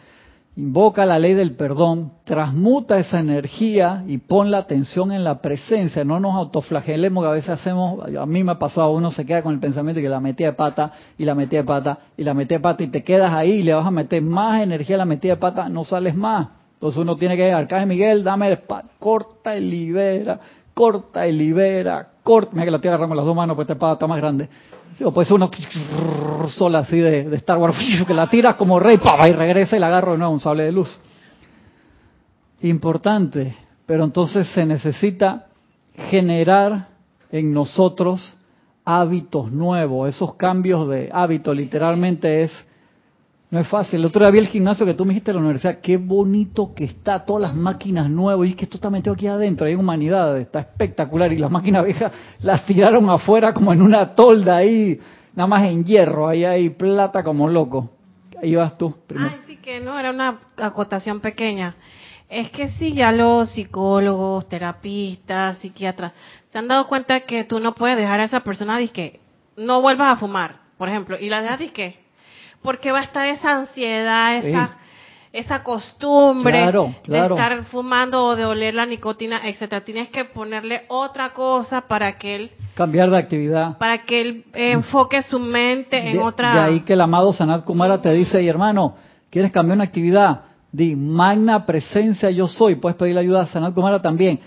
Invoca 0.58 1.06
la 1.06 1.20
ley 1.20 1.34
del 1.34 1.56
perdón, 1.58 2.14
transmuta 2.24 2.98
esa 2.98 3.20
energía 3.20 4.06
y 4.08 4.20
pon 4.20 4.52
la 4.52 4.60
atención 4.60 5.12
en 5.12 5.26
la 5.26 5.42
presencia. 5.42 6.06
No 6.06 6.22
nos 6.22 6.34
autoflagelemos 6.34 7.26
que 7.26 7.28
a 7.28 7.34
veces 7.34 7.50
hacemos, 7.50 8.00
a 8.18 8.26
mí 8.26 8.42
me 8.42 8.54
ha 8.54 8.60
pasado, 8.60 8.92
uno 8.92 9.12
se 9.12 9.26
queda 9.26 9.44
con 9.44 9.54
el 9.54 9.60
pensamiento 9.60 9.98
de 9.98 10.04
que 10.04 10.10
la 10.10 10.22
metí 10.22 10.46
de 10.46 10.54
pata 10.54 10.94
y 11.18 11.26
la 11.26 11.36
metí 11.36 11.58
de 11.58 11.66
pata 11.66 12.00
y 12.16 12.24
la 12.24 12.34
metí 12.34 12.56
de 12.56 12.62
pata 12.62 12.84
y 12.84 12.88
te 12.88 13.04
quedas 13.04 13.34
ahí 13.34 13.52
y 13.52 13.64
le 13.64 13.74
vas 13.74 13.86
a 13.86 13.92
meter 13.92 14.22
más 14.22 14.62
energía 14.62 14.96
a 14.96 15.00
la 15.00 15.06
metida 15.06 15.34
de 15.34 15.42
pata, 15.42 15.68
no 15.68 15.84
sales 15.84 16.16
más. 16.16 16.48
Entonces 16.76 17.02
uno 17.02 17.18
tiene 17.18 17.36
que, 17.36 17.52
Arcángel 17.52 17.90
Miguel, 17.90 18.24
dame 18.24 18.48
el 18.48 18.60
corta 18.98 19.58
y 19.58 19.62
libera, 19.62 20.40
corta 20.74 21.28
y 21.28 21.34
libera, 21.34 22.12
corta. 22.26 22.52
Mira 22.52 22.66
que 22.66 22.72
la 22.72 22.82
tierra 22.82 22.96
agarramos 22.96 23.16
las 23.16 23.26
dos 23.26 23.36
manos, 23.36 23.56
pues 23.56 23.70
esta 23.70 23.80
pata 23.80 23.94
está 23.94 24.08
más 24.08 24.18
grande 24.18 24.50
o 25.04 25.12
puede 25.12 25.26
ser 25.26 25.36
una 25.36 25.50
sola 26.50 26.80
así 26.80 26.98
de, 26.98 27.36
Star 27.36 27.58
Wars, 27.58 27.78
que 28.08 28.14
la 28.14 28.30
tiras 28.30 28.56
como 28.56 28.80
rey, 28.80 28.98
y 29.28 29.32
regresa 29.34 29.76
y 29.76 29.80
la 29.80 29.88
agarro 29.88 30.14
de 30.14 30.20
nuevo, 30.20 30.34
un 30.34 30.40
sable 30.40 30.64
de 30.64 30.72
luz. 30.72 31.00
Importante, 32.62 33.56
pero 33.86 34.04
entonces 34.04 34.48
se 34.50 34.66
necesita 34.66 35.48
generar 36.10 36.88
en 37.32 37.54
nosotros 37.54 38.38
hábitos 38.86 39.52
nuevos. 39.52 40.10
Esos 40.10 40.36
cambios 40.36 40.88
de 40.88 41.10
hábito 41.12 41.54
literalmente 41.54 42.44
es 42.44 42.52
no 43.52 43.60
es 43.60 43.68
fácil. 43.68 44.00
El 44.00 44.06
otro 44.08 44.22
día 44.22 44.32
vi 44.32 44.40
el 44.40 44.48
gimnasio 44.48 44.86
que 44.86 44.94
tú 44.94 45.06
me 45.06 45.10
dijiste 45.10 45.32
en 45.32 45.38
la 45.38 45.42
universidad. 45.42 45.80
Qué 45.80 45.98
bonito 45.98 46.74
que 46.76 46.86
está, 46.86 47.26
todas 47.26 47.42
las 47.42 47.56
máquinas 47.56 48.10
nuevas. 48.10 48.48
Y 48.48 48.52
es 48.52 48.56
que 48.56 48.66
esto 48.66 48.78
está 48.78 48.90
metido 48.90 49.14
aquí 49.14 49.28
adentro. 49.28 49.68
Hay 49.68 49.76
humanidad, 49.76 50.38
está 50.38 50.60
espectacular. 50.60 51.32
Y 51.32 51.38
las 51.38 51.52
máquinas 51.52 51.86
viejas 51.86 52.12
las 52.42 52.66
tiraron 52.66 53.10
afuera 53.10 53.54
como 53.54 53.72
en 53.72 53.82
una 53.82 54.16
tolda 54.16 54.58
ahí, 54.58 55.00
nada 55.36 55.48
más 55.48 55.64
en 55.64 55.84
hierro. 55.84 56.28
Ahí 56.28 56.44
hay 56.44 56.70
plata 56.70 57.24
como 57.24 57.48
loco. 57.48 57.92
Ahí 58.42 58.56
vas 58.56 58.78
tú. 58.78 58.96
Ay, 59.18 59.38
sí 59.48 59.58
que 59.58 59.80
no, 59.80 59.98
era 60.00 60.12
una 60.12 60.40
acotación 60.58 61.20
pequeña. 61.20 61.76
Es 62.28 62.50
que 62.50 62.70
sí, 62.70 62.94
ya 62.94 63.12
los 63.12 63.52
psicólogos, 63.52 64.50
terapistas, 64.50 65.60
psiquiatras 65.60 66.12
se 66.56 66.60
han 66.60 66.70
dado 66.70 66.88
cuenta 66.88 67.20
que 67.20 67.44
tú 67.44 67.60
no 67.60 67.76
puedes 67.76 67.98
dejar 67.98 68.22
a 68.22 68.24
esa 68.24 68.40
persona 68.40 68.80
que 68.88 69.20
no 69.58 69.82
vuelvas 69.82 70.14
a 70.14 70.16
fumar, 70.16 70.62
por 70.78 70.88
ejemplo, 70.88 71.20
y 71.20 71.28
la 71.28 71.42
dejas 71.42 71.60
y 71.60 71.70
que 72.66 72.72
porque 72.72 72.92
va 72.92 73.00
a 73.00 73.04
estar 73.04 73.28
esa 73.28 73.52
ansiedad, 73.52 74.38
esa, 74.38 74.78
esa 75.32 75.64
costumbre 75.64 76.72
de 77.08 77.20
estar 77.20 77.64
fumando 77.66 78.24
o 78.26 78.36
de 78.36 78.46
oler 78.46 78.74
la 78.74 78.86
nicotina, 78.86 79.42
etcétera. 79.48 79.84
Tienes 79.84 80.10
que 80.10 80.26
ponerle 80.26 80.84
otra 80.88 81.34
cosa 81.34 81.82
para 81.82 82.18
que 82.18 82.36
él 82.36 82.52
cambiar 82.74 83.10
de 83.10 83.18
actividad, 83.18 83.78
para 83.78 84.04
que 84.04 84.22
él 84.22 84.46
enfoque 84.54 85.22
su 85.24 85.40
mente 85.40 86.10
en 86.10 86.20
otra. 86.22 86.54
De 86.54 86.60
ahí 86.60 86.80
que 86.82 86.94
el 86.94 87.02
amado 87.02 87.34
Sanat 87.34 87.64
Kumara 87.64 88.02
te 88.02 88.12
dice, 88.14 88.46
hermano, 88.46 88.96
¿quieres 89.30 89.52
cambiar 89.52 89.78
una 89.78 89.86
actividad? 89.86 90.42
Di, 90.72 90.96
magna 90.96 91.66
presencia 91.66 92.30
yo 92.32 92.48
soy. 92.48 92.76
Puedes 92.76 92.98
pedir 92.98 93.18
ayuda 93.18 93.44
a 93.44 93.48
Sanat 93.48 93.74
Kumara 93.74 94.02
también. 94.02 94.40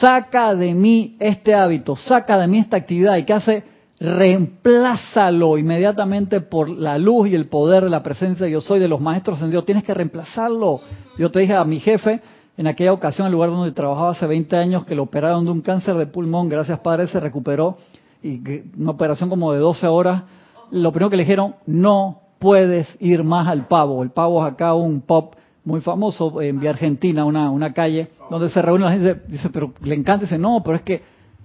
Saca 0.00 0.54
de 0.54 0.74
mí 0.74 1.16
este 1.18 1.54
hábito, 1.54 1.96
saca 1.96 2.38
de 2.38 2.46
mí 2.46 2.58
esta 2.58 2.76
actividad. 2.76 3.16
¿Y 3.16 3.24
qué 3.24 3.32
hace? 3.32 3.71
Reemplázalo 4.02 5.56
inmediatamente 5.58 6.40
por 6.40 6.68
la 6.68 6.98
luz 6.98 7.28
y 7.28 7.36
el 7.36 7.46
poder 7.46 7.84
de 7.84 7.90
la 7.90 8.02
presencia 8.02 8.48
yo 8.48 8.60
soy 8.60 8.80
de 8.80 8.88
los 8.88 9.00
maestros 9.00 9.40
en 9.42 9.50
Dios. 9.50 9.64
Tienes 9.64 9.84
que 9.84 9.94
reemplazarlo. 9.94 10.80
Yo 11.18 11.30
te 11.30 11.38
dije 11.38 11.54
a 11.54 11.64
mi 11.64 11.78
jefe 11.78 12.20
en 12.56 12.66
aquella 12.66 12.92
ocasión, 12.92 13.26
el 13.28 13.32
lugar 13.32 13.50
donde 13.50 13.70
trabajaba 13.70 14.10
hace 14.10 14.26
20 14.26 14.56
años, 14.56 14.84
que 14.86 14.96
lo 14.96 15.04
operaron 15.04 15.44
de 15.44 15.52
un 15.52 15.60
cáncer 15.60 15.94
de 15.94 16.06
pulmón, 16.06 16.48
gracias 16.48 16.80
Padre, 16.80 17.06
se 17.06 17.20
recuperó 17.20 17.76
y 18.24 18.40
una 18.76 18.90
operación 18.90 19.30
como 19.30 19.52
de 19.52 19.60
12 19.60 19.86
horas. 19.86 20.24
Lo 20.72 20.90
primero 20.90 21.08
que 21.08 21.16
le 21.16 21.22
dijeron, 21.22 21.54
no 21.66 22.22
puedes 22.40 22.96
ir 22.98 23.22
más 23.22 23.46
al 23.46 23.68
pavo. 23.68 24.02
El 24.02 24.10
pavo 24.10 24.44
es 24.44 24.52
acá 24.52 24.74
un 24.74 25.02
pop 25.02 25.36
muy 25.64 25.80
famoso 25.80 26.42
en 26.42 26.58
Vía 26.58 26.70
Argentina, 26.70 27.24
una, 27.24 27.52
una 27.52 27.72
calle 27.72 28.10
donde 28.28 28.50
se 28.50 28.60
reúne 28.60 28.84
la 28.84 28.92
gente, 28.92 29.22
dice, 29.28 29.48
pero 29.50 29.72
le 29.80 29.94
encanta, 29.94 30.24
dice, 30.24 30.38
no, 30.38 30.60
pero 30.64 30.76
es 30.76 30.82
que 30.82 31.02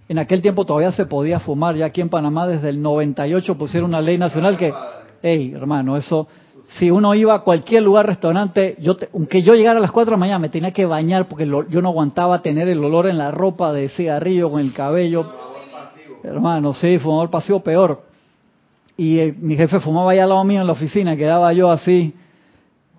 en 0.09 0.19
aquel 0.19 0.41
tiempo 0.41 0.65
todavía 0.65 0.91
se 0.91 1.05
podía 1.05 1.39
fumar, 1.39 1.75
ya 1.75 1.85
aquí 1.85 2.01
en 2.01 2.09
Panamá 2.09 2.47
desde 2.47 2.69
el 2.69 2.81
98 2.81 3.57
pusieron 3.57 3.89
una 3.89 4.01
ley 4.01 4.17
nacional 4.17 4.57
que, 4.57 4.73
hey, 5.21 5.53
hermano, 5.53 5.97
eso, 5.97 6.27
si 6.69 6.89
uno 6.89 7.13
iba 7.13 7.33
a 7.33 7.39
cualquier 7.39 7.83
lugar, 7.83 8.05
restaurante, 8.05 8.77
yo 8.79 8.95
aunque 9.13 9.43
yo 9.43 9.53
llegara 9.53 9.79
a 9.79 9.81
las 9.81 9.91
4 9.91 10.11
de 10.11 10.11
la 10.11 10.17
mañana 10.17 10.39
me 10.39 10.49
tenía 10.49 10.71
que 10.71 10.85
bañar 10.85 11.27
porque 11.27 11.45
yo 11.45 11.81
no 11.81 11.89
aguantaba 11.89 12.41
tener 12.41 12.69
el 12.69 12.83
olor 12.83 13.07
en 13.07 13.17
la 13.17 13.31
ropa 13.31 13.73
de 13.73 13.89
cigarrillo 13.89 14.49
con 14.49 14.61
el 14.61 14.73
cabello. 14.73 15.29
Hermano, 16.23 16.73
sí, 16.73 16.99
fumador 16.99 17.29
pasivo 17.29 17.61
peor. 17.61 18.03
Y 18.95 19.19
eh, 19.19 19.35
mi 19.37 19.55
jefe 19.55 19.79
fumaba 19.79 20.11
allá 20.11 20.23
al 20.23 20.29
lado 20.29 20.43
mío 20.43 20.61
en 20.61 20.67
la 20.67 20.73
oficina, 20.73 21.15
quedaba 21.15 21.53
yo 21.53 21.69
así. 21.69 22.13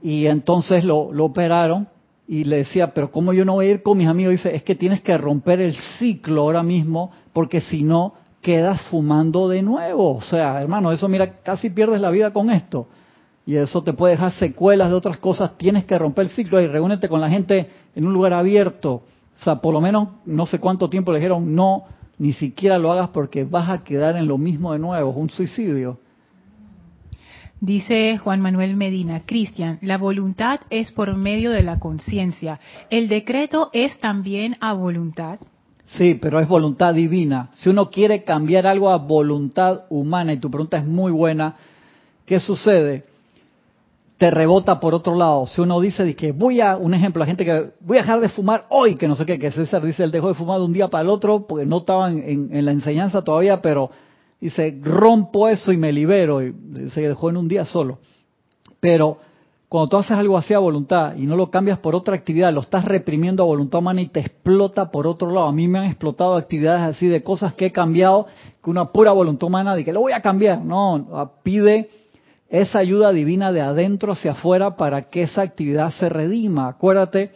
Y 0.02 0.26
entonces 0.26 0.84
lo, 0.84 1.12
lo 1.12 1.24
operaron 1.26 1.88
y 2.29 2.45
le 2.45 2.59
decía, 2.59 2.93
pero 2.93 3.11
¿cómo 3.11 3.33
yo 3.33 3.47
no 3.47 3.55
voy 3.55 3.66
a 3.66 3.70
ir 3.70 3.83
con 3.83 3.97
mis 3.97 4.07
amigos? 4.07 4.33
Dice, 4.33 4.55
es 4.55 4.62
que 4.62 4.74
tienes 4.74 5.01
que 5.01 5.16
romper 5.16 5.62
el 5.62 5.74
ciclo 5.99 6.43
ahora 6.43 6.62
mismo, 6.62 7.11
porque 7.33 7.62
si 7.62 7.83
no, 7.83 8.12
quedas 8.43 8.83
fumando 8.83 9.49
de 9.49 9.62
nuevo. 9.62 10.16
O 10.16 10.20
sea, 10.20 10.61
hermano, 10.61 10.93
eso 10.93 11.09
mira, 11.09 11.41
casi 11.41 11.70
pierdes 11.70 12.03
la 12.03 12.11
vida 12.11 12.31
con 12.31 12.51
esto. 12.51 12.87
Y 13.47 13.57
eso 13.57 13.83
te 13.83 13.95
puede 13.95 14.12
dejar 14.12 14.33
secuelas 14.33 14.91
de 14.91 14.95
otras 14.95 15.16
cosas. 15.16 15.57
Tienes 15.57 15.87
que 15.87 15.97
romper 15.97 16.26
el 16.26 16.31
ciclo 16.33 16.61
y 16.61 16.66
reúnete 16.66 17.09
con 17.09 17.22
la 17.22 17.31
gente 17.31 17.66
en 17.95 18.07
un 18.07 18.12
lugar 18.12 18.35
abierto. 18.35 18.93
O 18.93 19.43
sea, 19.43 19.57
por 19.62 19.72
lo 19.72 19.81
menos 19.81 20.09
no 20.26 20.45
sé 20.45 20.59
cuánto 20.59 20.91
tiempo 20.91 21.12
le 21.12 21.20
dijeron, 21.20 21.55
no, 21.55 21.85
ni 22.18 22.35
siquiera 22.35 22.76
lo 22.76 22.93
hagas 22.93 23.09
porque 23.09 23.45
vas 23.45 23.70
a 23.70 23.83
quedar 23.85 24.16
en 24.16 24.29
lo 24.29 24.37
mismo 24.37 24.74
de 24.74 24.81
nuevo. 24.81 25.12
Es 25.12 25.16
un 25.16 25.31
suicidio. 25.31 25.99
Dice 27.61 28.18
Juan 28.18 28.40
Manuel 28.40 28.76
Medina, 28.76 29.22
Cristian, 29.26 29.78
la 29.82 29.98
voluntad 29.98 30.61
es 30.70 30.92
por 30.92 31.16
medio 31.16 31.50
de 31.50 31.64
la 31.64 31.80
conciencia. 31.80 32.61
¿El 32.88 33.09
decreto 33.09 33.70
es 33.72 33.98
también 33.98 34.56
a 34.61 34.74
voluntad? 34.74 35.40
Sí, 35.86 36.14
pero 36.14 36.38
es 36.38 36.46
voluntad 36.46 36.94
divina. 36.94 37.50
Si 37.54 37.68
uno 37.68 37.90
quiere 37.90 38.22
cambiar 38.22 38.68
algo 38.68 38.90
a 38.90 38.98
voluntad 38.98 39.86
humana, 39.90 40.34
y 40.34 40.38
tu 40.38 40.48
pregunta 40.50 40.76
es 40.76 40.86
muy 40.86 41.11
buena, 41.11 41.56
¿qué 42.26 42.38
sucede? 42.38 43.06
Te 44.18 44.30
rebota 44.30 44.78
por 44.78 44.94
otro 44.94 45.16
lado. 45.16 45.48
Si 45.48 45.61
uno 45.61 45.80
dice 45.80 46.14
que 46.14 46.30
voy 46.30 46.61
a, 46.61 46.76
un 46.76 46.94
ejemplo, 46.94 47.18
la 47.18 47.26
gente 47.26 47.44
que 47.44 47.70
voy 47.80 47.96
a 47.96 48.02
dejar 48.02 48.20
de 48.20 48.28
fumar 48.28 48.66
hoy, 48.68 48.94
que 48.94 49.09
no 49.09 49.16
sé 49.16 49.26
qué, 49.26 49.36
que 49.36 49.50
César 49.50 49.84
dice, 49.84 50.04
él 50.04 50.12
dejó 50.12 50.28
de 50.28 50.34
fumar 50.34 50.59
de 50.59 50.64
un 50.64 50.72
día 50.72 50.86
para 50.86 51.02
el 51.02 51.09
otro, 51.09 51.44
porque 51.44 51.66
no 51.66 51.78
estaban 51.78 52.22
en 52.24 52.64
la 52.64 52.70
enseñanza 52.70 53.22
todavía, 53.22 53.61
pero 53.61 53.90
Dice, 54.41 54.78
rompo 54.82 55.49
eso 55.49 55.72
y 55.72 55.76
me 55.76 55.93
libero. 55.93 56.43
Y 56.43 56.55
se 56.91 57.03
dejó 57.03 57.30
en 57.30 57.36
un 57.36 57.49
día 57.49 57.64
solo. 57.64 57.99
Pero 58.80 59.18
cuando 59.68 59.89
tú 59.89 59.97
haces 59.99 60.12
algo 60.12 60.39
así 60.39 60.55
a 60.55 60.59
voluntad 60.59 61.14
y 61.16 61.26
no 61.26 61.36
lo 61.36 61.51
cambias 61.51 61.78
por 61.78 61.95
otra 61.95 62.14
actividad, 62.14 62.53
lo 62.53 62.62
estás 62.62 62.86
reprimiendo 62.86 63.43
a 63.43 63.47
voluntad 63.47 63.80
humana 63.80 64.01
y 64.01 64.07
te 64.07 64.20
explota 64.20 64.91
por 64.91 65.07
otro 65.07 65.30
lado. 65.30 65.47
A 65.47 65.53
mí 65.53 65.68
me 65.68 65.78
han 65.78 65.84
explotado 65.84 66.36
actividades 66.36 66.82
así 66.82 67.07
de 67.07 67.22
cosas 67.22 67.53
que 67.55 67.66
he 67.66 67.72
cambiado 67.72 68.26
con 68.62 68.72
una 68.72 68.93
pura 68.93 69.12
voluntad 69.12 69.47
humana 69.47 69.76
de 69.76 69.84
que 69.84 69.93
lo 69.93 70.01
voy 70.01 70.12
a 70.12 70.22
cambiar. 70.22 70.64
No, 70.64 71.32
pide 71.43 71.91
esa 72.49 72.78
ayuda 72.78 73.12
divina 73.12 73.53
de 73.53 73.61
adentro 73.61 74.12
hacia 74.12 74.32
afuera 74.32 74.76
para 74.76 75.03
que 75.03 75.24
esa 75.24 75.43
actividad 75.43 75.91
se 75.91 76.09
redima. 76.09 76.68
Acuérdate, 76.68 77.32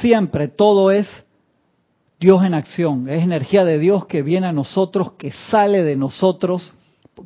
siempre 0.00 0.48
todo 0.48 0.90
es 0.90 1.06
Dios 2.18 2.42
en 2.44 2.54
acción, 2.54 3.08
es 3.08 3.22
energía 3.22 3.64
de 3.64 3.78
Dios 3.78 4.06
que 4.06 4.22
viene 4.22 4.46
a 4.46 4.52
nosotros, 4.52 5.12
que 5.12 5.32
sale 5.50 5.82
de 5.82 5.96
nosotros, 5.96 6.72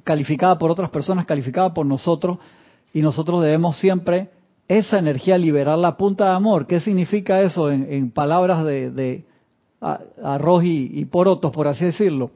calificada 0.03 0.59
por 0.59 0.71
otras 0.71 0.91
personas, 0.91 1.27
calificada 1.27 1.73
por 1.73 1.87
nosotros, 1.87 2.39
y 2.93 3.01
nosotros 3.01 3.43
debemos 3.43 3.79
siempre 3.79 4.31
esa 4.67 4.99
energía, 4.99 5.39
liberar 5.39 5.79
la 5.79 5.97
punta 5.97 6.27
de 6.27 6.31
amor. 6.33 6.67
¿Qué 6.67 6.81
significa 6.81 7.41
eso 7.41 7.71
en, 7.71 8.11
palabras 8.11 8.65
de, 8.65 9.25
arroz 10.23 10.65
y, 10.65 10.91
y 10.93 11.05
porotos, 11.05 11.53
por 11.53 11.69
así 11.69 11.85
decirlo? 11.85 12.33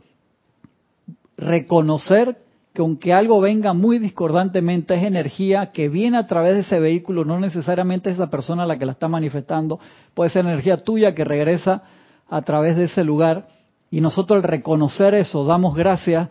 Reconocer 1.37 2.39
que 2.73 2.83
aunque 2.83 3.13
algo 3.13 3.41
venga 3.41 3.73
muy 3.73 3.99
discordantemente, 3.99 4.95
es 4.95 5.05
energía 5.05 5.71
que 5.71 5.89
viene 5.89 6.19
a 6.19 6.27
través 6.27 6.55
de 6.55 6.61
ese 6.61 6.81
vehículo, 6.81 7.25
no 7.25 7.39
necesariamente 7.39 8.11
es 8.11 8.17
esa 8.17 8.31
persona 8.31 8.67
la 8.67 8.79
que 8.79 8.87
la 8.87 8.93
está 8.93 9.07
manifestando, 9.07 9.79
puede 10.13 10.31
ser 10.31 10.45
energía 10.45 10.79
tuya 10.79 11.15
que 11.15 11.25
regresa 11.25 11.83
a 12.29 12.43
través 12.43 12.77
de 12.77 12.85
ese 12.85 13.05
lugar. 13.05 13.49
Y 13.91 14.01
nosotros 14.01 14.39
al 14.39 14.49
reconocer 14.49 15.15
eso, 15.15 15.45
damos 15.45 15.77
gracias 15.77 16.29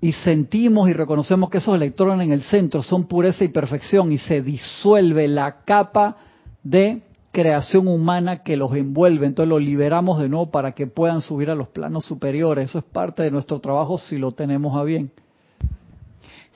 y 0.00 0.12
sentimos 0.12 0.88
y 0.88 0.92
reconocemos 0.92 1.50
que 1.50 1.58
esos 1.58 1.74
electrones 1.74 2.26
en 2.26 2.32
el 2.32 2.42
centro 2.42 2.82
son 2.82 3.04
pureza 3.04 3.44
y 3.44 3.48
perfección 3.48 4.12
y 4.12 4.18
se 4.18 4.42
disuelve 4.42 5.28
la 5.28 5.62
capa 5.64 6.16
de 6.62 7.02
creación 7.32 7.86
humana 7.86 8.42
que 8.42 8.56
los 8.56 8.74
envuelve. 8.74 9.26
Entonces 9.26 9.50
los 9.50 9.62
liberamos 9.62 10.18
de 10.20 10.28
nuevo 10.28 10.50
para 10.50 10.72
que 10.72 10.86
puedan 10.86 11.20
subir 11.20 11.50
a 11.50 11.54
los 11.54 11.68
planos 11.68 12.04
superiores. 12.04 12.70
Eso 12.70 12.78
es 12.78 12.84
parte 12.84 13.22
de 13.22 13.30
nuestro 13.30 13.60
trabajo 13.60 13.98
si 13.98 14.18
lo 14.18 14.32
tenemos 14.32 14.76
a 14.76 14.82
bien. 14.82 15.12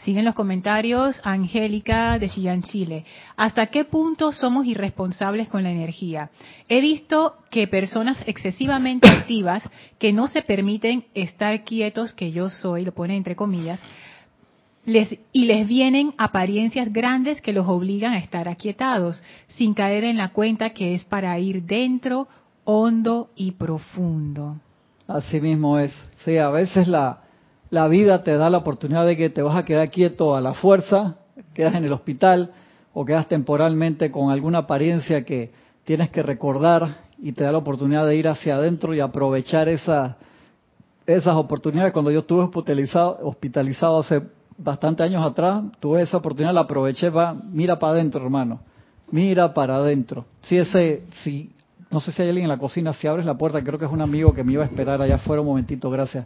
Siguen 0.05 0.27
los 0.27 0.35
comentarios, 0.35 1.19
Angélica 1.25 2.19
de 2.19 2.29
Chillán, 2.29 2.63
Chile. 2.63 3.07
¿Hasta 3.37 3.69
qué 3.69 3.87
punto 3.87 4.33
somos 4.33 4.67
irresponsables 4.67 5.49
con 5.49 5.63
la 5.63 5.71
energía? 5.71 6.31
He 6.69 6.83
visto 6.83 7.37
que 7.51 7.67
personas 7.69 8.19
excesivamente 8.27 9.09
activas, 9.11 9.63
que 9.99 10.13
no 10.13 10.27
se 10.27 10.43
permiten 10.43 11.07
estar 11.15 11.65
quietos, 11.65 12.13
que 12.13 12.33
yo 12.33 12.51
soy, 12.51 12.85
lo 12.85 12.93
pone 12.93 13.17
entre 13.17 13.35
comillas, 13.35 13.81
les, 14.85 15.09
y 15.33 15.47
les 15.47 15.67
vienen 15.67 16.13
apariencias 16.19 16.93
grandes 16.93 17.41
que 17.41 17.55
los 17.55 17.67
obligan 17.67 18.13
a 18.13 18.19
estar 18.19 18.47
aquietados, 18.47 19.23
sin 19.49 19.73
caer 19.73 20.05
en 20.05 20.19
la 20.19 20.35
cuenta 20.35 20.75
que 20.75 20.95
es 20.95 21.07
para 21.07 21.39
ir 21.39 21.63
dentro, 21.63 22.29
hondo 22.65 23.31
y 23.37 23.53
profundo. 23.53 24.57
Así 25.09 25.41
mismo 25.41 25.79
es. 25.79 25.95
Sí, 26.27 26.37
a 26.37 26.51
veces 26.51 26.89
la, 26.89 27.24
la 27.75 27.89
vida 27.89 28.23
te 28.23 28.37
da 28.37 28.51
la 28.51 28.59
oportunidad 28.59 29.05
de 29.05 29.17
que 29.17 29.31
te 29.31 29.43
vas 29.43 29.57
a 29.57 29.65
quedar 29.65 29.91
quieto 29.91 30.37
a 30.37 30.41
la 30.41 30.55
fuerza, 30.55 31.17
quedas 31.55 31.75
en 31.75 31.85
el 31.85 31.93
hospital 31.93 32.53
o 32.93 33.05
quedas 33.05 33.27
temporalmente 33.27 34.13
con 34.13 34.31
alguna 34.31 34.59
apariencia 34.59 35.25
que 35.25 35.51
tienes 35.83 36.09
que 36.11 36.23
recordar 36.23 36.99
y 37.19 37.33
te 37.33 37.43
da 37.43 37.51
la 37.51 37.59
oportunidad 37.59 38.07
de 38.07 38.15
ir 38.15 38.29
hacia 38.29 38.55
adentro 38.55 38.95
y 38.95 39.01
aprovechar 39.01 39.69
esa, 39.69 40.19
esas 41.05 41.35
oportunidades. 41.35 41.93
Cuando 41.93 42.13
yo 42.13 42.21
estuve 42.21 42.45
hospitalizado, 42.45 43.19
hospitalizado 43.25 43.99
hace 43.99 44.23
bastante 44.57 45.03
años 45.03 45.27
atrás, 45.27 45.65
tuve 45.81 46.03
esa 46.03 46.19
oportunidad, 46.19 46.55
la 46.55 46.61
aproveché, 46.61 47.11
va, 47.11 47.35
mira 47.35 47.81
para 47.81 47.95
adentro, 47.95 48.23
hermano, 48.23 48.61
mira 49.11 49.53
para 49.53 49.79
adentro. 49.79 50.27
Si 50.43 50.57
ese, 50.57 51.03
si, 51.25 51.51
no 51.91 51.99
sé 51.99 52.13
si 52.13 52.23
hay 52.23 52.29
alguien 52.29 52.45
en 52.45 52.51
la 52.51 52.59
cocina, 52.59 52.93
si 52.93 53.09
abres 53.09 53.27
la 53.27 53.37
puerta, 53.37 53.65
creo 53.65 53.81
que 53.81 53.87
es 53.87 53.91
un 53.91 54.01
amigo 54.01 54.33
que 54.33 54.45
me 54.45 54.53
iba 54.53 54.63
a 54.63 54.67
esperar 54.67 55.03
allá 55.03 55.17
afuera 55.17 55.43
un 55.43 55.49
momentito, 55.49 55.91
gracias 55.91 56.25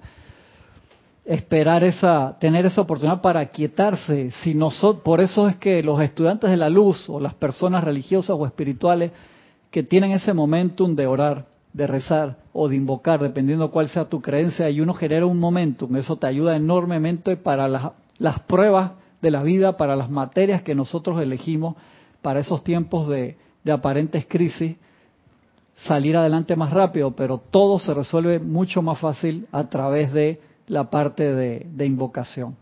esperar 1.28 1.84
esa, 1.84 2.38
tener 2.40 2.64
esa 2.64 2.80
oportunidad 2.80 3.20
para 3.20 3.44
quietarse. 3.46 4.30
Si 4.42 4.54
nosotros, 4.54 5.02
por 5.02 5.20
eso 5.20 5.46
es 5.46 5.56
que 5.56 5.82
los 5.82 6.00
estudiantes 6.00 6.48
de 6.48 6.56
la 6.56 6.70
luz 6.70 7.06
o 7.10 7.20
las 7.20 7.34
personas 7.34 7.84
religiosas 7.84 8.34
o 8.38 8.46
espirituales 8.46 9.12
que 9.70 9.82
tienen 9.82 10.12
ese 10.12 10.32
momentum 10.32 10.96
de 10.96 11.06
orar, 11.06 11.44
de 11.74 11.86
rezar 11.86 12.38
o 12.54 12.66
de 12.66 12.76
invocar, 12.76 13.20
dependiendo 13.20 13.70
cuál 13.70 13.90
sea 13.90 14.06
tu 14.06 14.22
creencia, 14.22 14.70
y 14.70 14.80
uno 14.80 14.94
genera 14.94 15.26
un 15.26 15.38
momentum, 15.38 15.94
eso 15.96 16.16
te 16.16 16.26
ayuda 16.26 16.56
enormemente 16.56 17.36
para 17.36 17.68
las, 17.68 18.40
pruebas 18.46 18.92
de 19.20 19.30
la 19.30 19.42
vida, 19.42 19.76
para 19.76 19.96
las 19.96 20.08
materias 20.08 20.62
que 20.62 20.74
nosotros 20.74 21.20
elegimos, 21.20 21.76
para 22.22 22.40
esos 22.40 22.64
tiempos 22.64 23.06
de, 23.06 23.36
de 23.64 23.72
aparentes 23.72 24.26
crisis, 24.26 24.76
salir 25.84 26.16
adelante 26.16 26.56
más 26.56 26.72
rápido, 26.72 27.10
pero 27.10 27.36
todo 27.36 27.78
se 27.78 27.92
resuelve 27.92 28.38
mucho 28.38 28.80
más 28.80 28.98
fácil 28.98 29.46
a 29.52 29.64
través 29.64 30.10
de 30.14 30.47
la 30.68 30.90
parte 30.90 31.24
de, 31.34 31.86
invocación. 31.86 32.56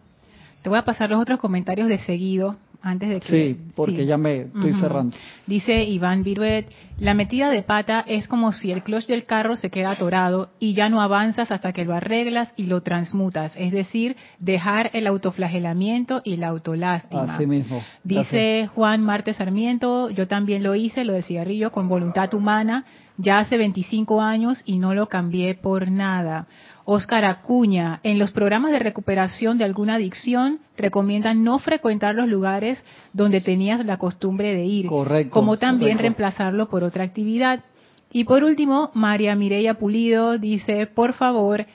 Te 0.62 0.68
voy 0.68 0.78
a 0.78 0.84
pasar 0.84 1.10
los 1.10 1.20
otros 1.20 1.38
comentarios 1.38 1.88
de 1.88 1.98
seguido 1.98 2.56
antes 2.82 3.08
de 3.08 3.20
que... 3.20 3.26
Sí, 3.26 3.60
porque 3.74 4.06
ya 4.06 4.16
me 4.16 4.42
estoy 4.42 4.72
cerrando. 4.74 5.16
Dice 5.46 5.84
Iván 5.84 6.22
Viruet, 6.22 6.70
la 6.98 7.14
metida 7.14 7.50
de 7.50 7.62
pata 7.62 8.04
es 8.06 8.28
como 8.28 8.52
si 8.52 8.70
el 8.70 8.82
clutch 8.82 9.06
del 9.06 9.24
carro 9.24 9.56
se 9.56 9.70
queda 9.70 9.92
atorado 9.92 10.50
y 10.60 10.74
ya 10.74 10.88
no 10.88 11.00
avanzas 11.00 11.50
hasta 11.50 11.72
que 11.72 11.84
lo 11.84 11.94
arreglas 11.94 12.52
y 12.56 12.64
lo 12.64 12.82
transmutas, 12.82 13.52
es 13.56 13.72
decir, 13.72 14.16
dejar 14.38 14.90
el 14.92 15.06
autoflagelamiento 15.06 16.22
y 16.24 16.36
la 16.36 16.48
autolástima. 16.48 17.34
Así 17.34 17.46
mismo. 17.46 17.82
Dice 18.04 18.68
Juan 18.74 19.02
Marte 19.02 19.34
Sarmiento, 19.34 20.10
yo 20.10 20.28
también 20.28 20.62
lo 20.62 20.74
hice, 20.74 21.04
lo 21.04 21.12
de 21.12 21.22
cigarrillo, 21.22 21.72
con 21.72 21.88
voluntad 21.88 22.32
humana, 22.34 22.84
ya 23.18 23.38
hace 23.38 23.56
25 23.56 24.20
años 24.20 24.62
y 24.64 24.78
no 24.78 24.94
lo 24.94 25.08
cambié 25.08 25.54
por 25.54 25.90
nada. 25.90 26.46
Oscar 26.88 27.24
Acuña, 27.24 27.98
en 28.04 28.20
los 28.20 28.30
programas 28.30 28.70
de 28.70 28.78
recuperación 28.78 29.58
de 29.58 29.64
alguna 29.64 29.96
adicción 29.96 30.60
recomiendan 30.76 31.42
no 31.42 31.58
frecuentar 31.58 32.14
los 32.14 32.28
lugares 32.28 32.82
donde 33.12 33.40
tenías 33.40 33.84
la 33.84 33.96
costumbre 33.96 34.54
de 34.54 34.64
ir, 34.64 34.86
como 35.30 35.58
también 35.58 35.98
reemplazarlo 35.98 36.68
por 36.68 36.84
otra 36.84 37.02
actividad. 37.02 37.64
Y 38.12 38.22
por 38.22 38.44
último, 38.44 38.92
María 38.94 39.34
Mireya 39.34 39.74
Pulido 39.74 40.38
dice, 40.38 40.86
por 40.86 41.14
favor, 41.14 41.66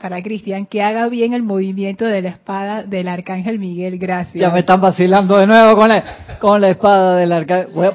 para 0.00 0.22
Cristian, 0.22 0.64
que 0.64 0.80
haga 0.80 1.08
bien 1.08 1.34
el 1.34 1.42
movimiento 1.42 2.04
de 2.04 2.22
la 2.22 2.28
espada 2.28 2.84
del 2.84 3.08
Arcángel 3.08 3.58
Miguel, 3.58 3.98
gracias. 3.98 4.40
Ya 4.40 4.50
me 4.50 4.60
están 4.60 4.80
vacilando 4.80 5.38
de 5.38 5.48
nuevo 5.48 5.74
con 5.74 5.88
la, 5.88 6.38
con 6.38 6.60
la 6.60 6.70
espada 6.70 7.16
del 7.16 7.32
Arcángel. 7.32 7.94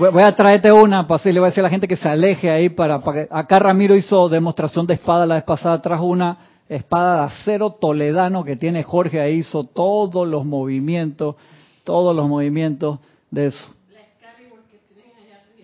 Voy 0.00 0.22
a 0.22 0.34
traerte 0.34 0.72
una, 0.72 1.06
para 1.06 1.20
así 1.20 1.30
le 1.30 1.40
voy 1.40 1.48
a 1.48 1.50
decir 1.50 1.60
a 1.60 1.64
la 1.64 1.68
gente 1.68 1.86
que 1.86 1.96
se 1.96 2.08
aleje 2.08 2.50
ahí 2.50 2.70
para, 2.70 3.02
acá 3.30 3.58
Ramiro 3.58 3.94
hizo 3.94 4.30
demostración 4.30 4.86
de 4.86 4.94
espada 4.94 5.26
la 5.26 5.34
vez 5.34 5.44
pasada, 5.44 5.82
trajo 5.82 6.06
una 6.06 6.38
espada 6.70 7.16
de 7.16 7.24
acero 7.26 7.72
toledano 7.72 8.42
que 8.42 8.56
tiene 8.56 8.82
Jorge 8.82 9.20
ahí, 9.20 9.40
hizo 9.40 9.62
todos 9.64 10.26
los 10.26 10.46
movimientos, 10.46 11.36
todos 11.84 12.16
los 12.16 12.26
movimientos 12.26 12.98
de 13.30 13.48
eso. 13.48 13.68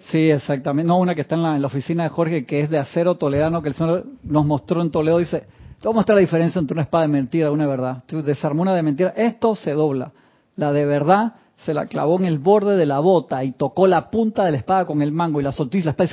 Sí, 0.01 0.31
exactamente. 0.31 0.87
No, 0.87 0.99
una 0.99 1.15
que 1.15 1.23
está 1.23 1.35
en 1.35 1.43
la, 1.43 1.67
oficina 1.67 2.03
de 2.03 2.11
Jorge 2.11 2.45
que 2.45 2.61
es 2.61 2.69
de 2.69 2.79
acero 2.79 3.15
toledano 3.15 3.63
que 3.63 3.71
el 3.71 3.75
Señor 3.75 4.05
nos 4.23 4.45
mostró 4.45 4.83
en 4.83 4.91
Toledo. 4.91 5.17
Dice, 5.17 5.41
te 5.81 5.89
voy 5.89 5.93
a 5.93 5.95
mostrar 5.95 6.17
la 6.17 6.21
diferencia 6.21 6.59
entre 6.59 6.75
una 6.75 6.83
espada 6.83 7.05
de 7.05 7.09
mentira 7.09 7.49
y 7.49 7.53
una 7.53 7.65
de 7.65 7.71
verdad. 7.71 8.05
desarmó 8.07 8.61
una 8.61 8.75
de 8.75 8.83
mentira. 8.83 9.15
Esto 9.17 9.57
se 9.57 9.73
dobla. 9.73 10.13
La 10.57 10.73
de 10.73 10.85
verdad 10.85 11.35
se 11.65 11.75
la 11.75 11.87
clavó 11.87 12.19
en 12.19 12.27
el 12.27 12.39
borde 12.39 12.77
de 12.77 12.87
la 12.87 12.99
bota 12.99 13.43
y 13.43 13.53
tocó 13.53 13.87
la 13.87 14.11
punta 14.11 14.45
de 14.45 14.53
la 14.53 14.59
espada 14.59 14.85
con 14.85 15.03
el 15.03 15.13
mango 15.13 15.41
y 15.41 15.45
la 15.45 15.53
soltó 15.53 15.79
y 15.79 15.83
la 15.83 15.93
espada 15.93 16.11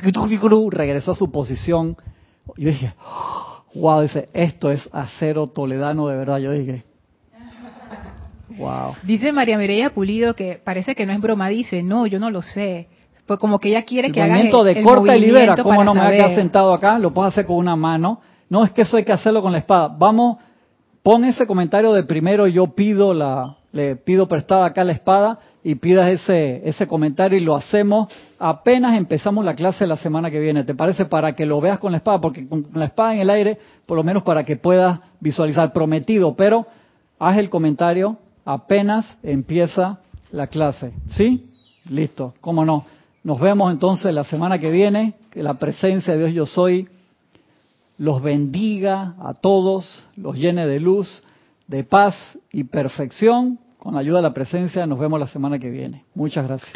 regresó 0.71 1.11
a 1.11 1.15
su 1.15 1.31
posición. 1.31 1.97
Yo 2.57 2.69
dije, 2.69 2.93
wow, 3.75 4.01
dice, 4.01 4.29
esto 4.33 4.71
es 4.71 4.89
acero 4.91 5.47
toledano 5.47 6.07
de 6.07 6.17
verdad. 6.17 6.37
Yo 6.39 6.51
dije, 6.51 6.83
wow. 8.57 8.95
Dice 9.03 9.31
María 9.31 9.57
Mireya 9.57 9.91
Pulido 9.91 10.35
que 10.35 10.59
parece 10.63 10.95
que 10.95 11.05
no 11.05 11.13
es 11.13 11.21
broma, 11.21 11.49
dice, 11.49 11.83
no, 11.83 12.07
yo 12.07 12.19
no 12.19 12.29
lo 12.29 12.41
sé. 12.41 12.87
Pues 13.25 13.39
como 13.39 13.59
que 13.59 13.69
ella 13.69 13.83
quiere 13.83 14.11
que 14.11 14.21
haga 14.21 14.41
el, 14.41 14.51
de 14.51 14.83
corta 14.83 15.15
y 15.15 15.21
libera, 15.21 15.55
¿cómo 15.55 15.83
no 15.83 15.93
me 15.93 16.01
voy 16.01 16.09
a 16.09 16.17
quedar 16.17 16.35
sentado 16.35 16.73
acá? 16.73 16.99
Lo 16.99 17.13
puedo 17.13 17.27
hacer 17.27 17.45
con 17.45 17.55
una 17.55 17.75
mano. 17.75 18.19
No, 18.49 18.65
es 18.65 18.71
que 18.71 18.81
eso 18.81 18.97
hay 18.97 19.05
que 19.05 19.13
hacerlo 19.13 19.41
con 19.41 19.53
la 19.53 19.59
espada. 19.59 19.87
Vamos, 19.87 20.37
pon 21.03 21.25
ese 21.25 21.45
comentario 21.45 21.93
de 21.93 22.03
primero, 22.03 22.47
yo 22.47 22.67
pido 22.67 23.13
la, 23.13 23.57
le 23.71 23.95
pido 23.97 24.27
prestada 24.27 24.65
acá 24.65 24.83
la 24.83 24.93
espada 24.93 25.39
y 25.63 25.75
pidas 25.75 26.09
ese, 26.09 26.67
ese 26.67 26.87
comentario 26.87 27.37
y 27.37 27.41
lo 27.41 27.55
hacemos 27.55 28.07
apenas 28.39 28.97
empezamos 28.97 29.45
la 29.45 29.55
clase 29.55 29.87
la 29.87 29.95
semana 29.95 30.29
que 30.29 30.39
viene. 30.39 30.65
¿Te 30.65 30.75
parece? 30.75 31.05
Para 31.05 31.31
que 31.31 31.45
lo 31.45 31.61
veas 31.61 31.79
con 31.79 31.93
la 31.93 31.99
espada, 31.99 32.19
porque 32.19 32.45
con 32.45 32.67
la 32.73 32.85
espada 32.85 33.15
en 33.15 33.21
el 33.21 33.29
aire, 33.29 33.57
por 33.85 33.95
lo 33.95 34.03
menos 34.03 34.23
para 34.23 34.43
que 34.43 34.57
puedas 34.57 34.99
visualizar 35.21 35.71
prometido, 35.71 36.35
pero 36.35 36.65
haz 37.19 37.37
el 37.37 37.49
comentario 37.49 38.17
apenas 38.43 39.05
empieza 39.23 39.99
la 40.31 40.47
clase. 40.47 40.91
¿Sí? 41.15 41.41
Listo, 41.89 42.33
cómo 42.41 42.65
no. 42.65 42.85
Nos 43.23 43.39
vemos 43.39 43.71
entonces 43.71 44.13
la 44.13 44.25
semana 44.25 44.59
que 44.59 44.69
viene, 44.69 45.13
que 45.31 45.41
la 45.41 45.53
presencia 45.53 46.13
de 46.13 46.19
Dios 46.19 46.33
yo 46.33 46.45
soy 46.45 46.89
los 47.97 48.21
bendiga 48.21 49.15
a 49.19 49.33
todos, 49.33 50.05
los 50.15 50.35
llene 50.35 50.67
de 50.67 50.79
luz, 50.79 51.23
de 51.67 51.83
paz 51.83 52.15
y 52.51 52.65
perfección 52.65 53.59
con 53.77 53.95
la 53.95 53.99
ayuda 53.99 54.17
de 54.17 54.23
la 54.23 54.33
presencia, 54.33 54.85
nos 54.85 54.97
vemos 54.97 55.19
la 55.19 55.27
semana 55.27 55.59
que 55.59 55.69
viene. 55.69 56.05
Muchas 56.15 56.47
gracias. 56.47 56.71